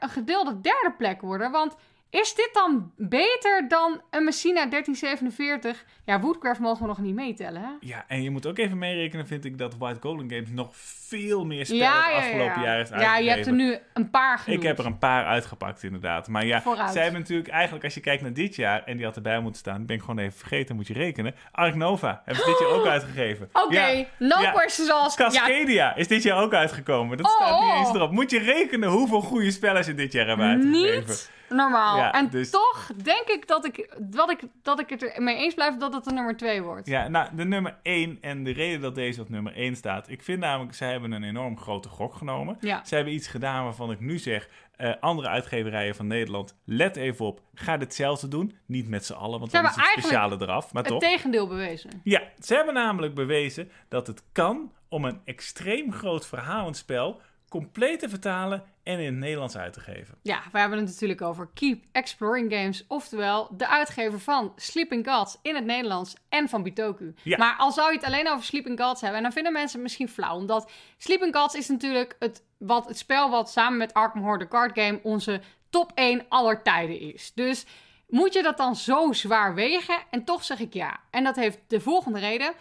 [0.00, 1.50] een gedeelde derde plek worden.
[1.50, 1.76] Want
[2.10, 5.84] is dit dan beter dan een Messina 1347?
[6.04, 7.68] Ja, Woodcraft mogen we nog niet meetellen, hè?
[7.80, 11.44] Ja, en je moet ook even meerekenen, vind ik, dat White Golden Games nog veel
[11.46, 13.56] meer spellen het afgelopen jaar heeft Ja, je hebt er uitgegeven.
[13.56, 14.60] nu een paar genoemd.
[14.62, 16.28] Ik heb er een paar uitgepakt, inderdaad.
[16.28, 16.92] Maar ja, Vooruit.
[16.92, 19.60] zij hebben natuurlijk eigenlijk, als je kijkt naar dit jaar, en die had erbij moeten
[19.60, 21.34] staan, ben ik gewoon even vergeten, moet je rekenen.
[21.52, 23.48] Ark Nova hebben ze dit jaar ook uitgegeven.
[23.52, 24.50] Oké, Ja, no ja.
[24.50, 25.16] questions.
[25.16, 27.16] Ja, Cascadia is dit jaar ook uitgekomen.
[27.16, 27.78] Dat Oh, staat niet oh.
[27.78, 28.10] eens erop.
[28.10, 30.98] Moet je rekenen hoeveel goede spellen ze dit jaar hebben uitgegeven.
[31.06, 31.96] niet normaal.
[31.96, 35.36] Ja, en dus- toch denk ik dat ik, dat ik dat ik het er mee
[35.36, 36.86] eens blijf dat het de nummer 2 wordt.
[36.86, 40.08] Ja, nou, de nummer 1 en de reden dat deze op nummer 1 staat.
[40.08, 42.56] Ik vind namelijk, zij hebben een enorm grote gok genomen.
[42.60, 42.84] Ja.
[42.84, 47.26] Ze hebben iets gedaan waarvan ik nu zeg, eh, andere uitgeverijen van Nederland, let even
[47.26, 48.56] op, ga hetzelfde doen.
[48.66, 51.00] Niet met z'n allen, want Ze dan is het speciale eraf, maar Het toch.
[51.00, 51.90] tegendeel bewezen.
[52.04, 57.20] Ja, ze hebben namelijk bewezen dat het kan om een extreem groot verhalend spel
[57.50, 60.18] compleet te vertalen en in het Nederlands uit te geven.
[60.22, 62.84] Ja, we hebben het natuurlijk over Keep Exploring Games.
[62.88, 67.14] Oftewel, de uitgever van Sleeping Gods in het Nederlands en van Bitoku.
[67.22, 67.36] Ja.
[67.36, 69.82] Maar al zou je het alleen over Sleeping Gods hebben, en dan vinden mensen het
[69.82, 70.36] misschien flauw.
[70.36, 74.48] Omdat Sleeping Gods is natuurlijk het, wat, het spel wat samen met Arkham Horror, de
[74.48, 75.40] card game, onze
[75.70, 77.32] top 1 aller tijden is.
[77.34, 77.66] Dus
[78.08, 79.98] moet je dat dan zo zwaar wegen?
[80.10, 81.00] En toch zeg ik ja.
[81.10, 82.52] En dat heeft de volgende reden.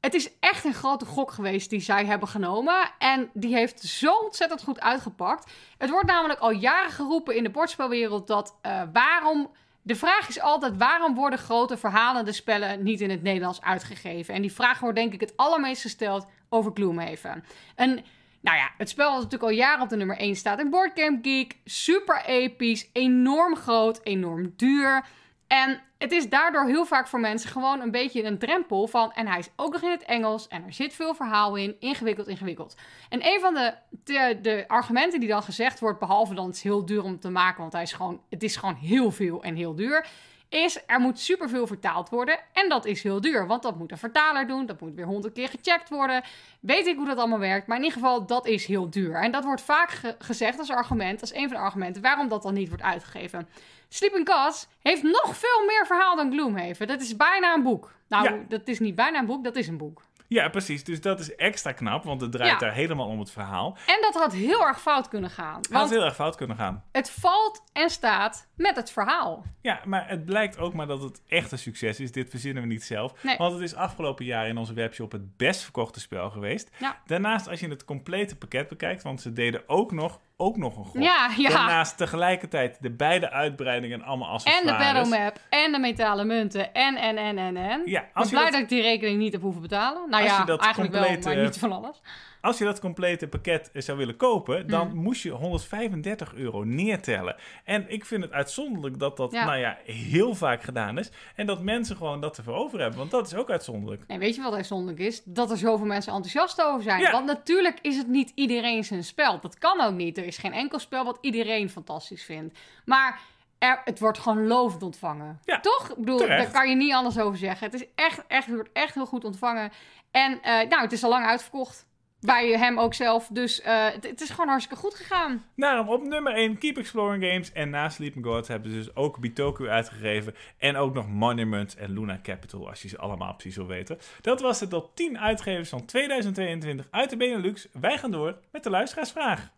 [0.00, 2.90] Het is echt een grote gok geweest die zij hebben genomen.
[2.98, 5.52] En die heeft zo ontzettend goed uitgepakt.
[5.78, 9.50] Het wordt namelijk al jaren geroepen in de bordspelwereld dat eh, waarom.
[9.82, 14.34] De vraag is altijd: waarom worden grote verhalende spellen niet in het Nederlands uitgegeven?
[14.34, 17.44] En die vraag wordt denk ik het allermeest gesteld over Gloomhaven.
[17.74, 18.04] En
[18.40, 21.18] nou ja, het spel dat natuurlijk al jaren op de nummer 1 staat in Boardgame
[21.22, 21.56] Geek.
[21.64, 25.04] Super episch, enorm groot, enorm duur.
[25.46, 29.12] En het is daardoor heel vaak voor mensen gewoon een beetje een drempel van...
[29.12, 31.76] en hij is ook nog in het Engels en er zit veel verhaal in.
[31.78, 32.76] Ingewikkeld, ingewikkeld.
[33.08, 33.74] En een van de,
[34.04, 35.98] de, de argumenten die dan gezegd wordt...
[35.98, 37.60] behalve dan het is heel duur om te maken...
[37.60, 40.06] want hij is gewoon, het is gewoon heel veel en heel duur...
[40.48, 42.38] is er moet superveel vertaald worden.
[42.52, 44.66] En dat is heel duur, want dat moet een vertaler doen.
[44.66, 46.22] Dat moet weer honderd keer gecheckt worden.
[46.60, 49.14] Weet ik hoe dat allemaal werkt, maar in ieder geval, dat is heel duur.
[49.14, 52.02] En dat wordt vaak ge- gezegd als argument, als een van de argumenten...
[52.02, 53.48] waarom dat dan niet wordt uitgegeven.
[53.88, 56.86] Sleeping Gods heeft nog veel meer verhaal dan Gloomhaven.
[56.86, 57.92] Dat is bijna een boek.
[58.08, 58.38] Nou, Ja.
[58.48, 60.02] dat is niet bijna een boek, dat is een boek.
[60.28, 60.84] Ja, precies.
[60.84, 62.58] Dus dat is extra knap, want het draait Ja.
[62.58, 63.76] daar helemaal om het verhaal.
[63.86, 65.56] En dat had heel erg fout kunnen gaan.
[65.60, 66.84] Het had heel erg fout kunnen gaan.
[66.92, 69.44] het valt en staat met het verhaal.
[69.62, 72.12] Ja, maar het blijkt ook maar dat het echt een succes is.
[72.12, 73.22] Dit verzinnen we niet zelf.
[73.22, 73.36] Nee.
[73.36, 76.70] Want het is afgelopen jaar in onze webshop het best verkochte spel geweest.
[76.78, 76.98] Ja.
[77.06, 80.84] Daarnaast, als je het complete pakket bekijkt, want ze deden ook nog, ook nog een
[80.84, 81.02] gok.
[81.02, 81.48] Ja, ja.
[81.50, 84.78] Daarnaast tegelijkertijd de beide uitbreidingen allemaal En accessoires.
[84.78, 87.82] de battle map, en de metalen munten, en, en, en, en, en.
[87.84, 90.10] Ja, Ik als je blij dat- dat ik die rekening niet heb hoeven betalen.
[90.10, 92.00] Nou Als ja, je dat eigenlijk wel, maar eh, niet van alles.
[92.40, 95.02] Als je dat complete pakket eh, zou willen kopen, dan Mm.
[95.02, 97.36] moest je 135 euro neertellen.
[97.64, 99.44] En ik vind het uitzonderlijk dat dat, Ja.
[99.44, 101.10] nou ja, heel vaak gedaan is.
[101.34, 104.02] En dat mensen gewoon dat ervoor over hebben, want dat is ook uitzonderlijk.
[104.06, 105.22] En weet je wat uitzonderlijk is?
[105.24, 107.00] Dat er zoveel mensen enthousiast over zijn.
[107.00, 107.10] Ja.
[107.12, 109.40] Want natuurlijk is het niet iedereen zijn spel.
[109.40, 110.18] Dat kan ook niet.
[110.18, 112.58] Er is geen enkel spel wat iedereen fantastisch vindt.
[112.84, 113.20] Maar
[113.58, 115.40] er, het wordt gewoon lovend ontvangen.
[115.44, 115.88] Ja, Toch?
[115.90, 116.42] Ik bedoel, terecht.
[116.42, 117.66] daar kan je niet anders over zeggen.
[117.70, 119.70] Het is echt, echt, het wordt echt heel goed ontvangen.
[120.10, 121.86] En eh, nou, het is al lang uitverkocht.
[122.20, 123.28] Bij hem ook zelf.
[123.32, 125.44] Dus eh, het, is gewoon hartstikke goed gegaan.
[125.56, 127.52] Daarom op nummer 1 Keep Exploring Games.
[127.52, 130.34] En na Sleeping Gods hebben ze dus ook Bitoku uitgegeven.
[130.58, 133.98] En ook nog Monument en Luna Capital, als je ze allemaal precies wil weten.
[134.20, 137.68] Dat was het top 10 uitgevers van 2022 uit de Benelux.
[137.72, 139.50] Wij gaan door met de luisteraarsvraag.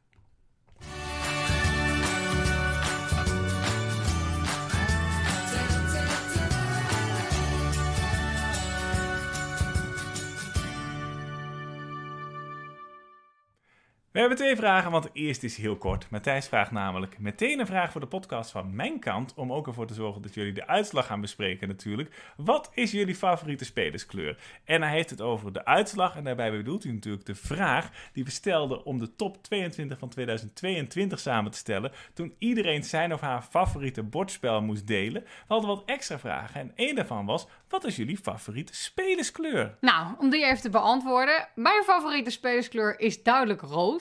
[14.13, 16.11] We hebben twee vragen, want de eerste is heel kort.
[16.11, 19.35] Matthijs vraagt namelijk meteen een vraag voor de podcast van mijn kant.
[19.35, 22.33] Om ook ervoor te zorgen dat jullie de uitslag gaan bespreken natuurlijk.
[22.37, 24.39] Wat is jullie favoriete spelerskleur?
[24.65, 26.17] En hij heeft het over de uitslag.
[26.17, 30.09] En daarbij bedoelt hij natuurlijk de vraag die we stelden om de top 22 van
[30.09, 31.93] 2022 samen te stellen.
[32.15, 35.23] Toen iedereen zijn of haar favoriete bordspel moest delen.
[35.23, 36.61] We hadden wat extra vragen.
[36.61, 39.77] En één daarvan was, wat is jullie favoriete spelerskleur?
[39.81, 41.49] Nou, om die even te beantwoorden.
[41.55, 43.99] Mijn favoriete spelerskleur is duidelijk rood.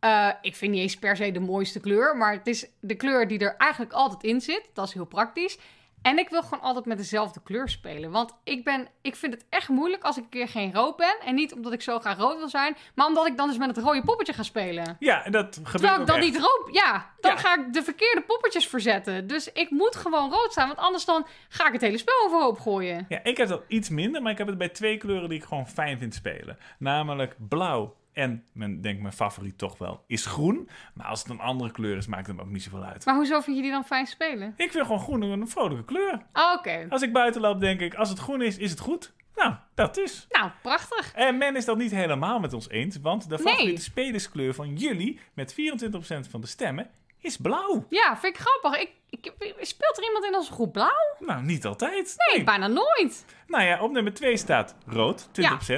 [0.00, 3.28] Eh, ik vind niet eens per se de mooiste kleur, maar het is de kleur
[3.28, 4.70] die er eigenlijk altijd in zit.
[4.72, 5.58] Dat is heel praktisch.
[6.02, 8.10] En ik wil gewoon altijd met dezelfde kleur spelen.
[8.10, 11.16] Want ik, ben, ik vind het echt moeilijk als ik een keer geen rood ben.
[11.24, 13.76] En niet omdat ik zo graag rood wil zijn, maar omdat ik dan dus met
[13.76, 14.96] het rode poppetje ga spelen.
[14.98, 16.24] Ja, en dat gebeurt Terwijl ik dan echt.
[16.26, 16.68] niet rood...
[16.74, 17.36] Ja, dan Ja.
[17.36, 19.26] ga ik de verkeerde poppetjes verzetten.
[19.26, 22.58] Dus ik moet gewoon rood zijn, want anders dan ga ik het hele spel overhoop
[22.58, 23.06] gooien.
[23.08, 25.44] Ja, ik heb dat iets minder, maar ik heb het bij twee kleuren die ik
[25.44, 26.58] gewoon fijn vind spelen.
[26.78, 30.68] Namelijk blauw en, men denkt mijn favoriet toch wel, is groen.
[30.94, 33.04] Maar als het een andere kleur is, maakt het me ook niet zoveel uit.
[33.04, 34.54] Maar hoezo vind je die dan fijn spelen?
[34.56, 36.22] Ik vind gewoon groen een vrolijke kleur.
[36.32, 36.86] Ah, Oké.
[36.88, 39.14] Als ik buiten loop, denk ik, als het groen is, is het goed.
[39.34, 40.26] Nou, dat is.
[40.30, 41.12] Nou, prachtig.
[41.14, 43.46] En men is dat niet helemaal met ons eens, want de Nee.
[43.46, 46.90] favoriete spelerskleur van jullie, met 24% van de stemmen,
[47.20, 47.86] is blauw.
[47.88, 48.80] Ja, vind ik grappig.
[48.80, 51.16] Ik, ik, speelt er iemand in onze groep blauw?
[51.18, 52.14] Nou, niet altijd.
[52.32, 53.24] Nee, bijna nooit.
[53.46, 55.30] Nou ja, op nummer 2 staat rood, 20%,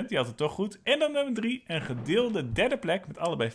[0.07, 0.79] die had het toch goed.
[0.83, 3.55] En op nummer 3 een gedeelde derde plek met allebei 40%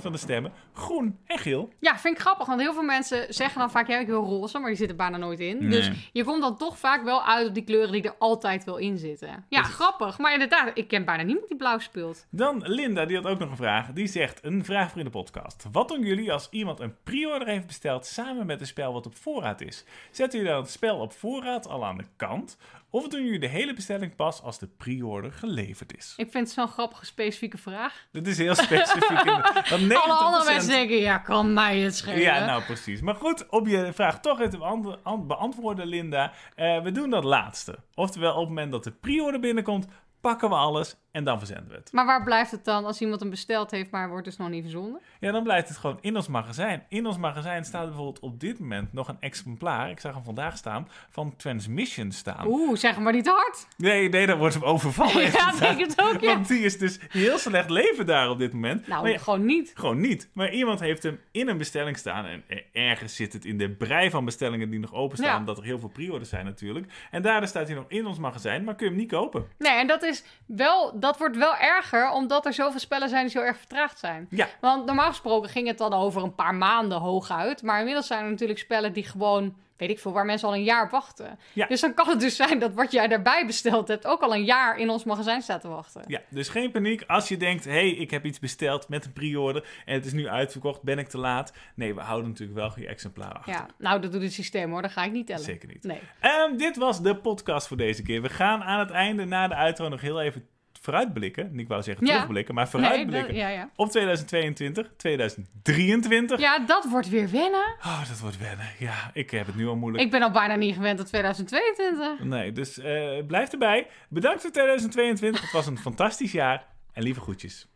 [0.00, 1.72] van de stemmen, groen en geel.
[1.80, 2.46] Ja, vind ik grappig.
[2.46, 5.16] Want heel veel mensen zeggen dan vaak, ja, ik wil roze, maar die zitten bijna
[5.16, 5.58] nooit in.
[5.58, 5.68] Nee.
[5.68, 8.76] Dus je komt dan toch vaak wel uit op die kleuren die er altijd wel
[8.76, 9.44] in zitten.
[9.48, 10.18] Ja, grappig.
[10.18, 12.26] Maar inderdaad, ik ken bijna niemand die blauw speelt.
[12.30, 13.92] Dan Linda, die had ook nog een vraag.
[13.92, 15.66] Die zegt, een vraag voor in de podcast.
[15.72, 19.14] Wat doen jullie als iemand een pre-order heeft besteld samen met een spel wat op
[19.22, 19.84] voorraad is?
[20.10, 22.56] Zetten jullie dan het spel op voorraad al aan de kant?
[22.90, 26.14] Of doen jullie de hele bestelling pas als de pre-order geleverd is?
[26.16, 28.06] Ik vind het zo'n grappige, specifieke vraag.
[28.10, 29.24] Dit is heel specifiek.
[29.70, 32.20] Want 90% Alle andere mensen denken, ja, kan mij het schelen.
[32.20, 33.00] Ja, nou precies.
[33.00, 34.96] Maar goed, op je vraag toch even
[35.26, 36.32] beantwoorden, Linda.
[36.54, 37.78] Eh, we doen dat laatste.
[37.94, 39.86] Oftewel, op het moment dat de pre-order binnenkomt,
[40.20, 41.92] pakken we alles en dan verzenden we het.
[41.92, 44.62] Maar waar blijft het dan als iemand hem besteld heeft, maar wordt dus nog niet
[44.62, 45.00] verzonden?
[45.20, 46.84] Ja, dan blijft het gewoon in ons magazijn.
[46.88, 49.90] In ons magazijn staat bijvoorbeeld op dit moment nog een exemplaar.
[49.90, 50.88] Ik zag hem vandaag staan.
[51.10, 52.46] Van Transmission staan.
[52.46, 53.66] Oeh, zeg maar niet hard.
[53.76, 55.32] Nee, nee, dan wordt hem overvallen.
[55.32, 56.34] ja, denk het ook, ja.
[56.34, 58.86] Want die is dus heel slecht leven daar op dit moment.
[58.86, 59.72] Nou, ja, gewoon niet.
[59.74, 60.28] Gewoon niet.
[60.32, 62.24] Maar iemand heeft hem in een bestelling staan.
[62.24, 65.40] En ergens zit het in de brei van bestellingen die nog openstaan.
[65.40, 65.46] Ja.
[65.46, 66.92] Dat er heel veel pre-orders zijn natuurlijk.
[67.10, 68.64] En daardoor staat hij nog in ons magazijn.
[68.64, 69.46] Maar kun je hem niet kopen.
[69.58, 73.30] Nee, en dat is wel, dat wordt wel erger, omdat er zoveel spellen zijn die
[73.30, 74.26] zo erg vertraagd zijn.
[74.30, 74.48] Ja.
[74.60, 77.62] Want normaal gesproken ging het dan over een paar maanden hooguit.
[77.62, 80.62] Maar inmiddels zijn er natuurlijk spellen die gewoon, weet ik veel, waar mensen al een
[80.62, 81.38] jaar op wachten.
[81.52, 81.66] Ja.
[81.66, 84.44] Dus dan kan het dus zijn dat wat jij daarbij besteld hebt ook al een
[84.44, 86.04] jaar in ons magazijn staat te wachten.
[86.06, 87.04] Ja, dus geen paniek.
[87.06, 89.68] Als je denkt, hé, hey, ik heb iets besteld met een pre-order.
[89.84, 90.82] En het is nu uitverkocht.
[90.82, 91.52] Ben ik te laat?
[91.74, 93.52] Nee, we houden natuurlijk wel je exemplaar achter.
[93.52, 95.44] Ja, nou, dat doet het systeem hoor, dat ga ik niet tellen.
[95.44, 95.84] Zeker niet.
[95.84, 96.00] Nee.
[96.20, 98.22] Ehm, dit was de podcast voor deze keer.
[98.22, 100.46] We gaan aan het einde, na de outro, nog heel even
[100.82, 101.58] vooruitblikken.
[101.58, 103.58] Ik wou zeggen terugblikken, maar Nee, vooruitblikken.
[103.58, 103.68] dat.
[103.76, 106.40] Op 2022, 2023.
[106.40, 107.74] ja, dat wordt weer wennen.
[107.78, 108.66] Oh, dat wordt wennen.
[108.78, 110.04] Ja, ik heb het nu al moeilijk.
[110.04, 112.24] Ik ben al bijna niet gewend tot 2022.
[112.24, 113.86] Nee, dus eh, blijf erbij.
[114.08, 115.40] Bedankt voor 2022.
[115.42, 116.66] Het was een fantastisch jaar.
[116.92, 117.68] En lieve groetjes.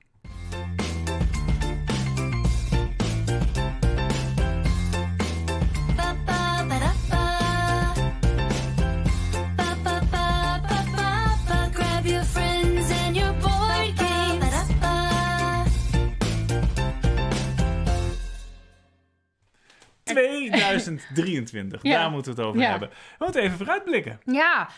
[20.07, 22.01] 2023, Ja.
[22.01, 22.71] daar moeten we het over Ja.
[22.71, 22.89] hebben.
[22.89, 24.21] We moeten even vooruitblikken.
[24.25, 24.69] Ja,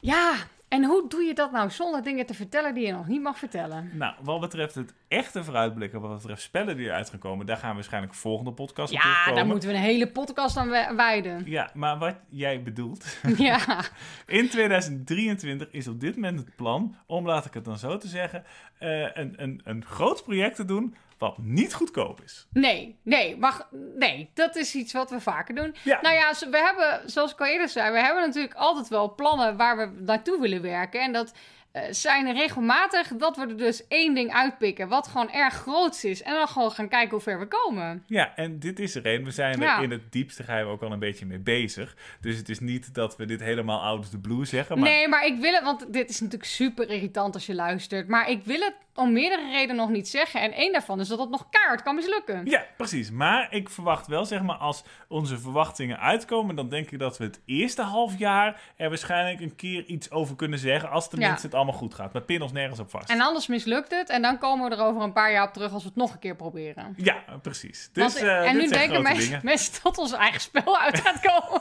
[0.00, 0.32] ja.
[0.68, 3.38] En hoe doe je dat nou zonder dingen te vertellen die je nog niet mag
[3.38, 3.90] vertellen?
[3.94, 7.68] Nou, wat betreft het echte vooruitblikken, wat betreft spellen die eruit gaan komen, daar gaan
[7.68, 9.34] we waarschijnlijk volgende podcast op Ja, terugkomen.
[9.38, 11.42] daar moeten we een hele podcast aan wijden.
[11.44, 13.58] Ja, maar wat jij bedoelt, ja.
[14.26, 18.08] in 2023 is op dit moment het plan om, laat ik het dan zo te
[18.08, 18.44] zeggen,
[18.78, 22.46] eh, een, een, een groot project te doen wat niet goedkoop is.
[22.52, 25.74] Nee, nee, mag, nee, dat is iets wat we vaker doen.
[25.84, 26.00] Ja.
[26.00, 29.56] Nou ja, we hebben, zoals ik al eerder zei, we hebben natuurlijk altijd wel plannen
[29.56, 31.00] waar we naartoe willen werken.
[31.00, 31.32] En dat
[31.72, 36.22] eh, zijn regelmatig dat we er dus één ding uitpikken, wat gewoon erg groots is.
[36.22, 38.04] En dan gewoon gaan kijken hoe ver we komen.
[38.06, 39.24] Ja, en dit is er een.
[39.24, 39.78] We zijn er Ja.
[39.80, 41.96] in het diepste we ook al een beetje mee bezig.
[42.20, 44.78] Dus het is niet dat we dit helemaal out of the blue zeggen.
[44.78, 48.08] Maar Nee, maar ik wil het, want dit is natuurlijk super irritant als je luistert.
[48.08, 50.40] Maar ik wil het om meerdere redenen nog niet zeggen.
[50.40, 52.46] En één daarvan is dat het nog kaart kan mislukken.
[52.46, 53.10] Ja, precies.
[53.10, 57.24] Maar ik verwacht wel, zeg maar, als onze verwachtingen uitkomen, dan denk ik dat we
[57.24, 60.90] het eerste half jaar er waarschijnlijk een keer iets over kunnen zeggen.
[60.90, 61.48] Als tenminste Ja.
[61.48, 62.12] het allemaal goed gaat.
[62.12, 63.10] Met pin ons nergens op vast.
[63.10, 64.08] En anders mislukt het.
[64.08, 66.12] En dan komen we er over een paar jaar op terug als we het nog
[66.12, 66.94] een keer proberen.
[66.96, 67.90] Ja, precies.
[67.92, 69.02] Dus, Want- eh, en nu denken
[69.42, 71.60] mensen, dat ons eigen spel uit gaat komen.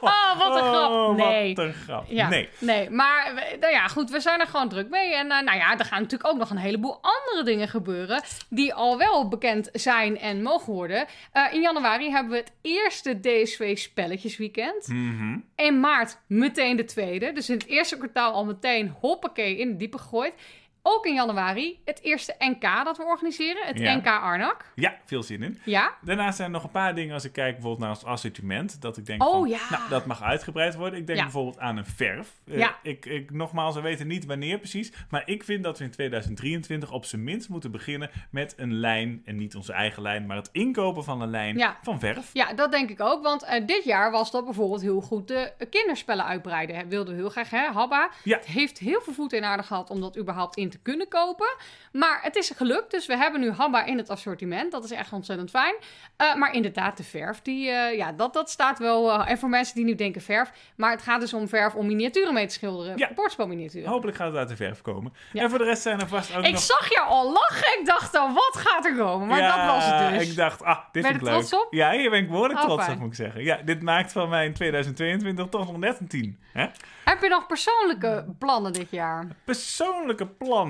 [0.00, 0.90] Oh, wat een grap.
[0.90, 1.54] Oh, Nee.
[1.54, 2.04] wat een grap.
[2.08, 2.48] Ja, Nee.
[2.58, 5.14] nee, maar nou ja, goed, we zijn er gewoon druk mee.
[5.14, 8.74] En eh, nou ja, er gaan natuurlijk ook nog een heleboel andere dingen gebeuren die
[8.74, 11.06] al wel bekend zijn en mogen worden.
[11.32, 14.88] Eh, in januari hebben we het eerste DSV spelletjesweekend.
[14.88, 15.38] Mhm.
[15.56, 17.32] In maart meteen de tweede.
[17.32, 18.55] Dus in het eerste kwartaal al meteen
[19.00, 20.34] hoppakee in het diepe gegooid.
[20.88, 23.66] Ook in januari het eerste NK dat we organiseren.
[23.66, 23.94] Het Ja.
[23.96, 24.64] NK Arnak.
[24.74, 25.58] Ja, veel zin in.
[25.64, 28.80] Ja, Daarnaast zijn er nog een paar dingen als ik kijk bijvoorbeeld naar ons assortiment.
[28.82, 29.58] Dat ik denk Oh, van, ja.
[29.70, 30.98] nou, dat mag uitgebreid worden.
[30.98, 31.24] Ik denk Ja.
[31.24, 32.32] bijvoorbeeld aan een verf.
[32.44, 32.76] Ja.
[32.82, 34.92] ik, ik, nogmaals, we weten niet wanneer precies.
[35.10, 39.22] Maar ik vind dat we in 2023 op zijn minst moeten beginnen met een lijn.
[39.24, 41.76] En niet onze eigen lijn, maar het inkopen van een lijn Ja.
[41.82, 42.30] van verf.
[42.32, 43.22] Ja, dat denk ik ook.
[43.22, 46.76] Want eh, dit jaar was dat bijvoorbeeld heel goed de kinderspellen uitbreiden.
[46.76, 47.66] Hè, wilden we heel graag, hè?
[47.72, 48.10] Habba.
[48.24, 48.36] Ja.
[48.36, 51.54] Het heeft heel veel voet in aarde gehad om dat überhaupt in te kunnen kopen.
[51.92, 52.90] Maar het is gelukt.
[52.90, 54.72] Dus we hebben nu Habba in het assortiment.
[54.72, 55.74] Dat is echt ontzettend fijn.
[56.16, 59.12] Eh, maar inderdaad, de verf, die, eh, ja, dat, dat staat wel...
[59.12, 60.50] eh, en voor mensen die nu denken verf.
[60.76, 62.98] Maar het gaat dus om verf om miniaturen mee te schilderen.
[62.98, 63.10] Ja.
[63.14, 63.88] Bordspelminiaturen.
[63.88, 65.12] Hopelijk gaat het uit de verf komen.
[65.32, 65.42] Ja.
[65.42, 66.60] En voor de rest zijn er vast ook ik nog...
[66.60, 67.80] zag jou al lachen.
[67.80, 69.26] Ik dacht al, wat gaat er komen?
[69.28, 70.28] Maar ja, dat was het dus.
[70.30, 71.32] ik dacht, ah, dit Ben je er leuk.
[71.32, 71.66] trots op?
[71.70, 72.94] Ja, hier ben ik behoorlijk Oh, trots fijn.
[72.96, 73.42] op, moet ik zeggen.
[73.42, 76.38] Ja, dit maakt van mij in 2022 toch nog net een 10.
[76.52, 76.66] Hè?
[77.04, 79.26] Heb je nog persoonlijke plannen dit jaar?
[79.44, 80.65] Persoonlijke plannen?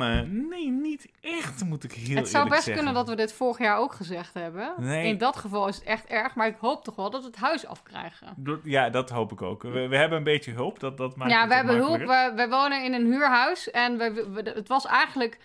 [0.49, 2.74] Nee, niet echt, moet ik heel Het zou eerlijk best zeggen.
[2.84, 4.74] kunnen dat we dit vorig jaar ook gezegd hebben.
[4.76, 5.07] Nee.
[5.09, 7.36] In dat geval is het echt erg, maar ik hoop toch wel dat we het
[7.36, 8.61] huis afkrijgen.
[8.62, 9.62] Ja, dat hoop ik ook.
[9.62, 11.99] We, we hebben een beetje hulp, dat, dat maakt ja, we hebben hulp.
[11.99, 15.38] We, we wonen in een huurhuis en we, we- het was eigenlijk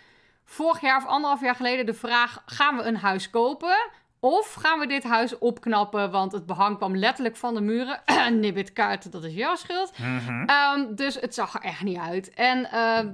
[0.45, 3.89] vorig jaar of anderhalf jaar geleden de vraag: gaan we een huis kopen?
[4.23, 6.11] Of gaan we dit huis opknappen?
[6.11, 8.01] Want het behang kwam letterlijk van de muren.
[8.39, 9.97] Nibbit kaarten, dat is jouw schuld.
[9.97, 10.43] Mhm.
[10.45, 12.33] Ehm, dus het zag er echt niet uit.
[12.33, 12.61] En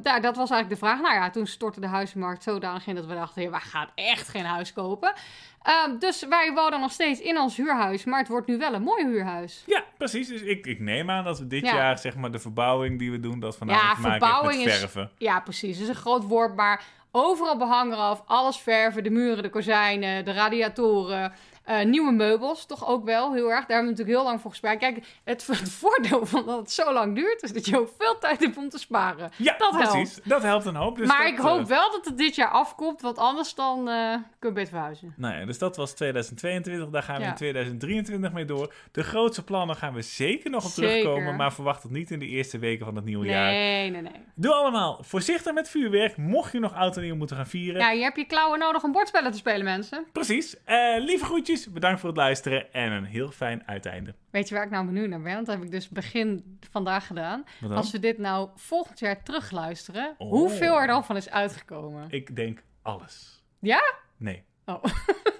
[0.03, 1.01] daar, dat was eigenlijk de vraag.
[1.01, 3.41] Nou ja, toen stortte de huizenmarkt zodanig in dat we dachten...
[3.41, 5.14] Ja, wij gaan echt geen huis kopen.
[5.62, 8.03] Ehm, dus wij wonen nog steeds in ons huurhuis.
[8.05, 9.64] Maar het wordt nu wel een mooi huurhuis.
[9.66, 10.28] Ja, precies.
[10.28, 11.76] Dus ik, ik neem aan dat we dit Ja.
[11.76, 15.12] jaar, zeg maar, de verbouwing die we doen, dat voornamelijk Ja, maken met is- verven.
[15.18, 15.74] Ja, precies.
[15.80, 16.84] Dat is een groot woord, maar
[17.26, 18.24] overal behang eraf.
[18.26, 21.34] Alles verven, de muren, de kozijnen, de radiatoren.
[21.68, 23.65] Eh, nieuwe meubels, toch ook wel heel erg.
[23.65, 24.80] Daar hebben we natuurlijk heel lang voor gespaard.
[24.80, 27.43] Kijk, het, het voordeel van dat het zo lang duurt...
[27.43, 29.32] is dat je ook veel tijd hebt om te sparen.
[29.36, 30.20] Ja, Dat precies.
[30.24, 30.97] Dat helpt een hoop.
[30.97, 33.89] Dus maar dat, ik hoop eh, wel dat het dit jaar afkomt, want anders dan
[33.89, 35.13] eh kun je beter verhuizen.
[35.18, 36.89] Nou ja, dus dat was 2022.
[36.89, 37.30] Daar gaan we Ja.
[37.30, 38.74] in 2023 mee door.
[38.91, 40.89] De grootste plannen gaan we zeker nog op Zeker.
[40.89, 41.36] terugkomen.
[41.36, 43.51] Maar verwacht het niet in de eerste weken van het nieuwe jaar.
[43.51, 44.11] Nee, nee, nee.
[44.36, 46.18] Doe allemaal voorzichtig met vuurwerk.
[46.18, 47.82] Mocht je nog oud en nieuw moeten gaan vieren.
[47.82, 50.05] Ja, je hebt je klauwen nodig om bordspellen te spelen, mensen.
[50.11, 50.55] Precies.
[50.99, 51.57] Lieve groetjes.
[51.66, 52.74] Bedankt voor het luisteren.
[52.74, 54.16] En een heel fijn uiteinde.
[54.30, 55.34] Weet je waar ik nou benieuwd naar ben?
[55.34, 57.43] Want dat heb ik dus begin vandaag gedaan.
[57.70, 60.30] Als we dit nou volgend jaar terugluisteren, Oh.
[60.30, 62.05] hoeveel er dan van is uitgekomen?
[62.10, 63.43] Ik denk alles.
[63.60, 63.93] Ja?
[64.18, 64.43] Nee.
[64.66, 64.84] Oh.